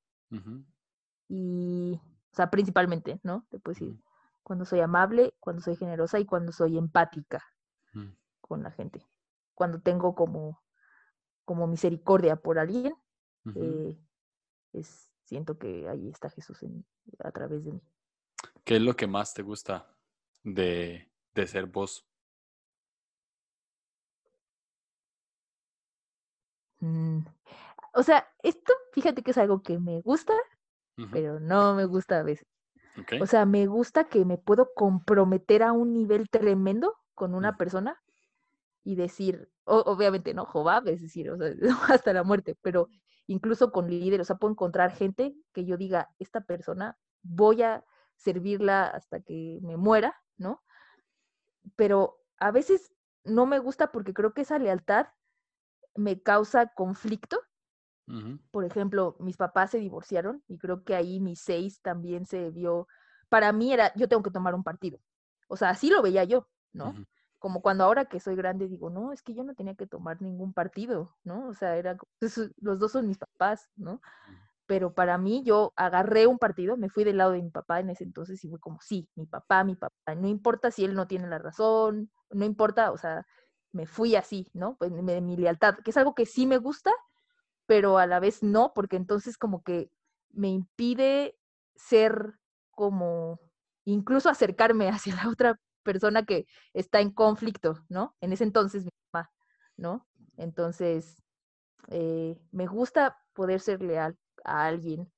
y, 1.29 2.01
o 2.33 2.35
sea, 2.35 2.51
principalmente, 2.51 3.21
¿no? 3.23 3.47
Te 3.51 3.59
puedo 3.59 3.75
decir, 3.75 4.01
cuando 4.43 4.65
soy 4.65 4.81
amable, 4.81 5.35
cuando 5.41 5.63
soy 5.63 5.77
generosa 5.77 6.19
y 6.19 6.27
cuando 6.27 6.53
soy 6.53 6.79
empática 6.79 7.45
mm. 7.93 8.09
con 8.41 8.63
la 8.63 8.71
gente. 8.71 9.07
Cuando 9.55 9.81
tengo 9.81 10.15
como, 10.15 10.63
como 11.45 11.67
misericordia 11.67 12.37
por 12.37 12.59
alguien, 12.59 12.95
eh, 13.55 13.99
es, 14.73 15.11
siento 15.25 15.59
que 15.59 15.89
ahí 15.89 16.09
está 16.09 16.31
Jesús 16.31 16.63
en, 16.63 16.87
a 17.19 17.31
través 17.31 17.65
de 17.65 17.73
mí. 17.73 17.83
¿Qué 18.65 18.77
es 18.77 18.83
lo 18.83 18.95
que 18.95 19.07
más 19.07 19.33
te 19.33 19.43
gusta 19.43 19.95
de, 20.45 21.11
de 21.35 21.47
ser 21.47 21.67
vos? 21.67 22.07
Mm, 26.81 27.21
o 27.99 28.03
sea, 28.05 28.29
esto, 28.45 28.73
fíjate 28.93 29.23
que 29.23 29.33
es 29.33 29.39
algo 29.39 29.61
que 29.61 29.81
me 29.81 30.01
gusta, 30.03 30.33
pero 31.11 31.41
no 31.41 31.75
me 31.75 31.85
gusta 31.85 32.21
a 32.21 32.23
veces. 32.23 32.47
O 33.21 33.27
sea, 33.27 33.45
me 33.45 33.67
gusta 33.67 34.05
que 34.05 34.25
me 34.25 34.39
puedo 34.39 34.71
comprometer 34.75 35.65
a 35.65 35.73
un 35.73 35.93
nivel 35.93 36.29
tremendo 36.29 36.95
con 37.15 37.35
una 37.35 37.57
persona 37.57 38.01
y 38.85 38.95
decir, 38.95 39.51
obviamente 39.65 40.33
no, 40.33 40.47
Jehová, 40.47 40.81
es 40.87 41.03
decir, 41.03 41.29
o 41.31 41.37
sea, 41.37 41.53
hasta 42.03 42.13
la 42.13 42.23
muerte, 42.23 42.57
pero 42.63 42.89
incluso 43.27 43.73
con 43.73 43.91
líderes, 43.91 44.21
o 44.21 44.25
sea, 44.27 44.37
puedo 44.37 44.53
encontrar 44.53 44.93
gente 44.93 45.35
que 45.53 45.65
yo 45.65 45.77
diga, 45.77 46.09
esta 46.21 46.43
persona 46.43 46.97
voy 47.23 47.63
a 47.63 47.85
servirla 48.15 48.85
hasta 48.87 49.21
que 49.21 49.59
me 49.63 49.77
muera, 49.77 50.15
¿no? 50.37 50.63
Pero 51.75 52.21
a 52.39 52.53
veces 52.53 52.93
no 53.25 53.45
me 53.45 53.59
gusta 53.59 53.91
porque 53.91 54.15
creo 54.15 54.35
que 54.35 54.43
esa 54.43 54.61
lealtad 54.61 55.09
me 55.99 56.23
causa 56.23 56.69
conflicto. 56.69 57.41
Por 58.51 58.65
ejemplo, 58.65 59.17
mis 59.21 59.37
papás 59.37 59.71
se 59.71 59.79
divorciaron 59.79 60.43
y 60.49 60.59
creo 60.59 60.83
que 60.85 60.95
ahí 60.95 61.21
mi 61.21 61.37
seis 61.37 61.81
también 61.83 62.27
se 62.27 62.51
vio, 62.51 62.89
para 63.29 63.53
mí 63.53 63.73
era, 63.73 63.93
yo 63.95 64.09
tengo 64.09 64.23
que 64.23 64.31
tomar 64.31 64.55
un 64.55 64.65
partido. 64.65 64.99
O 65.49 65.57
sea, 65.57 65.71
así 65.71 65.91
lo 65.91 66.03
veía 66.03 66.25
yo, 66.25 66.49
¿no? 66.73 66.95
Como 67.39 67.63
cuando 67.63 67.85
ahora 67.85 68.07
que 68.07 68.21
soy 68.21 68.37
grande 68.37 68.69
digo, 68.69 68.91
no, 68.91 69.13
es 69.13 69.23
que 69.23 69.35
yo 69.35 69.45
no 69.45 69.55
tenía 69.55 69.75
que 69.75 69.87
tomar 69.87 70.21
ningún 70.23 70.53
partido, 70.53 71.17
¿no? 71.25 71.49
O 71.49 71.55
sea, 71.55 71.77
era, 71.77 71.97
pues, 72.19 72.37
los 72.61 72.79
dos 72.79 72.93
son 72.93 73.07
mis 73.07 73.19
papás, 73.19 73.69
¿no? 73.77 74.01
Pero 74.67 74.93
para 74.93 75.17
mí 75.19 75.43
yo 75.45 75.73
agarré 75.77 76.27
un 76.27 76.39
partido, 76.39 76.77
me 76.77 76.91
fui 76.91 77.05
del 77.05 77.19
lado 77.19 77.33
de 77.33 77.43
mi 77.43 77.51
papá 77.51 77.81
en 77.81 77.91
ese 77.91 78.05
entonces 78.05 78.43
y 78.45 78.51
fue 78.51 78.59
como, 78.59 78.79
sí, 78.81 79.09
mi 79.15 79.27
papá, 79.27 79.65
mi 79.65 79.77
papá, 79.77 80.15
no 80.15 80.29
importa 80.29 80.71
si 80.71 80.85
él 80.85 80.95
no 80.95 81.07
tiene 81.07 81.27
la 81.29 81.39
razón, 81.39 82.11
no 82.31 82.45
importa, 82.45 82.93
o 82.93 82.99
sea, 82.99 83.27
me 83.73 83.87
fui 83.87 84.17
así, 84.17 84.51
¿no? 84.53 84.77
Pues 84.77 84.93
de 84.93 85.21
mi 85.21 85.37
lealtad, 85.37 85.77
que 85.85 85.91
es 85.91 85.97
algo 85.97 86.15
que 86.15 86.27
sí 86.27 86.47
me 86.47 86.59
gusta, 86.59 86.93
pero 87.69 87.99
a 87.99 88.07
la 88.07 88.19
vez 88.19 88.43
no, 88.43 88.73
porque 88.75 88.97
entonces 88.97 89.37
como 89.37 89.63
que 89.63 89.91
me 90.31 90.49
impide 90.49 91.39
ser 91.77 92.33
como, 92.71 93.41
incluso 93.85 94.31
acercarme 94.31 94.89
hacia 94.89 95.15
la 95.17 95.29
otra 95.29 95.61
persona 95.85 96.25
que 96.25 96.47
está 96.73 97.01
en 97.01 97.13
conflicto, 97.13 97.85
¿no? 97.91 98.17
En 98.23 98.33
ese 98.33 98.45
entonces 98.45 98.85
mi 98.85 98.91
mamá, 99.13 99.31
¿no? 99.77 100.07
Entonces, 100.39 101.23
eh, 101.89 102.41
me 102.53 102.67
gusta 102.67 103.19
poder 103.35 103.61
ser 103.61 103.83
leal 103.83 104.17
a 104.45 104.65
alguien, 104.65 105.13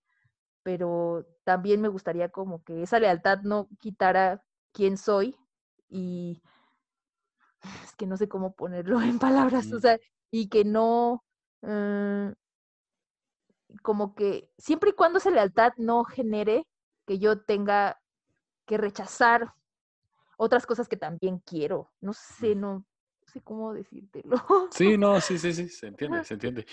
pero 0.65 1.29
también 1.45 1.81
me 1.81 1.89
gustaría 1.89 2.31
como 2.31 2.65
que 2.65 2.83
esa 2.83 2.99
lealtad 2.99 3.43
no 3.43 3.69
quitara 3.79 4.43
quién 4.73 4.97
soy 4.97 5.37
y 5.89 6.43
es 7.85 7.95
que 7.95 8.07
no 8.07 8.17
sé 8.17 8.29
cómo 8.29 8.55
ponerlo 8.55 9.01
en 9.03 9.21
palabras, 9.21 9.73
o 9.73 9.79
sea, 9.79 9.99
y 10.33 10.49
que 10.49 10.65
no, 10.65 11.23
mm, 11.63 12.33
como 13.83 14.15
que 14.15 14.51
siempre 14.59 14.91
y 14.91 14.93
cuando 14.95 15.19
esa 15.19 15.31
lealtad 15.31 15.73
no 15.77 16.05
genere 16.05 16.67
que 17.07 17.19
yo 17.19 17.41
tenga 17.41 18.01
que 18.67 18.79
rechazar 18.79 19.55
otras 20.37 20.67
cosas 20.67 20.89
que 20.89 20.97
también 20.97 21.39
quiero, 21.41 21.91
no 22.01 22.13
sé, 22.13 22.55
no, 22.55 22.87
sé 23.27 23.41
cómo 23.43 23.73
decírtelo. 23.73 24.37
Sí, 24.71 24.97
no, 24.99 25.21
sí, 25.21 25.39
sí, 25.39 25.53
sí, 25.53 25.69
se 25.69 25.89
entiende, 25.89 26.25
se 26.25 26.35
entiende. 26.35 26.67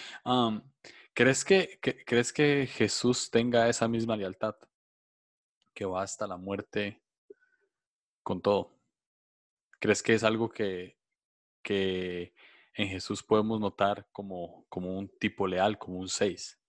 ¿crees, 1.13 1.45
que, 1.45 1.79
¿Crees 1.81 2.33
que 2.33 2.67
Jesús 2.67 3.29
tenga 3.29 3.69
esa 3.69 3.87
misma 3.87 4.15
lealtad? 4.15 4.55
Que 5.73 5.85
va 5.85 6.01
hasta 6.01 6.27
la 6.27 6.37
muerte 6.37 7.01
con 8.23 8.41
todo. 8.41 8.73
¿Crees 9.79 10.01
que 10.01 10.15
es 10.15 10.23
algo 10.23 10.49
que, 10.49 10.97
que 11.61 12.33
en 12.77 12.87
Jesús 12.87 13.23
podemos 13.23 13.59
notar 13.59 14.07
como, 14.11 14.65
como 14.69 14.97
un 14.97 15.09
tipo 15.09 15.47
leal, 15.47 15.77
como 15.77 15.97
un 15.97 16.07
seis? 16.07 16.59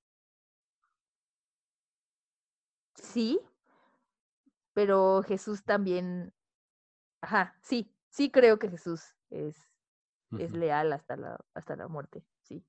Sí, 2.95 3.39
pero 4.73 5.23
Jesús 5.23 5.63
también, 5.63 6.33
ajá, 7.21 7.57
sí, 7.63 7.95
sí 8.09 8.31
creo 8.31 8.59
que 8.59 8.71
Jesús 8.71 9.03
es, 9.31 9.71
es 10.39 10.53
leal 10.53 10.93
hasta 10.93 11.17
la, 11.17 11.39
hasta 11.55 11.77
la 11.77 11.89
muerte, 11.89 12.25
sí. 12.43 12.65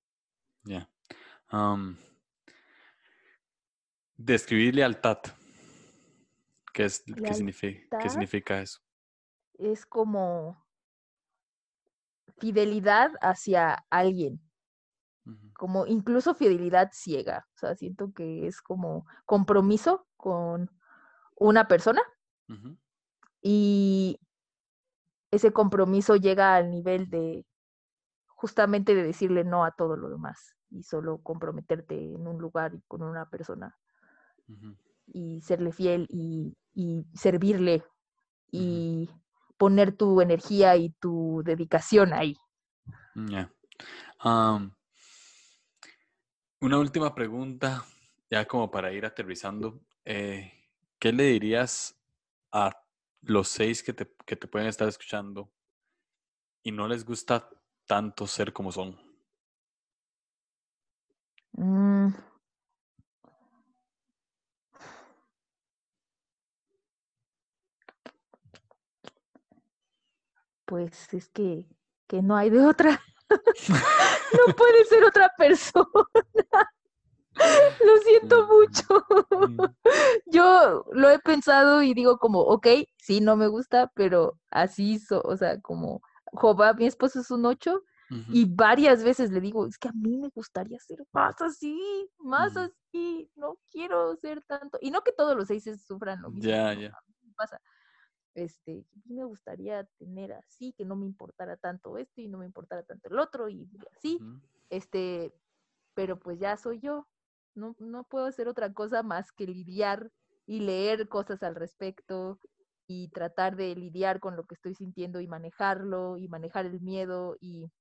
Ya. 0.63 0.89
describir 4.17 4.75
lealtad. 4.75 5.19
¿Qué, 6.73 6.83
es, 6.85 7.03
¿qué, 7.25 7.33
significa, 7.33 7.97
¿Qué 7.97 8.09
significa 8.09 8.61
eso? 8.61 8.79
es 9.57 9.85
como 9.85 10.68
fidelidad 12.39 13.11
hacia 13.21 13.85
alguien, 13.89 14.41
como 15.53 15.85
incluso 15.85 16.33
fidelidad 16.33 16.89
ciega, 16.93 17.45
o 17.55 17.57
sea, 17.57 17.75
siento 17.75 18.13
que 18.13 18.47
es 18.47 18.61
como 18.61 19.05
compromiso 19.25 20.07
con 20.17 20.71
una 21.35 21.67
persona. 21.67 22.01
Y 23.41 24.19
ese 25.31 25.51
compromiso 25.53 26.15
llega 26.15 26.55
al 26.55 26.71
nivel 26.71 27.09
de 27.09 27.45
justamente 28.27 28.95
de 28.95 29.03
decirle 29.03 29.43
no 29.43 29.65
a 29.65 29.71
todo 29.71 29.95
lo 29.95 30.09
demás 30.09 30.55
y 30.71 30.83
solo 30.83 31.21
comprometerte 31.21 32.13
en 32.13 32.25
un 32.27 32.39
lugar 32.39 32.73
y 32.73 32.81
con 32.87 33.01
una 33.01 33.29
persona 33.29 33.77
y 35.07 35.41
serle 35.41 35.71
fiel 35.71 36.07
y, 36.09 36.57
y 36.73 37.05
servirle 37.13 37.83
y 38.51 39.09
poner 39.59 39.91
tu 39.91 40.21
energía 40.21 40.77
y 40.77 40.89
tu 40.89 41.43
dedicación 41.43 42.13
ahí. 42.13 42.37
Una 46.61 46.77
última 46.77 47.13
pregunta, 47.13 47.85
ya 48.31 48.45
como 48.45 48.71
para 48.71 48.91
ir 48.93 49.05
aterrizando. 49.05 49.81
Eh, 50.05 50.53
¿Qué 50.97 51.11
le 51.11 51.25
dirías 51.25 52.01
a 52.53 52.71
los 53.21 53.49
seis 53.49 53.83
que 53.83 53.93
te, 53.93 54.09
que 54.25 54.37
te 54.37 54.47
pueden 54.47 54.69
estar 54.69 54.87
escuchando 54.87 55.51
y 56.63 56.71
no 56.71 56.87
les 56.87 57.03
gusta 57.03 57.49
tanto 57.85 58.27
ser 58.27 58.53
como 58.53 58.71
son? 58.71 58.97
Mm. 61.57 62.28
Pues 70.69 71.11
es 71.15 71.29
que, 71.29 71.65
que 72.07 72.21
no 72.21 72.37
hay 72.37 72.51
de 72.51 72.63
otra. 72.63 73.01
no 73.69 74.53
puede 74.55 74.85
ser 74.85 75.03
otra 75.03 75.33
persona. 75.35 75.87
Lo 77.83 77.97
siento 78.03 78.47
mucho. 78.47 79.05
Yo 80.27 80.85
lo 80.91 81.09
he 81.09 81.17
pensado 81.19 81.81
y 81.81 81.95
digo 81.95 82.19
como, 82.19 82.41
ok, 82.41 82.67
sí, 82.97 83.19
no 83.19 83.35
me 83.35 83.47
gusta, 83.47 83.91
pero 83.95 84.37
así, 84.51 84.99
o 85.09 85.35
sea, 85.37 85.59
como, 85.59 86.01
Jova, 86.25 86.73
mi 86.73 86.85
esposo 86.85 87.21
es 87.21 87.31
un 87.31 87.45
ocho, 87.45 87.81
y 88.29 88.45
varias 88.45 89.03
veces 89.03 89.29
le 89.29 89.39
digo, 89.39 89.67
es 89.67 89.77
que 89.77 89.87
a 89.87 89.91
mí 89.93 90.17
me 90.17 90.29
gustaría 90.29 90.79
ser 90.79 90.97
más 91.11 91.39
así, 91.41 92.09
más 92.17 92.55
mm. 92.55 92.57
así, 92.57 93.31
no 93.35 93.59
quiero 93.71 94.15
ser 94.15 94.41
tanto. 94.47 94.79
Y 94.81 94.89
no 94.89 95.01
que 95.01 95.11
todos 95.11 95.37
los 95.37 95.47
seis 95.47 95.69
sufran 95.85 96.19
lo 96.23 96.31
mismo. 96.31 96.49
Ya, 96.49 96.73
ya. 96.73 96.91
Pasa 97.35 97.61
este, 98.35 98.85
me 99.05 99.23
gustaría 99.23 99.83
tener 99.97 100.33
así, 100.33 100.73
que 100.73 100.85
no 100.85 100.95
me 100.95 101.05
importara 101.05 101.57
tanto 101.57 101.97
esto 101.97 102.21
y 102.21 102.27
no 102.27 102.37
me 102.37 102.45
importara 102.45 102.83
tanto 102.83 103.09
el 103.09 103.19
otro 103.19 103.49
y 103.49 103.69
así, 103.97 104.19
este, 104.69 105.33
pero 105.93 106.19
pues 106.19 106.39
ya 106.39 106.55
soy 106.57 106.79
yo, 106.79 107.07
no, 107.55 107.75
no 107.79 108.03
puedo 108.03 108.25
hacer 108.25 108.47
otra 108.47 108.73
cosa 108.73 109.03
más 109.03 109.31
que 109.31 109.45
lidiar 109.45 110.11
y 110.45 110.61
leer 110.61 111.09
cosas 111.09 111.43
al 111.43 111.55
respecto 111.55 112.39
y 112.87 113.09
tratar 113.09 113.55
de 113.55 113.75
lidiar 113.75 114.19
con 114.19 114.35
lo 114.35 114.45
que 114.45 114.55
estoy 114.55 114.73
sintiendo 114.73 115.19
y 115.21 115.27
manejarlo 115.27 116.17
y 116.17 116.27
manejar 116.27 116.65
el 116.65 116.81
miedo 116.81 117.37
y 117.39 117.71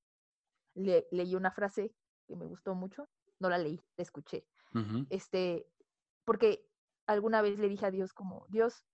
leí 0.75 1.35
una 1.35 1.51
frase 1.51 1.95
que 2.27 2.37
me 2.37 2.47
gustó 2.47 2.75
mucho, 2.75 3.09
no 3.39 3.49
la 3.49 3.59
leí, 3.59 3.81
la 3.97 4.03
escuché, 4.03 4.47
este, 5.09 5.67
porque 6.25 6.69
alguna 7.07 7.41
vez 7.41 7.59
le 7.59 7.69
dije 7.69 7.87
a 7.87 7.91
Dios 7.91 8.13
como, 8.13 8.47
Dios, 8.49 8.85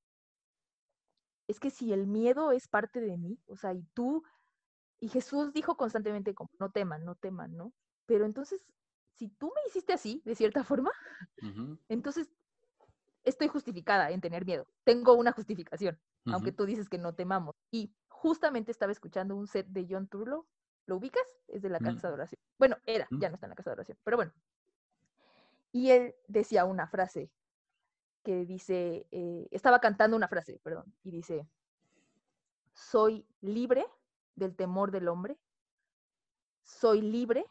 es 1.47 1.61
que 1.61 1.70
si 1.70 1.92
el 1.92 2.07
miedo 2.07 2.53
es 2.53 2.68
parte 2.68 3.01
de 3.01 3.16
mí, 3.16 3.38
o 3.47 3.57
sea, 3.57 3.72
y 3.74 3.82
tú, 3.95 4.22
y 5.01 5.09
Jesús 5.09 5.53
dijo 5.53 5.76
constantemente 5.76 6.34
como, 6.34 6.51
no 6.59 6.70
teman, 6.70 7.05
no 7.05 7.14
teman, 7.16 7.57
¿no? 7.57 7.72
Pero 8.07 8.24
entonces, 8.24 8.64
si 9.12 9.28
tú 9.28 9.47
me 9.55 9.61
hiciste 9.68 9.92
así, 9.92 10.22
de 10.24 10.34
cierta 10.34 10.64
forma, 10.64 10.92
entonces 11.88 12.28
estoy 13.24 13.49
justificada 13.49 14.11
en 14.11 14.20
tener 14.20 14.45
miedo. 14.45 14.66
Tengo 14.84 15.14
una 15.14 15.32
justificación, 15.32 15.99
aunque 16.26 16.53
tú 16.53 16.66
dices 16.66 16.88
que 16.88 16.99
no 16.99 17.14
temamos. 17.14 17.55
Y 17.70 17.95
justamente 18.09 18.70
estaba 18.70 18.92
escuchando 18.92 19.36
un 19.36 19.47
set 19.47 19.66
de 19.68 19.86
John 19.88 20.09
Turlo, 20.09 20.47
¿lo 20.86 20.97
ubicas? 20.97 21.26
Es 21.49 21.62
de 21.62 21.68
la 21.68 21.78
mm. 21.80 21.84
casa 21.84 22.09
de 22.09 22.14
oración. 22.14 22.40
Bueno, 22.59 22.76
era, 22.86 23.07
ya 23.11 23.28
no 23.28 23.34
está 23.34 23.47
en 23.47 23.51
la 23.51 23.57
casa 23.57 23.70
de 23.70 23.74
oración, 23.74 23.99
pero 24.05 24.16
bueno. 24.16 24.32
Y 25.72 25.90
él 25.90 26.14
decía 26.28 26.64
una 26.64 26.86
frase 26.86 27.30
que 28.25 28.45
dice, 28.47 29.07
eh, 29.12 29.47
estaba 29.53 29.79
cantando 29.81 30.16
una 30.16 30.29
frase, 30.29 30.59
perdón, 30.64 30.93
y 31.05 31.11
dice, 31.11 31.47
soy 32.72 33.27
libre 33.41 33.87
del 34.35 34.57
temor 34.57 34.91
del 34.91 35.09
hombre, 35.09 35.39
soy 36.64 37.03
libre 37.03 37.45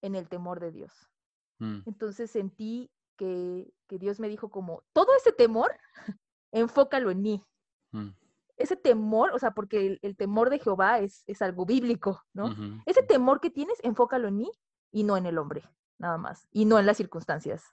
en 0.00 0.14
el 0.14 0.28
temor 0.28 0.60
de 0.60 0.70
Dios. 0.70 1.10
Mm. 1.58 1.80
Entonces 1.86 2.30
sentí 2.30 2.90
que, 3.16 3.70
Dios 3.88 4.20
me 4.20 4.28
dijo 4.28 4.48
como, 4.48 4.82
todo 4.94 5.14
ese 5.16 5.32
temor, 5.32 5.76
enfócalo 6.52 7.10
en 7.10 7.20
mí. 7.20 7.44
Mm. 7.90 8.08
Ese 8.56 8.76
temor, 8.76 9.32
o 9.32 9.38
sea, 9.38 9.50
porque 9.50 9.98
el, 10.00 10.16
temor 10.16 10.48
de 10.48 10.60
Jehová 10.60 11.00
es, 11.00 11.24
es 11.26 11.42
algo 11.42 11.66
bíblico, 11.66 12.22
¿no? 12.32 12.54
Ese 12.86 13.02
temor 13.02 13.40
que 13.40 13.50
tienes, 13.50 13.78
enfócalo 13.82 14.28
en 14.28 14.36
mí 14.36 14.52
y 14.92 15.02
no 15.02 15.16
en 15.16 15.26
el 15.26 15.38
hombre, 15.38 15.68
nada 15.98 16.16
más, 16.16 16.46
y 16.52 16.64
no 16.64 16.78
en 16.78 16.86
las 16.86 16.96
circunstancias, 16.96 17.64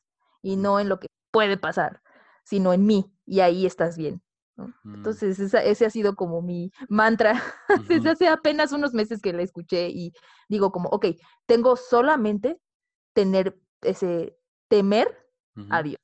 y 0.41 0.57
mm. 0.57 0.61
no 0.61 0.79
en 0.79 0.89
lo 0.89 0.99
que 0.99 1.07
puede 1.31 1.57
pasar, 1.57 2.01
sino 2.43 2.73
en 2.73 2.85
mí, 2.85 3.11
y 3.25 3.41
ahí 3.41 3.65
estás 3.65 3.97
bien. 3.97 4.21
Mm. 4.83 4.95
Entonces, 4.95 5.39
ese 5.39 5.85
ha 5.85 5.89
sido 5.89 6.15
como 6.15 6.41
mi 6.41 6.71
mantra 6.89 7.41
desde 7.87 8.09
hace 8.09 8.27
apenas 8.27 8.71
unos 8.71 8.93
meses 8.93 9.21
que 9.21 9.33
la 9.33 9.41
escuché 9.41 9.89
y 9.89 10.13
digo 10.47 10.71
como, 10.71 10.89
ok, 10.89 11.07
tengo 11.45 11.75
solamente 11.75 12.59
tener 13.13 13.59
ese 13.81 14.37
temer 14.67 15.25
a 15.69 15.83
Dios. 15.83 15.97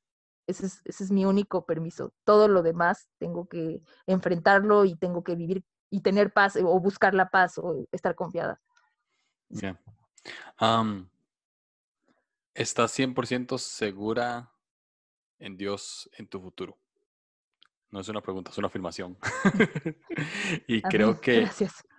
Ese 0.46 0.66
es, 0.66 0.82
ese 0.84 1.04
es, 1.04 1.10
mi 1.10 1.24
único 1.24 1.64
permiso. 1.64 2.12
Todo 2.24 2.46
lo 2.46 2.62
demás 2.62 3.08
tengo 3.18 3.48
que 3.48 3.82
enfrentarlo 4.06 4.84
y 4.84 4.94
tengo 4.94 5.24
que 5.24 5.34
vivir 5.34 5.64
y 5.90 6.02
tener 6.02 6.32
paz 6.32 6.56
o 6.56 6.78
buscar 6.78 7.14
la 7.14 7.30
paz 7.30 7.58
o 7.58 7.86
estar 7.90 8.14
confiada. 8.14 8.60
Yeah. 9.48 9.80
¿Estás 12.54 12.98
100% 12.98 13.58
segura 13.58 14.52
en 15.38 15.56
Dios 15.56 16.08
en 16.18 16.28
tu 16.28 16.40
futuro? 16.40 16.78
No 17.90 18.00
es 18.00 18.08
una 18.08 18.20
pregunta, 18.20 18.50
es 18.50 18.58
una 18.58 18.66
afirmación. 18.66 19.16
y 20.66 20.82
creo 20.82 21.20
que 21.20 21.48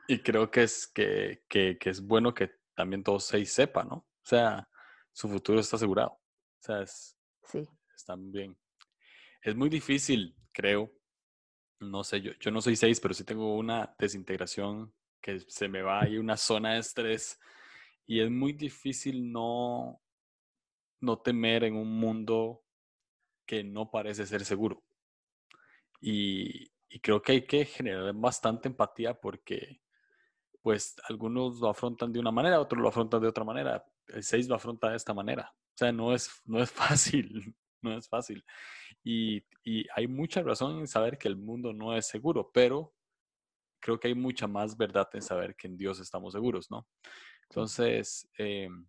y 0.08 0.20
creo 0.20 0.50
que 0.50 0.64
es 0.64 0.88
que, 0.88 1.44
que, 1.50 1.78
que, 1.78 1.90
es 1.90 2.02
bueno 2.02 2.34
que 2.34 2.52
también 2.76 3.04
todos 3.04 3.26
seis 3.26 3.52
sepan, 3.52 3.90
¿no? 3.90 3.96
O 3.96 4.24
sea, 4.24 4.70
su 5.12 5.28
futuro 5.28 5.60
está 5.60 5.76
asegurado. 5.76 6.12
O 6.12 6.22
sea, 6.60 6.82
es, 6.82 7.18
sí. 7.44 7.64
están 7.96 8.32
bien. 8.32 8.58
Es 9.42 9.56
muy 9.56 9.70
difícil, 9.70 10.36
creo. 10.52 10.92
No 11.80 12.04
sé, 12.04 12.22
yo, 12.22 12.32
yo 12.40 12.52
no 12.52 12.62
soy 12.62 12.76
seis, 12.76 13.00
pero 13.00 13.14
sí 13.14 13.24
tengo 13.24 13.56
una 13.56 13.94
desintegración 14.00 14.94
que 15.22 15.40
se 15.42 15.68
me 15.68 15.82
va 15.82 16.08
y 16.08 16.18
una 16.18 16.38
zona 16.38 16.74
de 16.74 16.80
estrés. 16.80 17.40
Y 18.06 18.22
es 18.22 18.32
muy 18.32 18.54
difícil 18.54 19.32
no, 19.32 20.02
no 21.02 21.20
temer 21.20 21.66
en 21.66 21.76
un 21.76 22.00
mundo 22.00 22.64
que 23.48 23.64
no 23.64 23.90
parece 23.90 24.28
ser 24.28 24.46
seguro. 24.46 24.84
Y, 26.00 26.70
creo 27.02 27.22
que 27.22 27.34
hay 27.34 27.42
que 27.46 27.66
generar 27.66 28.14
bastante 28.14 28.70
empatía 28.70 29.14
porque 29.14 29.82
pues 30.62 30.96
algunos 31.10 31.60
lo 31.60 31.70
afrontan 31.70 32.12
de 32.12 32.20
una 32.20 32.32
manera, 32.32 32.60
otros 32.60 32.82
lo 32.82 32.90
afrontan 32.90 33.22
de 33.22 33.28
otra 33.28 33.44
manera. 33.44 33.86
El 34.08 34.24
6 34.24 34.48
lo 34.48 34.56
afronta 34.56 34.90
de 34.90 34.98
esta 34.98 35.14
manera. 35.14 35.54
O 35.54 35.78
sea, 35.78 35.92
no 35.92 36.14
es, 36.14 36.30
no 36.46 36.62
es 36.62 36.72
fácil, 36.72 37.56
no 37.82 37.98
es 37.98 38.08
fácil. 38.08 38.44
Y, 39.04 39.44
hay 39.96 40.08
mucha 40.08 40.42
razón 40.42 40.80
en 40.80 40.88
saber 40.88 41.18
que 41.18 41.28
el 41.28 41.38
mundo 41.38 41.74
no 41.74 41.96
es 41.96 42.08
seguro, 42.08 42.52
pero 42.54 42.94
creo 43.80 44.00
que 44.00 44.08
hay 44.08 44.16
mucha 44.16 44.48
más 44.48 44.78
verdad 44.78 45.08
en 45.14 45.22
saber 45.22 45.56
que 45.56 45.68
en 45.68 45.78
Dios 45.78 46.00
estamos 46.00 46.34
seguros, 46.34 46.72
¿no? 46.72 46.88
Entonces, 47.50 48.30
em, 48.38 48.88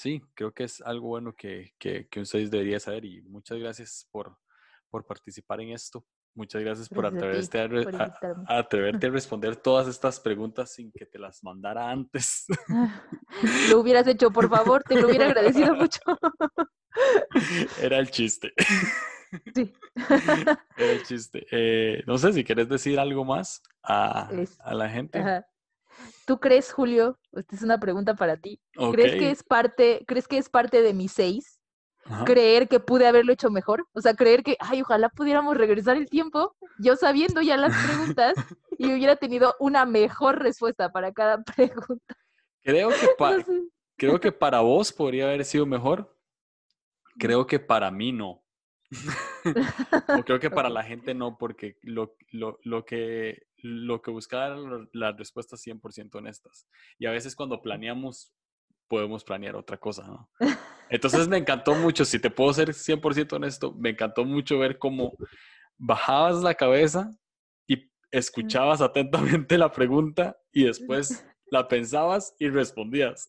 sí, 0.00 0.22
creo 0.34 0.52
que 0.52 0.64
es 0.64 0.80
algo 0.80 1.08
bueno 1.08 1.34
que, 1.34 1.74
que, 1.78 2.08
que 2.08 2.20
un 2.20 2.26
6 2.26 2.50
debería 2.50 2.80
saber 2.80 3.04
y 3.04 3.22
muchas 3.22 3.58
gracias 3.58 4.08
por, 4.10 4.36
por 4.88 5.06
participar 5.06 5.60
en 5.60 5.70
esto. 5.70 6.04
Muchas 6.34 6.62
gracias 6.62 6.88
por 6.88 7.04
atreverte 7.04 7.58
a, 7.58 8.58
atreverte 8.58 9.06
a 9.08 9.10
responder 9.10 9.56
todas 9.56 9.88
estas 9.88 10.20
preguntas 10.20 10.72
sin 10.72 10.92
que 10.92 11.04
te 11.04 11.18
las 11.18 11.42
mandara 11.42 11.90
antes. 11.90 12.46
Lo 13.70 13.80
hubieras 13.80 14.06
hecho, 14.06 14.30
por 14.30 14.48
favor, 14.48 14.82
te 14.84 14.94
lo 14.94 15.08
hubiera 15.08 15.26
agradecido 15.26 15.74
mucho. 15.74 16.00
Era 17.82 17.98
el 17.98 18.10
chiste. 18.10 18.52
Sí. 19.54 19.72
Era 20.76 20.92
el 20.92 21.02
chiste. 21.02 21.46
Eh, 21.50 22.02
no 22.06 22.16
sé 22.16 22.32
si 22.32 22.44
quieres 22.44 22.68
decir 22.68 22.98
algo 22.98 23.24
más 23.24 23.62
a, 23.82 24.30
la 24.72 24.88
gente. 24.88 25.22
¿Tú 26.26 26.38
crees, 26.38 26.72
Julio? 26.72 27.18
Esta 27.32 27.56
es 27.56 27.62
una 27.62 27.78
pregunta 27.78 28.14
para 28.14 28.36
ti. 28.36 28.60
¿Crees 28.92 29.12
que 29.16 29.30
es 29.30 29.42
parte, 29.42 30.04
crees 30.06 30.28
que 30.28 30.38
es 30.38 30.48
parte 30.48 30.82
de 30.82 30.94
mi 30.94 31.08
seis? 31.08 31.60
creer 32.24 32.68
que 32.68 32.80
pude 32.80 33.06
haberlo 33.06 33.32
hecho 33.32 33.50
mejor, 33.50 33.86
o 33.92 34.00
sea, 34.00 34.14
creer 34.14 34.42
que, 34.42 34.56
ay, 34.60 34.82
ojalá 34.82 35.08
pudiéramos 35.10 35.56
regresar 35.56 35.96
el 35.96 36.08
tiempo, 36.08 36.56
yo 36.78 36.96
sabiendo 36.96 37.40
ya 37.42 37.56
las 37.56 37.72
preguntas 37.86 38.34
y 38.78 38.92
hubiera 38.92 39.16
tenido 39.16 39.54
una 39.60 39.86
mejor 39.86 40.42
respuesta 40.42 40.90
para 40.90 41.12
cada 41.12 41.42
pregunta. 41.56 42.16
Creo 42.62 42.90
que, 42.90 43.06
creo 43.96 44.20
que 44.20 44.32
para 44.32 44.60
vos 44.60 44.92
podría 44.92 45.26
haber 45.26 45.44
sido 45.44 45.66
mejor, 45.66 46.16
creo 47.18 47.46
que 47.46 47.58
para 47.58 47.90
mí 47.90 48.12
no. 48.12 48.42
O 50.18 50.24
creo 50.24 50.40
que 50.40 50.50
para 50.50 50.68
la 50.68 50.82
gente 50.82 51.14
no, 51.14 51.38
porque 51.38 51.76
lo, 51.82 52.16
lo, 52.30 52.58
lo 52.62 52.84
que, 52.84 53.46
lo 53.56 54.02
que 54.02 54.10
buscaba 54.10 54.46
eran 54.46 54.88
las 54.92 55.16
respuestas 55.16 55.64
100% 55.64 56.14
honestas. 56.16 56.66
Y 56.98 57.06
a 57.06 57.10
veces 57.10 57.36
cuando 57.36 57.62
planeamos 57.62 58.32
podemos 58.88 59.22
planear 59.22 59.54
otra 59.54 59.76
cosa, 59.76 60.04
¿no? 60.04 60.28
Entonces 60.88 61.28
me 61.28 61.36
encantó 61.38 61.76
mucho, 61.76 62.04
si 62.04 62.18
te 62.18 62.28
puedo 62.28 62.52
ser 62.52 62.70
100% 62.70 63.34
honesto, 63.34 63.72
me 63.74 63.90
encantó 63.90 64.24
mucho 64.24 64.58
ver 64.58 64.78
cómo 64.78 65.12
bajabas 65.78 66.42
la 66.42 66.54
cabeza 66.54 67.08
y 67.68 67.88
escuchabas 68.10 68.80
atentamente 68.80 69.56
la 69.56 69.70
pregunta 69.70 70.36
y 70.52 70.64
después 70.70 71.24
la 71.46 71.68
pensabas 71.68 72.34
y 72.40 72.48
respondías. 72.48 73.26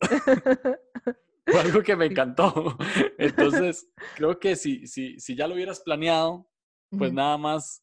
Fue 1.46 1.60
algo 1.60 1.82
que 1.82 1.96
me 1.96 2.06
encantó. 2.06 2.76
Entonces, 3.18 3.88
creo 4.16 4.38
que 4.38 4.56
si, 4.56 4.86
si, 4.86 5.18
si 5.18 5.34
ya 5.34 5.48
lo 5.48 5.54
hubieras 5.54 5.80
planeado, 5.80 6.48
pues 6.90 7.12
nada 7.12 7.38
más 7.38 7.82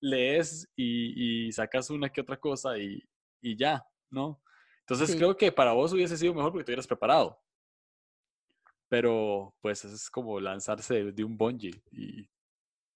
lees 0.00 0.70
y, 0.76 1.46
y, 1.46 1.52
sacas 1.52 1.90
una 1.90 2.10
que 2.10 2.20
otra 2.20 2.38
cosa 2.38 2.78
y, 2.78 3.02
y 3.40 3.56
ya, 3.56 3.84
¿no? 4.10 4.42
Entonces 4.80 5.14
creo 5.16 5.36
que 5.36 5.52
para 5.52 5.72
vos 5.72 5.92
hubiese 5.92 6.16
sido 6.16 6.34
mejor 6.34 6.52
porque 6.52 6.64
te 6.64 6.72
hubieras 6.72 6.86
preparado. 6.86 7.40
Pero 8.88 9.54
pues 9.60 9.84
es 9.84 10.10
como 10.10 10.40
lanzarse 10.40 11.12
de 11.12 11.24
un 11.24 11.36
bungee 11.36 11.80
y, 11.92 12.28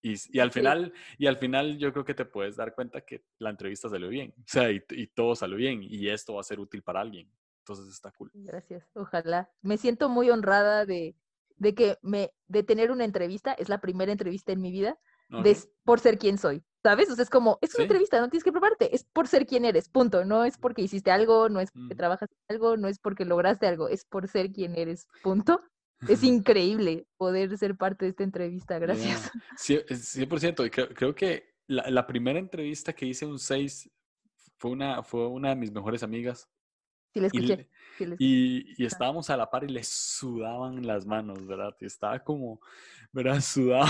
y, 0.02 0.38
al 0.40 0.50
final 0.50 0.92
y 1.18 1.26
al 1.26 1.36
final 1.36 1.78
yo 1.78 1.92
creo 1.92 2.04
que 2.04 2.14
te 2.14 2.24
puedes 2.24 2.56
dar 2.56 2.74
cuenta 2.74 3.02
que 3.02 3.22
la 3.38 3.50
entrevista 3.50 3.88
salió 3.88 4.08
bien, 4.08 4.34
o 4.36 4.44
sea, 4.46 4.70
y, 4.72 4.82
y 4.90 5.06
todo 5.06 5.36
salió 5.36 5.56
bien 5.56 5.82
y 5.82 6.08
esto 6.08 6.34
va 6.34 6.40
a 6.40 6.44
ser 6.44 6.58
útil 6.58 6.82
para 6.82 7.00
alguien. 7.00 7.30
Entonces 7.64 7.94
está 7.94 8.12
cool. 8.12 8.30
Gracias, 8.34 8.86
ojalá. 8.94 9.50
Me 9.62 9.78
siento 9.78 10.10
muy 10.10 10.28
honrada 10.28 10.84
de, 10.84 11.16
de 11.56 11.74
que 11.74 11.98
me 12.02 12.30
de 12.46 12.62
tener 12.62 12.90
una 12.90 13.04
entrevista, 13.04 13.54
es 13.54 13.70
la 13.70 13.80
primera 13.80 14.12
entrevista 14.12 14.52
en 14.52 14.60
mi 14.60 14.70
vida 14.70 14.98
por 15.84 15.98
ser 15.98 16.18
quien 16.18 16.36
soy, 16.38 16.62
¿sabes? 16.82 17.10
O 17.10 17.14
sea, 17.14 17.24
es 17.24 17.30
como, 17.30 17.58
es 17.62 17.74
una 17.74 17.84
entrevista, 17.84 18.20
no 18.20 18.28
tienes 18.28 18.44
que 18.44 18.52
prepararte, 18.52 18.94
es 18.94 19.04
por 19.04 19.26
ser 19.26 19.46
quien 19.46 19.64
eres, 19.64 19.88
punto. 19.88 20.24
No 20.26 20.44
es 20.44 20.58
porque 20.58 20.82
hiciste 20.82 21.10
algo, 21.10 21.48
no 21.48 21.60
es 21.60 21.70
porque 21.72 21.94
mm. 21.94 21.96
trabajas 21.96 22.28
algo, 22.48 22.76
no 22.76 22.86
es 22.86 22.98
porque 22.98 23.24
lograste 23.24 23.66
algo, 23.66 23.88
es 23.88 24.04
por 24.04 24.28
ser 24.28 24.52
quien 24.52 24.76
eres, 24.76 25.08
punto. 25.22 25.62
Es 26.06 26.22
increíble 26.22 27.06
poder 27.16 27.56
ser 27.56 27.76
parte 27.76 28.04
de 28.04 28.10
esta 28.10 28.24
entrevista, 28.24 28.78
gracias. 28.78 29.32
Sí, 29.56 29.78
100%, 29.78 30.66
y 30.66 30.70
creo, 30.70 30.88
creo 30.90 31.14
que 31.14 31.54
la, 31.66 31.88
la, 31.88 32.06
primera 32.06 32.38
entrevista 32.38 32.92
que 32.92 33.06
hice 33.06 33.24
un 33.24 33.38
6 33.38 33.90
fue 34.58 34.70
una, 34.70 35.02
fue 35.02 35.26
una 35.26 35.48
de 35.48 35.56
mis 35.56 35.72
mejores 35.72 36.02
amigas 36.02 36.48
Sí, 37.14 37.20
le 37.20 37.26
escuché. 37.28 37.68
Y, 38.18 38.82
y, 38.82 38.84
estábamos 38.84 39.30
a 39.30 39.36
la 39.36 39.48
par 39.48 39.62
y 39.62 39.68
le 39.68 39.84
sudaban 39.84 40.84
las 40.84 41.06
manos, 41.06 41.46
¿verdad? 41.46 41.72
Y 41.80 41.84
estaba 41.84 42.18
como, 42.18 42.60
¿verdad? 43.12 43.40
Sudaba 43.40 43.88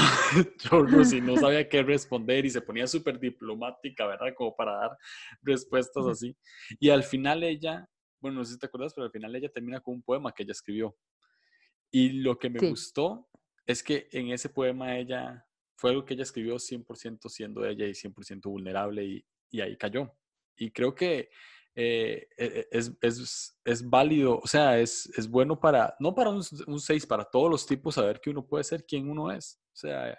chorros 0.59 1.11
y 1.15 1.23
no 1.23 1.35
sabía 1.39 1.67
qué 1.67 1.83
responder 1.83 2.45
y 2.45 2.51
se 2.51 2.61
ponía 2.61 2.87
súper 2.87 3.19
diplomática, 3.19 4.07
¿verdad? 4.07 4.35
Como 4.37 4.55
para 4.55 4.73
dar 4.73 4.99
respuestas 5.41 6.05
así. 6.07 6.37
Y 6.79 6.91
al 6.91 7.03
final 7.03 7.43
ella, 7.45 7.89
bueno, 8.21 8.41
no 8.41 8.45
sé 8.45 8.53
si 8.53 8.59
te 8.59 8.67
acuerdas, 8.67 8.93
pero 8.93 9.07
al 9.07 9.11
final 9.11 9.35
ella 9.35 9.49
termina 9.49 9.81
con 9.81 9.95
un 9.95 10.03
poema 10.03 10.31
que 10.31 10.43
ella 10.43 10.53
escribió. 10.53 10.95
Y 11.91 12.11
lo 12.21 12.39
que 12.39 12.51
me 12.51 12.69
gustó 12.69 13.31
es 13.65 13.83
que 13.83 14.07
en 14.13 14.33
ese 14.33 14.51
poema 14.51 14.99
ella, 14.99 15.47
fue 15.77 15.93
algo 15.93 16.05
que 16.05 16.13
ella 16.13 16.25
escribió 16.25 16.57
100% 16.57 17.31
siendo 17.31 17.65
ella 17.65 17.87
y 17.87 17.93
100% 17.93 18.43
vulnerable 18.43 19.03
y, 19.03 19.27
y 19.51 19.63
ahí 19.63 19.79
cayó. 19.79 20.15
Y 20.57 20.73
creo 20.73 20.95
que 20.95 21.31
eh, 21.75 22.29
e, 22.37 22.69
e, 22.71 22.79
es, 23.01 23.57
es, 23.65 23.89
válido, 23.89 24.39
o 24.39 24.47
sea, 24.47 24.79
es, 24.79 25.07
es 25.17 25.29
bueno 25.29 25.59
para, 25.59 25.97
no 25.99 26.15
para 26.15 26.31
un 26.31 26.81
6, 26.81 27.07
para 27.07 27.25
todos 27.25 27.51
los 27.51 27.67
tipos, 27.67 27.97
saber 27.97 28.21
que 28.21 28.31
uno 28.31 28.47
puede 28.47 28.65
ser 28.65 28.85
quien 28.85 29.11
uno 29.11 29.33
es. 29.33 29.61
O 29.73 29.77
sea, 29.77 30.17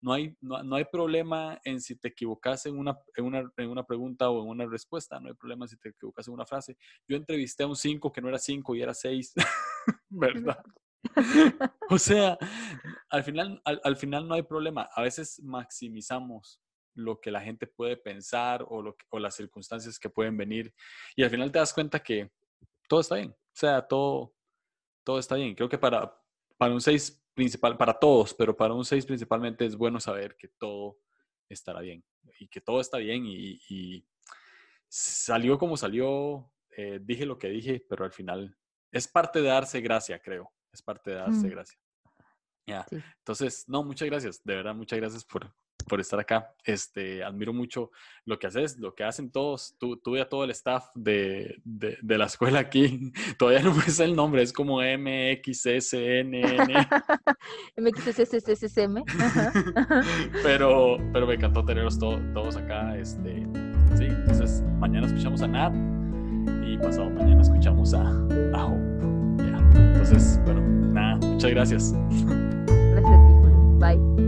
no 0.00 0.12
hay, 0.12 0.36
no, 0.40 0.76
hay 0.76 0.84
problema 0.84 1.60
en 1.64 1.80
si 1.80 1.96
te 1.96 2.08
equivocas 2.08 2.66
en 2.66 2.78
una, 2.78 2.98
en, 3.14 3.24
una, 3.24 3.52
en 3.56 3.70
una 3.70 3.84
pregunta 3.84 4.30
o 4.30 4.42
en 4.42 4.48
una 4.48 4.66
respuesta, 4.66 5.18
no 5.20 5.28
hay 5.28 5.34
problema 5.34 5.66
si 5.66 5.76
te 5.76 5.88
equivocas 5.90 6.28
en 6.28 6.34
una 6.34 6.46
frase. 6.46 6.76
Yo 7.08 7.16
entrevisté 7.16 7.64
a 7.64 7.66
un 7.66 7.76
5 7.76 8.12
que 8.12 8.20
no 8.20 8.28
era 8.28 8.38
5 8.38 8.74
y 8.74 8.82
era 8.82 8.94
6, 8.94 9.34
¿verdad? 10.08 10.62
o 11.90 11.98
sea, 11.98 12.38
al 13.10 13.24
final, 13.24 13.60
al, 13.64 13.96
final 13.96 14.28
no 14.28 14.34
hay 14.34 14.42
problema. 14.42 14.88
A 14.94 15.02
veces 15.02 15.40
maximizamos 15.42 16.60
lo 16.96 17.20
que 17.20 17.30
la 17.30 17.40
gente 17.40 17.66
puede 17.66 17.96
pensar 17.96 18.64
o, 18.68 18.82
lo 18.82 18.96
o 19.10 19.18
las 19.18 19.36
circunstancias 19.36 19.98
que 19.98 20.10
pueden 20.10 20.36
venir 20.36 20.74
y 21.14 21.22
al 21.22 21.30
final 21.30 21.52
te 21.52 21.58
das 21.58 21.72
cuenta 21.72 22.02
que 22.02 22.30
todo 22.88 23.00
está 23.00 23.16
bien. 23.16 23.30
O 23.30 23.58
sea, 23.58 23.82
todo, 23.86 24.34
todo 25.04 25.18
está 25.18 25.36
bien. 25.36 25.54
Creo 25.54 25.68
que 25.68 25.78
para, 25.78 26.18
para 26.56 26.74
un 26.74 26.80
6 26.80 27.22
principal, 27.34 27.76
para 27.76 27.94
todos, 27.94 28.34
pero 28.34 28.56
para 28.56 28.74
un 28.74 28.84
6 28.84 29.06
principalmente 29.06 29.64
es 29.66 29.76
bueno 29.76 30.00
saber 30.00 30.36
que 30.36 30.48
todo 30.58 30.98
estará 31.48 31.80
bien 31.80 32.04
y 32.38 32.48
que 32.48 32.60
todo 32.60 32.80
está 32.80 32.98
bien 32.98 33.24
y, 33.26 34.04
salió 34.88 35.58
como 35.58 35.76
salió, 35.76 36.50
eh, 36.76 37.00
dije 37.02 37.26
lo 37.26 37.38
que 37.38 37.48
dije, 37.48 37.84
pero 37.88 38.04
al 38.04 38.12
final 38.12 38.56
es 38.92 39.08
parte 39.08 39.42
de 39.42 39.48
darse 39.48 39.80
gracia, 39.80 40.20
creo. 40.20 40.52
Es 40.72 40.80
parte 40.80 41.10
de 41.10 41.16
darse 41.16 41.46
mm. 41.46 41.50
gracia. 41.50 41.78
Ya. 42.66 42.86
Entonces, 42.90 43.68
no, 43.68 43.82
muchas 43.82 44.08
gracias. 44.08 44.42
De 44.44 44.56
verdad, 44.56 44.74
muchas 44.74 44.98
gracias 44.98 45.24
por, 45.24 45.52
por 45.86 46.00
estar 46.00 46.18
acá. 46.18 46.54
Este, 46.64 47.22
admiro 47.22 47.52
mucho 47.52 47.90
lo 48.24 48.38
que 48.38 48.46
haces, 48.46 48.78
lo 48.78 48.94
que 48.94 49.04
hacen 49.04 49.30
todos. 49.30 49.76
Tú, 49.78 49.96
tú 49.96 50.16
y 50.16 50.20
a 50.20 50.28
todo 50.28 50.44
el 50.44 50.50
staff 50.50 50.86
de, 50.94 51.60
de, 51.64 51.98
de, 52.02 52.18
la 52.18 52.26
escuela 52.26 52.58
aquí. 52.58 53.12
Todavía 53.38 53.62
no 53.62 53.74
me 53.74 53.82
sé 53.82 54.04
el 54.04 54.16
nombre, 54.16 54.42
es 54.42 54.52
como 54.52 54.80
MXSNN. 54.80 56.34
MXSSSM. 57.76 59.04
pero, 60.42 60.98
pero 61.12 61.26
me 61.26 61.34
encantó 61.34 61.64
tenerlos 61.64 61.98
todos 61.98 62.56
acá. 62.56 62.96
Este, 62.96 63.46
sí, 63.96 64.04
entonces 64.04 64.62
mañana 64.78 65.06
escuchamos 65.06 65.42
a 65.42 65.48
Nat 65.48 65.72
y 66.66 66.76
pasado 66.78 67.10
mañana 67.10 67.42
escuchamos 67.42 67.94
a, 67.94 68.02
a 68.02 68.66
Hope. 68.66 68.96
Entonces, 69.76 70.40
bueno, 70.44 70.60
nada, 70.92 71.16
muchas 71.16 71.50
gracias. 71.50 71.92
Gracias 71.92 73.12
a 73.12 73.26
ti, 73.26 73.34
Bye. 73.78 74.25